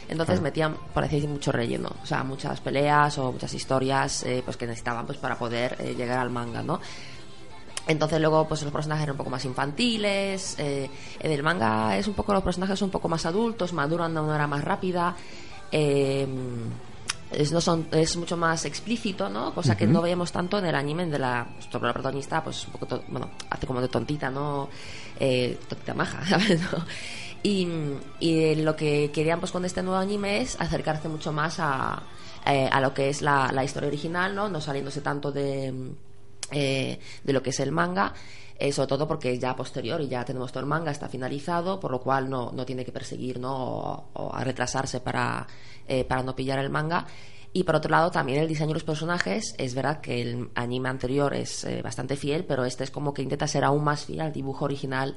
Entonces 0.08 0.40
Claro. 0.40 0.42
metían, 0.42 0.76
decir, 1.02 1.28
mucho 1.28 1.50
relleno, 1.52 1.90
o 2.02 2.06
sea, 2.06 2.22
muchas 2.24 2.60
peleas 2.60 3.16
o 3.18 3.32
muchas 3.32 3.52
historias 3.54 4.22
eh, 4.24 4.42
pues 4.44 4.56
que 4.56 4.66
necesitaban 4.66 5.06
pues 5.06 5.18
para 5.18 5.36
poder 5.38 5.76
eh, 5.80 5.94
llegar 5.96 6.18
al 6.18 6.30
manga, 6.30 6.62
¿no? 6.62 6.80
Entonces 7.86 8.18
luego 8.20 8.48
pues 8.48 8.62
los 8.62 8.72
personajes 8.72 9.02
eran 9.02 9.12
un 9.14 9.18
poco 9.18 9.30
más 9.30 9.44
infantiles. 9.44 10.56
eh, 10.58 10.88
en 11.20 11.30
el 11.32 11.42
manga 11.42 11.96
es 11.98 12.06
un 12.08 12.14
poco 12.14 12.32
los 12.32 12.42
personajes 12.42 12.78
son 12.78 12.86
un 12.86 12.92
poco 12.92 13.08
más 13.08 13.26
adultos, 13.26 13.72
maduran 13.72 14.12
de 14.14 14.20
una 14.20 14.28
manera 14.28 14.46
más 14.46 14.64
rápida. 14.64 15.14
eh, 15.72 16.26
es, 17.32 17.50
no 17.50 17.60
son, 17.60 17.88
es 17.90 18.16
mucho 18.16 18.36
más 18.36 18.64
explícito, 18.64 19.28
¿no? 19.28 19.52
Cosa 19.54 19.76
que 19.76 19.88
no 19.88 20.00
veíamos 20.00 20.30
tanto 20.30 20.56
en 20.58 20.66
el 20.66 20.74
anime, 20.76 21.06
de 21.06 21.18
la, 21.18 21.44
sobre 21.68 21.88
la 21.88 21.92
protagonista, 21.92 22.44
pues 22.44 22.64
un 22.66 22.72
poco, 22.72 22.86
to- 22.86 23.02
bueno, 23.08 23.28
hace 23.50 23.66
como 23.66 23.80
de 23.80 23.88
tontita, 23.88 24.30
¿no? 24.30 24.68
Eh, 25.18 25.58
tontita 25.68 25.94
maja, 25.94 26.24
¿sabes? 26.28 26.60
¿no? 26.60 26.84
Y, 27.44 27.68
y 28.20 28.54
lo 28.56 28.74
que 28.74 29.10
querían 29.12 29.38
pues 29.38 29.52
con 29.52 29.66
este 29.66 29.82
nuevo 29.82 29.98
anime 29.98 30.40
es 30.40 30.58
acercarse 30.58 31.08
mucho 31.10 31.30
más 31.30 31.60
a, 31.60 32.02
eh, 32.46 32.68
a 32.72 32.80
lo 32.80 32.94
que 32.94 33.10
es 33.10 33.20
la, 33.20 33.52
la 33.52 33.62
historia 33.62 33.88
original, 33.88 34.34
¿no? 34.34 34.48
No 34.48 34.62
saliéndose 34.62 35.02
tanto 35.02 35.30
de, 35.30 35.92
eh, 36.50 36.98
de 37.22 37.32
lo 37.34 37.42
que 37.42 37.50
es 37.50 37.60
el 37.60 37.70
manga, 37.70 38.14
eh, 38.58 38.72
sobre 38.72 38.88
todo 38.88 39.06
porque 39.06 39.32
es 39.32 39.40
ya 39.40 39.54
posterior 39.54 40.00
y 40.00 40.08
ya 40.08 40.24
tenemos 40.24 40.52
todo 40.52 40.60
el 40.60 40.66
manga, 40.66 40.90
está 40.90 41.08
finalizado, 41.08 41.78
por 41.78 41.90
lo 41.90 42.00
cual 42.00 42.30
no, 42.30 42.50
no 42.50 42.64
tiene 42.64 42.82
que 42.82 42.92
perseguir 42.92 43.38
¿no? 43.38 43.54
o, 43.54 44.08
o 44.14 44.34
a 44.34 44.42
retrasarse 44.42 45.00
para, 45.00 45.46
eh, 45.86 46.04
para 46.04 46.22
no 46.22 46.34
pillar 46.34 46.58
el 46.60 46.70
manga. 46.70 47.06
Y 47.52 47.62
por 47.62 47.76
otro 47.76 47.90
lado, 47.90 48.10
también 48.10 48.40
el 48.40 48.48
diseño 48.48 48.68
de 48.68 48.74
los 48.74 48.84
personajes, 48.84 49.54
es 49.58 49.74
verdad 49.74 50.00
que 50.00 50.22
el 50.22 50.50
anime 50.54 50.88
anterior 50.88 51.34
es 51.34 51.64
eh, 51.64 51.82
bastante 51.82 52.16
fiel, 52.16 52.44
pero 52.44 52.64
este 52.64 52.84
es 52.84 52.90
como 52.90 53.14
que 53.14 53.22
intenta 53.22 53.46
ser 53.46 53.64
aún 53.64 53.84
más 53.84 54.06
fiel 54.06 54.22
al 54.22 54.32
dibujo 54.32 54.64
original 54.64 55.16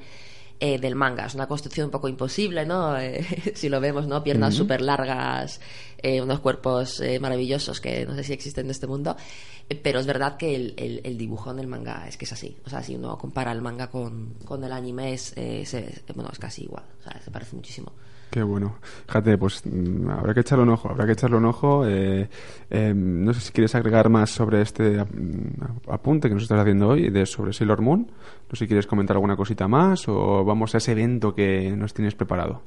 eh, 0.60 0.80
del 0.80 0.96
manga. 0.96 1.26
Es 1.26 1.36
una 1.36 1.48
construcción 1.48 1.86
un 1.86 1.92
poco 1.92 2.08
imposible, 2.08 2.66
¿no? 2.66 2.98
Eh, 3.00 3.54
si 3.56 3.70
lo 3.70 3.80
vemos, 3.80 4.08
¿no? 4.08 4.24
Piernas 4.24 4.54
Ujú. 4.56 4.64
súper 4.64 4.82
largas, 4.82 5.60
eh, 6.02 6.22
unos 6.22 6.40
cuerpos 6.40 7.00
eh, 7.02 7.20
maravillosos 7.20 7.80
que 7.82 8.06
no 8.06 8.16
sé 8.16 8.24
si 8.24 8.34
existen 8.34 8.66
en 8.66 8.72
este 8.72 8.88
mundo. 8.88 9.16
Eh, 9.70 9.76
Pero 9.76 10.00
es 10.00 10.06
verdad 10.06 10.38
que 10.38 10.56
el, 10.56 10.74
el- 10.78 11.02
el 11.04 11.18
dibujo 11.18 11.52
en 11.52 11.60
el 11.60 11.68
manga 11.68 12.08
es 12.08 12.18
que 12.18 12.26
es 12.26 12.32
así. 12.34 12.58
O 12.66 12.70
sea, 12.70 12.82
si 12.84 12.96
uno 12.96 13.18
compara 13.18 13.52
el 13.52 13.62
manga 13.62 13.88
con, 13.90 14.36
con 14.46 14.64
el 14.64 14.72
anime, 14.72 15.14
es, 15.14 15.34
se- 15.36 16.02
bueno, 16.16 16.30
es 16.32 16.40
casi 16.40 16.64
igual. 16.64 16.84
O 17.00 17.04
sea, 17.04 17.22
se 17.24 17.30
parece 17.32 17.56
muchísimo. 17.56 17.92
Qué 18.30 18.44
bueno. 18.44 18.76
Fíjate, 19.08 19.38
pues 19.38 19.62
mm, 19.66 20.10
habrá 20.10 20.34
que 20.34 20.42
echarle 20.42 20.64
un 20.64 20.70
ojo, 20.70 20.90
habrá 20.90 21.06
que 21.06 21.14
echarle 21.14 21.38
un 21.38 21.46
ojo. 21.46 21.88
eh, 21.88 22.30
eh, 22.70 22.94
no 22.94 23.34
sé 23.34 23.40
si 23.42 23.52
quieres 23.52 23.74
agregar 23.76 24.10
más 24.10 24.30
sobre 24.30 24.62
este 24.62 25.04
mm, 25.04 25.90
apunte 25.90 26.28
que 26.28 26.34
nos 26.34 26.44
estás 26.44 26.60
haciendo 26.60 26.90
hoy 26.90 27.10
de 27.10 27.26
sobre 27.26 27.54
Sailor 27.54 27.82
Moon. 27.82 28.02
No 28.02 28.56
sé 28.56 28.66
si 28.66 28.68
quieres 28.68 28.88
comentar 28.88 29.16
alguna 29.16 29.36
cosita 29.36 29.68
más 29.68 30.08
o 30.08 30.44
vamos 30.44 30.76
a 30.76 30.80
ese 30.80 30.92
evento 30.92 31.34
que 31.34 31.72
nos 31.72 31.94
tienes 31.94 32.16
preparado. 32.16 32.62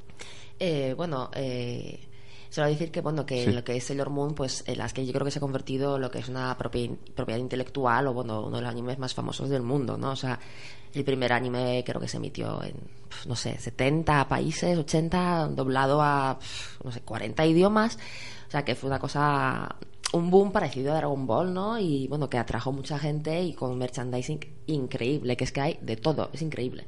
Eh, 0.59 0.93
bueno, 0.95 1.29
eh, 1.33 1.99
solo 2.51 2.67
decir 2.67 2.91
que 2.91 3.01
bueno 3.01 3.25
que 3.25 3.45
Sí. 3.45 3.51
lo 3.51 3.63
que 3.63 3.75
es 3.77 3.83
Sailor 3.85 4.11
Moon, 4.11 4.35
pues 4.35 4.63
en 4.67 4.77
las 4.77 4.93
que 4.93 5.03
yo 5.05 5.11
creo 5.13 5.25
que 5.25 5.31
se 5.31 5.39
ha 5.39 5.41
convertido 5.41 5.97
lo 5.97 6.11
que 6.11 6.19
es 6.19 6.29
una 6.29 6.55
propi- 6.57 6.95
propiedad 7.15 7.39
intelectual 7.39 8.05
o 8.07 8.13
bueno 8.13 8.41
uno 8.45 8.57
de 8.57 8.61
los 8.61 8.69
animes 8.71 8.99
más 8.99 9.13
famosos 9.15 9.49
del 9.49 9.63
mundo, 9.63 9.97
¿no? 9.97 10.11
O 10.11 10.15
sea, 10.15 10.37
el 10.93 11.03
primer 11.03 11.31
anime 11.33 11.83
creo 11.85 11.99
que 11.99 12.07
se 12.07 12.17
emitió 12.17 12.61
en 12.63 12.73
no 13.25 13.35
sé 13.35 13.57
70 13.57 14.27
países, 14.27 14.77
80 14.77 15.47
doblado 15.47 16.01
a 16.01 16.37
no 16.83 16.91
sé 16.91 17.01
40 17.01 17.45
idiomas, 17.45 17.97
o 18.47 18.51
sea 18.51 18.63
que 18.63 18.75
fue 18.75 18.89
una 18.89 18.99
cosa 18.99 19.75
un 20.13 20.29
boom 20.29 20.51
parecido 20.51 20.91
a 20.91 20.97
Dragon 20.97 21.25
Ball, 21.25 21.53
¿no? 21.53 21.79
Y 21.79 22.05
bueno, 22.09 22.29
que 22.29 22.37
atrajo 22.37 22.73
mucha 22.73 22.99
gente 22.99 23.41
y 23.41 23.53
con 23.53 23.77
merchandising 23.77 24.39
increíble, 24.67 25.37
que 25.37 25.45
es 25.45 25.53
que 25.53 25.61
hay 25.61 25.79
de 25.81 25.95
todo, 25.95 26.29
es 26.33 26.41
increíble. 26.41 26.85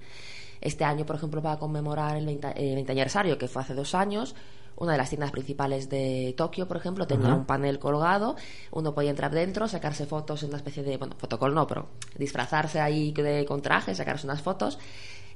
Este 0.59 0.83
año, 0.83 1.05
por 1.05 1.15
ejemplo, 1.15 1.41
para 1.41 1.57
conmemorar 1.57 2.17
el 2.17 2.25
20, 2.25 2.47
eh, 2.55 2.75
20 2.75 2.91
aniversario, 2.91 3.37
que 3.37 3.47
fue 3.47 3.61
hace 3.61 3.73
dos 3.75 3.95
años, 3.95 4.35
una 4.75 4.93
de 4.93 4.97
las 4.97 5.09
tiendas 5.09 5.31
principales 5.31 5.89
de 5.89 6.33
Tokio, 6.37 6.67
por 6.67 6.77
ejemplo, 6.77 7.07
tenía 7.07 7.27
Ajá. 7.29 7.35
un 7.35 7.45
panel 7.45 7.79
colgado, 7.79 8.35
uno 8.71 8.93
podía 8.93 9.11
entrar 9.11 9.31
dentro, 9.31 9.67
sacarse 9.67 10.05
fotos 10.05 10.43
en 10.43 10.49
una 10.49 10.57
especie 10.57 10.83
de, 10.83 10.97
bueno, 10.97 11.15
fotocall 11.17 11.53
no, 11.53 11.67
pero 11.67 11.87
disfrazarse 12.17 12.79
ahí 12.79 13.11
de, 13.11 13.45
con 13.45 13.61
traje, 13.61 13.95
sacarse 13.95 14.25
unas 14.27 14.41
fotos 14.41 14.79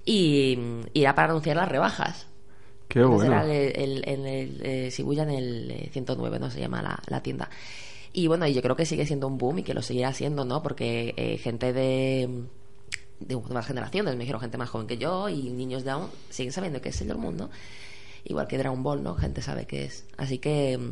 y, 0.06 0.58
y 0.94 1.02
era 1.02 1.16
para 1.16 1.30
anunciar 1.30 1.58
las 1.58 1.70
rebajas. 1.70 2.28
Qué 2.88 3.04
Entonces 3.04 3.26
bueno. 3.26 3.26
era 3.28 3.44
el, 3.46 3.74
el- 3.76 4.04
en 4.10 4.26
el 4.26 4.62
eh, 4.64 4.90
Shibuya 4.92 5.24
en 5.24 5.30
el 5.30 5.72
eh, 5.72 5.90
109, 5.94 6.40
¿no? 6.40 6.50
Se 6.52 6.60
llama 6.60 6.82
la, 6.82 7.00
la 7.08 7.22
tienda. 7.24 7.50
Y 8.14 8.28
bueno, 8.28 8.48
y 8.48 8.54
yo 8.54 8.62
creo 8.62 8.76
que 8.76 8.86
sigue 8.86 9.06
siendo 9.06 9.28
un 9.28 9.38
boom 9.38 9.60
y 9.60 9.64
que 9.64 9.74
lo 9.74 9.82
seguirá 9.82 10.14
siendo, 10.14 10.46
¿no? 10.46 10.64
Porque 10.64 11.14
eh, 11.18 11.38
gente 11.38 11.74
de, 11.74 12.46
de 13.20 13.36
nuevas 13.36 13.68
generaciones, 13.68 14.16
me 14.16 14.22
dijeron 14.22 14.42
gente 14.42 14.58
más 14.58 14.70
joven 14.70 14.88
que 14.88 14.98
yo 14.98 15.30
y 15.30 15.50
niños 15.50 15.84
de 15.84 15.92
aún, 15.92 16.10
siguen 16.30 16.54
sabiendo 16.54 16.82
que 16.82 16.90
es 16.90 17.06
Moon, 17.18 17.38
¿no? 17.38 17.50
Igual 18.30 18.48
que 18.48 18.58
Dragon 18.58 18.84
Ball, 18.84 19.02
¿no? 19.04 19.16
Gente 19.16 19.42
sabe 19.42 19.66
que 19.66 19.86
es. 19.86 20.06
Así 20.18 20.38
que, 20.40 20.78
mm, 20.78 20.92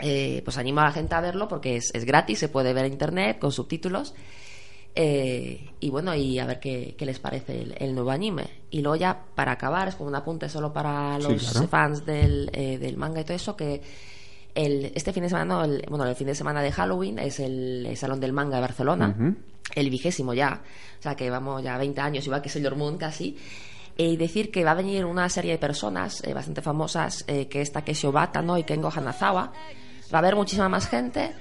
eh, 0.00 0.42
pues 0.44 0.58
animo 0.58 0.80
a 0.80 0.84
la 0.84 0.92
gente 0.92 1.14
a 1.14 1.20
verlo 1.20 1.48
porque 1.48 1.76
es, 1.76 1.90
es 1.94 2.04
gratis, 2.04 2.38
se 2.38 2.48
puede 2.48 2.72
ver 2.74 2.84
en 2.84 2.92
internet 2.92 3.38
con 3.38 3.52
subtítulos. 3.52 4.14
Eh, 4.94 5.70
y 5.80 5.90
bueno, 5.90 6.14
y 6.14 6.38
a 6.38 6.46
ver 6.46 6.58
qué, 6.60 6.94
qué 6.98 7.06
les 7.06 7.18
parece 7.20 7.62
el, 7.62 7.74
el 7.78 7.94
nuevo 7.94 8.10
anime. 8.10 8.44
Y 8.70 8.80
luego 8.82 8.96
ya, 8.96 9.24
para 9.34 9.52
acabar, 9.52 9.88
es 9.88 9.94
como 9.94 10.08
un 10.08 10.14
apunte 10.16 10.48
solo 10.48 10.72
para 10.72 11.16
Sí, 11.20 11.22
los 11.32 11.50
claro. 11.52 11.68
fans 11.68 12.04
del, 12.04 12.50
eh, 12.52 12.78
del 12.78 12.96
manga 12.96 13.20
y 13.20 13.24
todo 13.24 13.36
eso, 13.36 13.56
que 13.56 13.80
el, 14.54 14.90
este 14.94 15.12
fin 15.12 15.22
de 15.22 15.28
semana, 15.28 15.44
no, 15.54 15.64
el, 15.64 15.84
bueno, 15.88 16.04
el 16.04 16.16
fin 16.16 16.26
de 16.26 16.34
semana 16.34 16.62
de 16.62 16.72
Halloween 16.72 17.18
es 17.20 17.38
el, 17.38 17.86
el 17.86 17.96
Salón 17.96 18.18
del 18.18 18.32
Manga 18.32 18.56
de 18.56 18.60
Barcelona, 18.62 19.36
el 19.74 19.90
vigésimo 19.90 20.34
ya, 20.34 20.62
o 20.98 21.02
sea 21.02 21.14
que 21.14 21.30
vamos 21.30 21.62
ya 21.62 21.78
20 21.78 22.00
años, 22.00 22.26
igual 22.26 22.42
que 22.42 22.48
Sailor 22.48 22.74
Moon 22.74 22.96
casi. 22.98 23.36
Y 24.00 24.16
decir 24.16 24.50
que 24.52 24.62
va 24.64 24.70
a 24.70 24.74
venir 24.74 25.04
una 25.04 25.28
serie 25.28 25.50
de 25.52 25.58
personas 25.58 26.22
eh, 26.24 26.32
bastante 26.32 26.62
famosas, 26.62 27.24
eh, 27.26 27.48
que 27.48 27.60
es 27.60 27.72
Takeshi 27.72 28.06
Obata 28.06 28.40
¿no? 28.42 28.56
y 28.56 28.62
Kengo 28.62 28.90
Hanazawa. 28.94 29.52
Va 30.14 30.18
a 30.18 30.18
haber 30.18 30.36
muchísima 30.36 30.68
más 30.68 30.86
gente, 30.88 31.32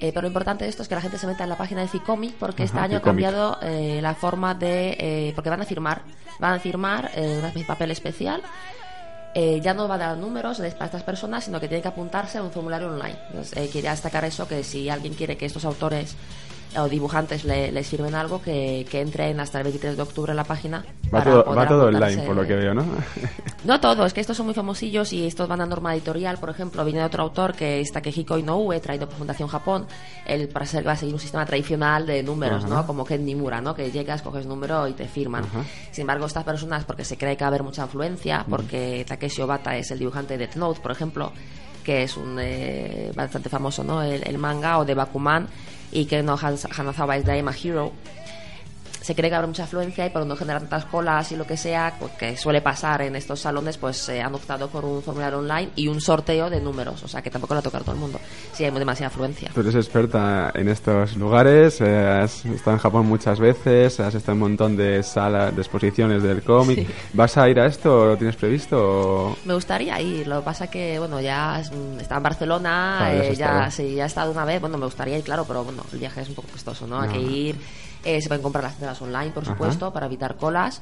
eh, 0.00 0.10
pero 0.10 0.22
lo 0.22 0.28
importante 0.28 0.64
de 0.64 0.70
esto 0.70 0.82
es 0.82 0.88
que 0.88 0.94
la 0.94 1.02
gente 1.02 1.18
se 1.18 1.26
meta 1.26 1.44
en 1.44 1.50
la 1.50 1.58
página 1.58 1.82
de 1.82 1.88
Ficomic 1.88 2.34
porque 2.36 2.62
este 2.64 2.78
año 2.78 2.96
ha 2.96 3.00
cambiado 3.02 3.58
eh, 3.60 4.00
la 4.00 4.14
forma 4.14 4.54
de... 4.54 4.96
eh, 4.98 5.32
porque 5.34 5.50
van 5.50 5.60
a 5.60 5.66
firmar, 5.66 6.02
van 6.38 6.54
a 6.54 6.58
firmar 6.58 7.12
de 7.14 7.64
papel 7.66 7.90
especial. 7.90 8.42
Eh, 9.34 9.60
ya 9.62 9.74
no 9.74 9.86
va 9.86 9.94
a 9.96 9.98
dar 9.98 10.16
números 10.16 10.58
de- 10.58 10.70
para 10.72 10.86
estas 10.86 11.02
personas, 11.04 11.44
sino 11.44 11.60
que 11.60 11.68
tienen 11.68 11.82
que 11.82 11.88
apuntarse 11.88 12.38
a 12.38 12.42
un 12.42 12.50
formulario 12.50 12.88
online. 12.88 13.16
Entonces, 13.28 13.56
eh, 13.56 13.68
quería 13.70 13.90
destacar 13.92 14.24
eso, 14.24 14.48
que 14.48 14.64
si 14.64 14.88
alguien 14.88 15.14
quiere 15.14 15.36
que 15.36 15.46
estos 15.46 15.64
autores 15.64 16.16
o 16.76 16.88
dibujantes 16.88 17.44
le- 17.44 17.72
les 17.72 17.86
firmen 17.88 18.14
algo, 18.14 18.40
que, 18.40 18.86
que 18.90 19.00
entren 19.00 19.40
hasta 19.40 19.58
el 19.58 19.64
23 19.64 19.96
de 19.96 20.02
octubre 20.02 20.30
en 20.32 20.36
la 20.36 20.44
página. 20.44 20.84
Va 21.06 21.18
para 21.18 21.24
todo, 21.24 21.54
va 21.54 21.66
todo 21.68 21.84
online, 21.86 22.22
por 22.22 22.36
lo 22.36 22.46
que 22.46 22.54
veo, 22.54 22.74
¿no? 22.74 22.84
No 23.64 23.78
todos, 23.78 24.06
es 24.06 24.14
que 24.14 24.20
estos 24.22 24.36
son 24.36 24.46
muy 24.46 24.54
famosillos 24.54 25.12
y 25.12 25.26
estos 25.26 25.46
van 25.46 25.60
a 25.60 25.66
norma 25.66 25.92
editorial, 25.94 26.38
por 26.38 26.48
ejemplo, 26.48 26.82
viene 26.84 27.04
otro 27.04 27.22
autor 27.22 27.52
que 27.54 27.80
es 27.80 27.92
Takehiko 27.92 28.38
Inoue, 28.38 28.80
traído 28.80 29.06
por 29.06 29.18
Fundación 29.18 29.48
Japón. 29.48 29.86
Él 30.26 30.48
para 30.48 30.64
ser 30.64 30.86
va 30.86 30.92
a 30.92 30.96
seguir 30.96 31.12
un 31.14 31.20
sistema 31.20 31.44
tradicional 31.44 32.06
de 32.06 32.22
números, 32.22 32.64
Ajá. 32.64 32.74
¿no? 32.74 32.86
Como 32.86 33.04
Ken 33.04 33.24
Nimura, 33.24 33.60
¿no? 33.60 33.74
Que 33.74 33.90
llegas, 33.90 34.22
coges 34.22 34.46
número 34.46 34.88
y 34.88 34.94
te 34.94 35.06
firman. 35.06 35.44
Ajá. 35.44 35.62
Sin 35.90 36.02
embargo, 36.02 36.24
estas 36.26 36.44
personas, 36.44 36.84
porque 36.84 37.04
se 37.04 37.18
cree 37.18 37.36
que 37.36 37.44
va 37.44 37.48
a 37.48 37.50
haber 37.50 37.62
mucha 37.64 37.82
influencia, 37.82 38.46
porque 38.48 39.04
Takeshi 39.06 39.42
Obata 39.42 39.76
es 39.76 39.90
el 39.90 39.98
dibujante 39.98 40.38
de 40.38 40.46
Death 40.46 40.56
Note, 40.56 40.80
por 40.80 40.92
ejemplo, 40.92 41.32
que 41.84 42.04
es 42.04 42.16
un 42.16 42.38
eh, 42.40 43.12
bastante 43.14 43.48
famoso, 43.50 43.84
¿no? 43.84 44.02
El, 44.02 44.26
el 44.26 44.38
manga, 44.38 44.78
o 44.78 44.84
de 44.86 44.94
Bakuman, 44.94 45.48
y 45.92 46.04
que 46.06 46.22
no 46.22 46.38
Han- 46.40 46.56
Hanazawa 46.76 47.16
es 47.16 47.24
de 47.24 47.36
I'm 47.36 47.48
a 47.48 47.52
Hero. 47.52 47.92
Se 49.00 49.14
cree 49.14 49.30
que 49.30 49.36
habrá 49.36 49.46
mucha 49.46 49.64
afluencia 49.64 50.04
y 50.06 50.10
por 50.10 50.26
no 50.26 50.36
generar 50.36 50.60
tantas 50.60 50.84
colas 50.84 51.32
y 51.32 51.36
lo 51.36 51.46
que 51.46 51.56
sea, 51.56 51.94
pues, 51.98 52.12
que 52.12 52.36
suele 52.36 52.60
pasar 52.60 53.02
en 53.02 53.16
estos 53.16 53.40
salones, 53.40 53.78
pues 53.78 53.96
se 53.96 54.20
han 54.20 54.34
optado 54.34 54.68
por 54.68 54.84
un 54.84 55.02
formulario 55.02 55.38
online 55.38 55.70
y 55.76 55.88
un 55.88 56.00
sorteo 56.00 56.50
de 56.50 56.60
números, 56.60 57.02
o 57.02 57.08
sea 57.08 57.22
que 57.22 57.30
tampoco 57.30 57.54
lo 57.54 57.58
va 57.58 57.60
a 57.60 57.62
tocar 57.64 57.82
todo 57.82 57.94
el 57.94 58.00
mundo 58.00 58.20
si 58.52 58.64
hay 58.64 58.70
demasiada 58.70 59.08
afluencia. 59.08 59.50
Tú 59.54 59.60
eres 59.60 59.74
experta 59.74 60.50
en 60.54 60.68
estos 60.68 61.16
lugares, 61.16 61.80
eh, 61.80 62.06
has 62.22 62.44
estado 62.44 62.72
en 62.72 62.78
Japón 62.78 63.06
muchas 63.06 63.38
veces, 63.40 63.98
has 64.00 64.14
estado 64.14 64.32
en 64.36 64.42
un 64.42 64.48
montón 64.50 64.76
de 64.76 65.02
salas, 65.02 65.54
de 65.54 65.62
exposiciones 65.62 66.22
del 66.22 66.42
cómic. 66.42 66.80
Sí. 66.80 66.86
¿Vas 67.14 67.36
a 67.38 67.48
ir 67.48 67.58
a 67.58 67.66
esto? 67.66 68.04
¿Lo 68.06 68.16
tienes 68.16 68.36
previsto? 68.36 68.76
o- 69.30 69.36
Me 69.46 69.54
gustaría 69.54 70.00
ir, 70.00 70.26
lo 70.26 70.40
que 70.40 70.44
pasa 70.44 70.66
que, 70.68 70.98
bueno, 70.98 71.20
ya 71.20 71.62
mm, 71.72 72.00
está 72.00 72.16
en 72.18 72.22
Barcelona, 72.22 72.96
Claro, 72.98 73.22
ya 73.22 73.28
eh, 73.30 73.34
ya, 73.36 73.70
sí, 73.70 73.94
ya 73.94 74.04
he 74.04 74.06
estado 74.06 74.30
una 74.30 74.44
vez, 74.44 74.60
bueno, 74.60 74.76
me 74.76 74.84
gustaría 74.84 75.16
ir, 75.16 75.24
claro, 75.24 75.44
pero 75.46 75.64
bueno, 75.64 75.84
el 75.92 75.98
viaje 75.98 76.20
es 76.20 76.28
un 76.28 76.34
poco 76.34 76.48
costoso, 76.48 76.86
¿no? 76.86 77.00
Hay 77.00 77.08
No. 77.08 77.14
que 77.14 77.20
ir, 77.20 77.56
eh, 78.04 78.20
se 78.20 78.28
pueden 78.28 78.42
comprar 78.42 78.64
las 78.64 78.74
entradas 78.74 79.00
online, 79.02 79.30
por 79.30 79.42
Ajá. 79.42 79.52
supuesto, 79.52 79.92
para 79.92 80.06
evitar 80.06 80.36
colas. 80.36 80.80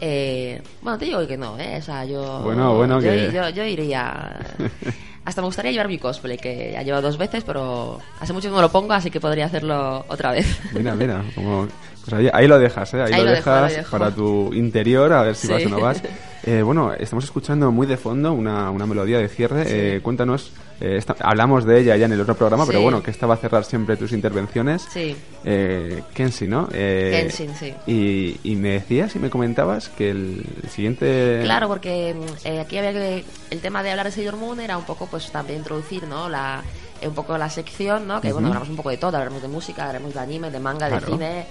Eh, 0.00 0.60
bueno, 0.82 0.98
te 0.98 1.06
digo 1.06 1.26
que 1.26 1.36
no, 1.36 1.58
¿eh? 1.58 1.78
O 1.78 1.82
sea, 1.82 2.04
yo... 2.04 2.40
Bueno, 2.42 2.74
bueno, 2.76 3.00
yo, 3.00 3.10
que- 3.10 3.32
yo, 3.32 3.48
yo 3.50 3.64
iría... 3.64 4.36
Hasta 5.24 5.40
me 5.40 5.46
gustaría 5.46 5.72
llevar 5.72 5.88
mi 5.88 5.98
cosplay, 5.98 6.36
que 6.38 6.70
ya 6.72 6.82
llevo 6.82 7.00
dos 7.00 7.18
veces, 7.18 7.42
pero 7.42 7.98
hace 8.20 8.32
mucho 8.32 8.48
que 8.48 8.54
no 8.54 8.60
lo 8.62 8.70
pongo, 8.70 8.92
así 8.92 9.10
que 9.10 9.18
podría 9.20 9.46
hacerlo 9.46 10.04
otra 10.06 10.30
vez. 10.30 10.46
Mira, 10.72 10.94
mira, 10.94 11.24
como, 11.34 11.66
pues 12.04 12.12
ahí, 12.14 12.30
ahí 12.32 12.46
lo 12.46 12.60
dejas, 12.60 12.94
¿eh? 12.94 13.02
Ahí, 13.02 13.12
Ahí 13.14 13.18
lo, 13.20 13.24
lo 13.24 13.30
dejo, 13.32 13.50
dejas 13.50 13.70
lo 13.72 13.76
dejo. 13.78 13.90
para 13.90 14.14
tu 14.14 14.54
interior, 14.54 15.12
a 15.12 15.22
ver 15.22 15.34
si 15.34 15.48
Sí. 15.48 15.52
vas 15.52 15.66
o 15.66 15.68
no 15.68 15.80
vas. 15.80 16.00
Eh, 16.44 16.62
bueno, 16.62 16.92
estamos 16.92 17.24
escuchando 17.24 17.72
muy 17.72 17.86
de 17.86 17.96
fondo 17.96 18.32
una, 18.32 18.70
una 18.70 18.86
melodía 18.86 19.18
de 19.18 19.28
cierre. 19.28 19.64
Sí. 19.64 19.70
Eh, 19.74 20.00
cuéntanos, 20.02 20.52
eh, 20.80 21.02
hablamos 21.20 21.64
de 21.64 21.80
ella 21.80 21.96
ya 21.96 22.06
en 22.06 22.12
el 22.12 22.20
otro 22.20 22.34
programa, 22.36 22.64
pero 22.66 22.80
bueno, 22.82 23.02
que 23.02 23.10
esta 23.10 23.26
va 23.26 23.34
a 23.34 23.38
cerrar 23.38 23.64
siempre 23.64 23.96
tus 23.96 24.12
intervenciones. 24.12 24.86
Sí. 24.92 25.16
Eh, 25.44 26.02
Kenshi, 26.14 26.46
¿no? 26.46 26.68
Eh, 26.72 27.18
Kenshin, 27.22 27.54
sí. 27.56 27.74
Y, 27.86 28.38
y 28.44 28.56
me 28.56 28.70
decías 28.70 29.16
y 29.16 29.18
me 29.18 29.30
comentabas 29.30 29.88
que 29.88 30.10
el 30.10 30.44
siguiente... 30.70 31.40
Claro, 31.42 31.68
porque 31.68 32.14
mm, 32.14 32.46
eh, 32.46 32.60
aquí 32.60 32.78
había 32.78 32.92
que 32.92 33.24
el 33.50 33.60
tema 33.60 33.82
de 33.82 33.90
hablar 33.90 34.06
de 34.06 34.12
Sailor 34.12 34.36
Moon 34.36 34.60
era 34.60 34.76
un 34.78 34.84
poco, 34.84 35.06
pues 35.06 35.30
también 35.32 35.58
introducir, 35.60 36.04
¿no? 36.04 36.28
La 36.28 36.62
un 37.06 37.14
poco 37.14 37.36
la 37.36 37.50
sección, 37.50 38.06
¿no? 38.06 38.20
Que 38.22 38.32
bueno, 38.32 38.48
hablamos 38.48 38.70
un 38.70 38.76
poco 38.76 38.88
de 38.90 38.96
todo, 38.96 39.16
hablaremos 39.16 39.42
de 39.42 39.48
música, 39.48 39.82
hablaremos 39.82 40.14
de 40.14 40.20
anime, 40.20 40.50
de 40.50 40.58
manga, 40.60 40.88
Claro. 40.88 41.04
de 41.06 41.12
cine, 41.12 41.46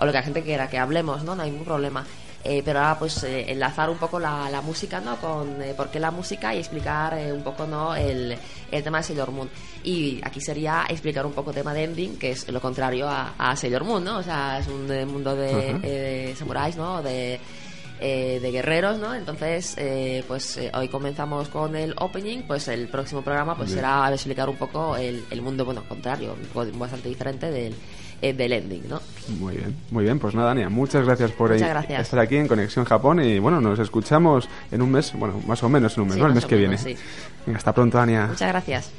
o 0.00 0.06
lo 0.06 0.10
que 0.10 0.18
la 0.18 0.24
gente 0.24 0.42
quiera 0.42 0.68
que 0.70 0.78
hablemos, 0.78 1.22
¿no? 1.22 1.34
No 1.36 1.42
hay 1.42 1.50
ningún 1.50 1.66
problema. 1.66 2.04
Eh, 2.48 2.62
pero 2.64 2.78
ahora 2.78 2.96
pues 2.98 3.24
eh, 3.24 3.50
enlazar 3.50 3.90
un 3.90 3.98
poco 3.98 4.20
la, 4.20 4.48
la 4.50 4.60
música, 4.60 5.00
¿no? 5.00 5.16
Con 5.16 5.60
eh, 5.60 5.74
por 5.74 5.90
qué 5.90 5.98
la 5.98 6.12
música 6.12 6.54
y 6.54 6.58
explicar 6.58 7.18
eh, 7.18 7.32
un 7.32 7.42
poco, 7.42 7.66
¿no? 7.66 7.96
El, 7.96 8.38
el 8.70 8.82
tema 8.84 8.98
de 8.98 9.04
Sailor 9.04 9.32
Moon. 9.32 9.50
Y 9.82 10.20
aquí 10.22 10.40
sería 10.40 10.84
explicar 10.88 11.26
un 11.26 11.32
poco 11.32 11.50
el 11.50 11.56
tema 11.56 11.74
de 11.74 11.82
Ending, 11.82 12.16
que 12.18 12.30
es 12.30 12.48
lo 12.48 12.60
contrario 12.60 13.08
a, 13.08 13.34
a 13.36 13.56
Sailor 13.56 13.82
Moon, 13.82 14.04
¿no? 14.04 14.18
O 14.18 14.22
sea, 14.22 14.60
es 14.60 14.68
un 14.68 14.88
eh, 14.92 15.04
mundo 15.04 15.34
de, 15.34 15.70
eh, 15.82 16.28
de 16.28 16.36
samuráis, 16.36 16.76
¿no? 16.76 17.02
De, 17.02 17.40
eh, 17.98 18.38
de 18.40 18.50
guerreros, 18.52 18.98
¿no? 18.98 19.12
Entonces, 19.12 19.74
eh, 19.76 20.22
pues 20.28 20.60
hoy 20.72 20.88
comenzamos 20.88 21.48
con 21.48 21.74
el 21.74 21.94
opening, 21.98 22.42
pues 22.42 22.68
el 22.68 22.86
próximo 22.86 23.22
programa 23.22 23.56
pues 23.56 23.70
Bien. 23.70 23.78
será 23.78 24.08
explicar 24.12 24.48
un 24.48 24.56
poco 24.56 24.96
el, 24.96 25.24
el 25.30 25.42
mundo, 25.42 25.64
bueno, 25.64 25.82
contrario, 25.88 26.36
bastante 26.74 27.08
diferente 27.08 27.50
del, 27.50 27.74
eh, 28.22 28.32
del 28.32 28.52
ending, 28.52 28.82
¿no? 28.88 29.00
Muy 29.40 29.56
bien, 29.56 29.76
muy 29.90 30.04
bien. 30.04 30.18
Pues 30.18 30.34
nada, 30.34 30.52
Ania, 30.52 30.68
muchas 30.68 31.04
gracias 31.04 31.30
por 31.32 31.50
Muchas 31.50 31.66
eh, 31.66 31.70
gracias. 31.70 32.00
estar 32.02 32.18
aquí 32.20 32.36
en 32.36 32.48
Conexión 32.48 32.84
Japón 32.84 33.22
y 33.22 33.38
bueno, 33.38 33.60
nos 33.60 33.78
escuchamos 33.78 34.48
en 34.70 34.82
un 34.82 34.90
mes, 34.90 35.12
bueno, 35.14 35.40
más 35.46 35.62
o 35.62 35.68
menos 35.68 35.96
en 35.96 36.02
un 36.02 36.08
mes, 36.08 36.14
Sí, 36.16 36.20
¿no? 36.20 36.26
El 36.28 36.34
mes 36.34 36.46
que 36.46 36.56
menos, 36.56 36.84
viene. 36.84 36.98
sí. 36.98 37.52
Hasta 37.54 37.72
pronto, 37.74 37.98
Ania. 38.00 38.26
Muchas 38.28 38.48
gracias. 38.48 38.90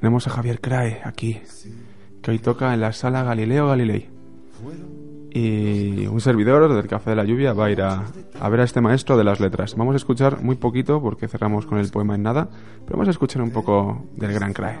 Tenemos 0.00 0.26
a 0.28 0.30
Javier 0.30 0.60
Crae 0.60 1.00
aquí, 1.04 1.40
que 2.22 2.30
hoy 2.30 2.38
toca 2.38 2.72
en 2.72 2.80
la 2.80 2.92
sala 2.92 3.24
Galileo 3.24 3.66
Galilei. 3.66 4.08
Y 5.30 6.06
un 6.06 6.20
servidor 6.20 6.72
del 6.72 6.86
Café 6.86 7.10
de 7.10 7.16
la 7.16 7.24
Lluvia 7.24 7.52
va 7.52 7.66
a 7.66 7.70
ir 7.70 7.82
a, 7.82 8.04
a 8.40 8.48
ver 8.48 8.60
a 8.60 8.64
este 8.64 8.80
maestro 8.80 9.16
de 9.16 9.24
las 9.24 9.40
letras. 9.40 9.74
Vamos 9.76 9.94
a 9.94 9.96
escuchar 9.96 10.40
muy 10.40 10.56
poquito 10.56 11.02
porque 11.02 11.26
cerramos 11.26 11.66
con 11.66 11.78
el 11.78 11.90
poema 11.90 12.14
en 12.14 12.22
nada, 12.22 12.48
pero 12.84 12.96
vamos 12.96 13.08
a 13.08 13.10
escuchar 13.10 13.42
un 13.42 13.50
poco 13.50 14.06
del 14.14 14.32
gran 14.32 14.52
Crae. 14.52 14.78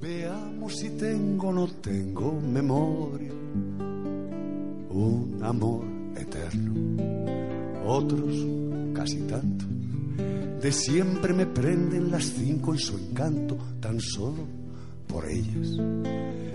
Veamos 0.00 0.76
si 0.76 0.90
tengo 0.96 1.48
o 1.48 1.52
no 1.52 1.66
tengo 1.68 2.40
memoria. 2.40 3.32
Un 4.90 5.38
amor 5.42 5.84
eterno. 6.16 6.74
Otros 7.86 8.46
casi 8.94 9.20
tanto. 9.26 9.64
De 10.60 10.72
siempre 10.72 11.32
me 11.32 11.46
prenden 11.46 12.10
las 12.10 12.24
cinco 12.24 12.72
en 12.72 12.78
su 12.78 12.98
encanto, 12.98 13.56
tan 13.80 14.00
solo 14.00 14.46
por 15.06 15.28
ellas. 15.28 15.78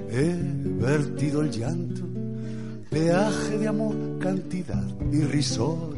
He 0.09 0.35
vertido 0.79 1.41
el 1.41 1.51
llanto, 1.51 2.01
peaje 2.89 3.57
de 3.57 3.67
amor, 3.67 3.95
cantidad 4.19 4.83
irrisoria. 5.11 5.95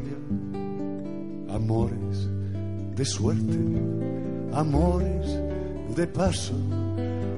Amores 1.50 2.28
de 2.96 3.04
suerte, 3.04 3.58
amores 4.52 5.40
de 5.94 6.06
paso, 6.06 6.54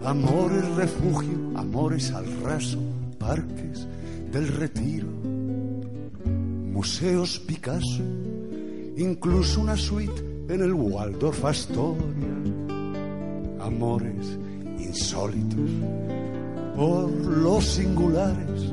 amores 0.05 0.65
refugio, 0.77 1.53
amores 1.55 2.11
al 2.13 2.27
raso, 2.43 2.79
parques 3.19 3.87
del 4.33 4.49
retiro, 4.49 5.09
museos 6.73 7.39
Picasso, 7.41 8.03
incluso 9.01 9.63
una 9.63 9.77
suite 9.77 10.23
en 10.49 10.63
el 10.63 10.75
Waldorf 10.75 11.45
Astoria, 11.45 12.35
amores 13.61 14.39
insólitos. 14.79 15.71
Por 16.77 17.11
los 17.11 17.65
singulares, 17.65 18.73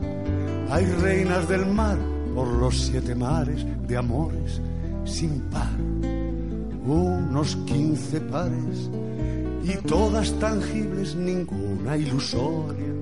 hay 0.69 0.86
reinas 0.86 1.47
del 1.47 1.65
mar. 1.65 1.97
Por 2.36 2.47
los 2.47 2.78
siete 2.78 3.15
mares 3.15 3.65
de 3.88 3.97
amores 3.97 4.61
sin 5.05 5.39
par, 5.49 5.75
unos 6.86 7.55
quince 7.65 8.21
pares 8.21 8.91
y 9.63 9.75
todas 9.88 10.32
tangibles, 10.34 11.15
ninguna 11.15 11.97
ilusoria. 11.97 12.93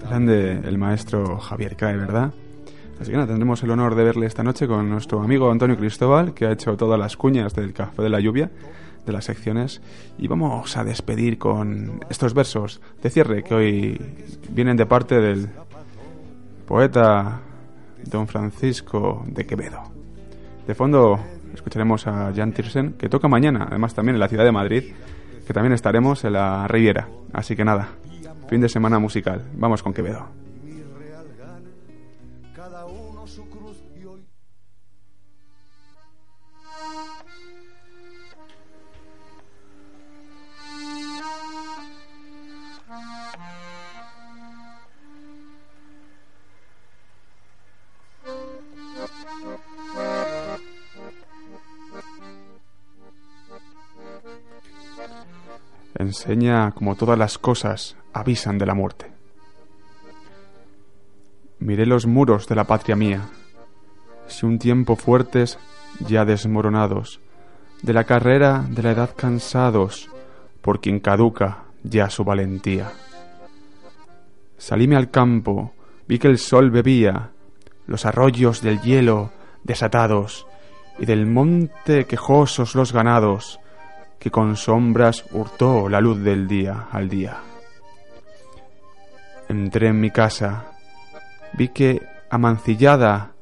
Grande 0.00 0.58
el 0.64 0.76
maestro 0.76 1.38
Javier 1.38 1.76
Crae, 1.76 1.96
¿verdad? 1.96 2.32
Así 3.00 3.10
que 3.10 3.16
nada, 3.16 3.28
tendremos 3.28 3.62
el 3.62 3.70
honor 3.70 3.94
de 3.94 4.02
verle 4.02 4.26
esta 4.26 4.42
noche 4.42 4.66
con 4.66 4.88
nuestro 4.90 5.22
amigo 5.22 5.50
Antonio 5.50 5.76
Cristóbal, 5.76 6.34
que 6.34 6.46
ha 6.46 6.52
hecho 6.52 6.76
todas 6.76 6.98
las 6.98 7.16
cuñas 7.16 7.54
del 7.54 7.72
Café 7.72 8.02
de 8.02 8.08
la 8.08 8.18
Lluvia, 8.18 8.50
de 9.06 9.12
las 9.12 9.24
secciones. 9.24 9.80
Y 10.18 10.26
vamos 10.26 10.76
a 10.76 10.82
despedir 10.82 11.38
con 11.38 12.00
estos 12.10 12.34
versos 12.34 12.80
de 13.00 13.10
cierre 13.10 13.44
que 13.44 13.54
hoy 13.54 14.00
vienen 14.50 14.76
de 14.76 14.86
parte 14.86 15.20
del 15.20 15.48
poeta 16.66 17.40
don 18.04 18.26
Francisco 18.26 19.24
de 19.26 19.46
Quevedo. 19.46 19.82
De 20.66 20.74
fondo 20.74 21.20
escucharemos 21.54 22.06
a 22.06 22.32
Jan 22.34 22.52
Tiersen, 22.52 22.94
que 22.94 23.08
toca 23.08 23.28
mañana, 23.28 23.66
además 23.70 23.94
también 23.94 24.16
en 24.16 24.20
la 24.20 24.28
ciudad 24.28 24.44
de 24.44 24.52
Madrid, 24.52 24.84
que 25.46 25.54
también 25.54 25.72
estaremos 25.72 26.24
en 26.24 26.32
la 26.32 26.66
Riviera. 26.66 27.08
Así 27.32 27.54
que 27.54 27.64
nada, 27.64 27.90
fin 28.48 28.60
de 28.60 28.68
semana 28.68 28.98
musical. 28.98 29.44
Vamos 29.56 29.82
con 29.82 29.94
Quevedo. 29.94 30.47
Enseña 55.98 56.70
como 56.72 56.94
todas 56.94 57.18
las 57.18 57.38
cosas 57.38 57.96
avisan 58.12 58.58
de 58.58 58.66
la 58.66 58.74
muerte. 58.74 59.10
Miré 61.58 61.86
los 61.86 62.06
muros 62.06 62.46
de 62.46 62.54
la 62.54 62.64
patria 62.64 62.96
mía, 62.96 63.28
si 64.28 64.46
un 64.46 64.58
tiempo 64.58 64.96
fuertes 64.96 65.58
ya 66.00 66.24
desmoronados, 66.24 67.20
de 67.82 67.92
la 67.92 68.04
carrera 68.04 68.64
de 68.68 68.82
la 68.82 68.92
edad 68.92 69.10
cansados, 69.16 70.08
por 70.62 70.80
quien 70.80 71.00
caduca 71.00 71.64
ya 71.82 72.10
su 72.10 72.24
valentía. 72.24 72.92
Salíme 74.56 74.96
al 74.96 75.10
campo, 75.10 75.72
vi 76.06 76.18
que 76.18 76.28
el 76.28 76.38
sol 76.38 76.70
bebía, 76.70 77.30
los 77.86 78.04
arroyos 78.04 78.60
del 78.62 78.80
hielo 78.82 79.30
desatados, 79.64 80.46
y 80.98 81.06
del 81.06 81.26
monte 81.26 82.06
quejosos 82.06 82.74
los 82.74 82.92
ganados, 82.92 83.60
que 84.18 84.30
con 84.30 84.56
sombras 84.56 85.24
hurtó 85.32 85.88
la 85.88 86.00
luz 86.00 86.20
del 86.22 86.48
día 86.48 86.88
al 86.90 87.08
día. 87.08 87.38
Entré 89.48 89.88
en 89.88 90.00
mi 90.00 90.10
casa, 90.10 90.72
vi 91.54 91.68
que, 91.68 92.02
amancillada, 92.30 93.32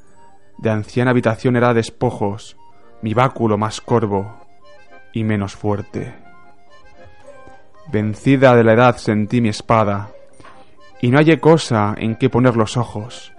de 0.58 0.70
anciana 0.70 1.10
habitación 1.10 1.56
era 1.56 1.74
despojos, 1.74 2.56
mi 3.02 3.14
báculo 3.14 3.58
más 3.58 3.80
corvo 3.80 4.46
y 5.12 5.24
menos 5.24 5.56
fuerte. 5.56 6.14
Vencida 7.88 8.54
de 8.54 8.64
la 8.64 8.74
edad 8.74 8.96
sentí 8.96 9.40
mi 9.40 9.48
espada, 9.48 10.10
y 11.00 11.10
no 11.10 11.18
hallé 11.18 11.40
cosa 11.40 11.94
en 11.96 12.16
que 12.16 12.30
poner 12.30 12.56
los 12.56 12.76
ojos 12.76 13.32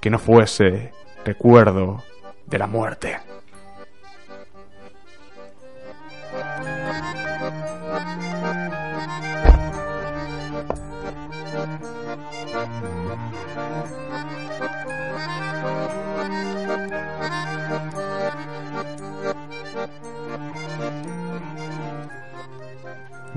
que 0.00 0.10
no 0.10 0.18
fuese 0.18 0.92
recuerdo 1.24 2.02
de 2.46 2.58
la 2.58 2.66
muerte. 2.66 3.18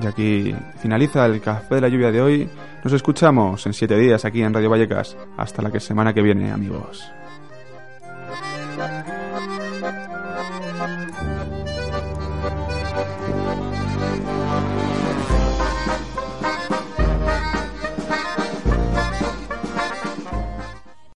Y 0.02 0.08
aquí 0.08 0.56
finaliza 0.80 1.26
el 1.26 1.42
café 1.42 1.76
de 1.76 1.82
la 1.82 1.90
lluvia 1.90 2.12
de 2.12 2.22
hoy. 2.22 2.50
Nos 2.84 2.94
escuchamos 2.94 3.66
en 3.66 3.74
siete 3.74 3.98
días 3.98 4.24
aquí 4.24 4.42
en 4.42 4.54
Radio 4.54 4.70
Vallecas. 4.70 5.18
Hasta 5.38 5.62
la 5.62 5.72
que 5.72 5.80
semana 5.80 6.14
que 6.14 6.22
viene, 6.22 6.52
amigos. 6.52 7.12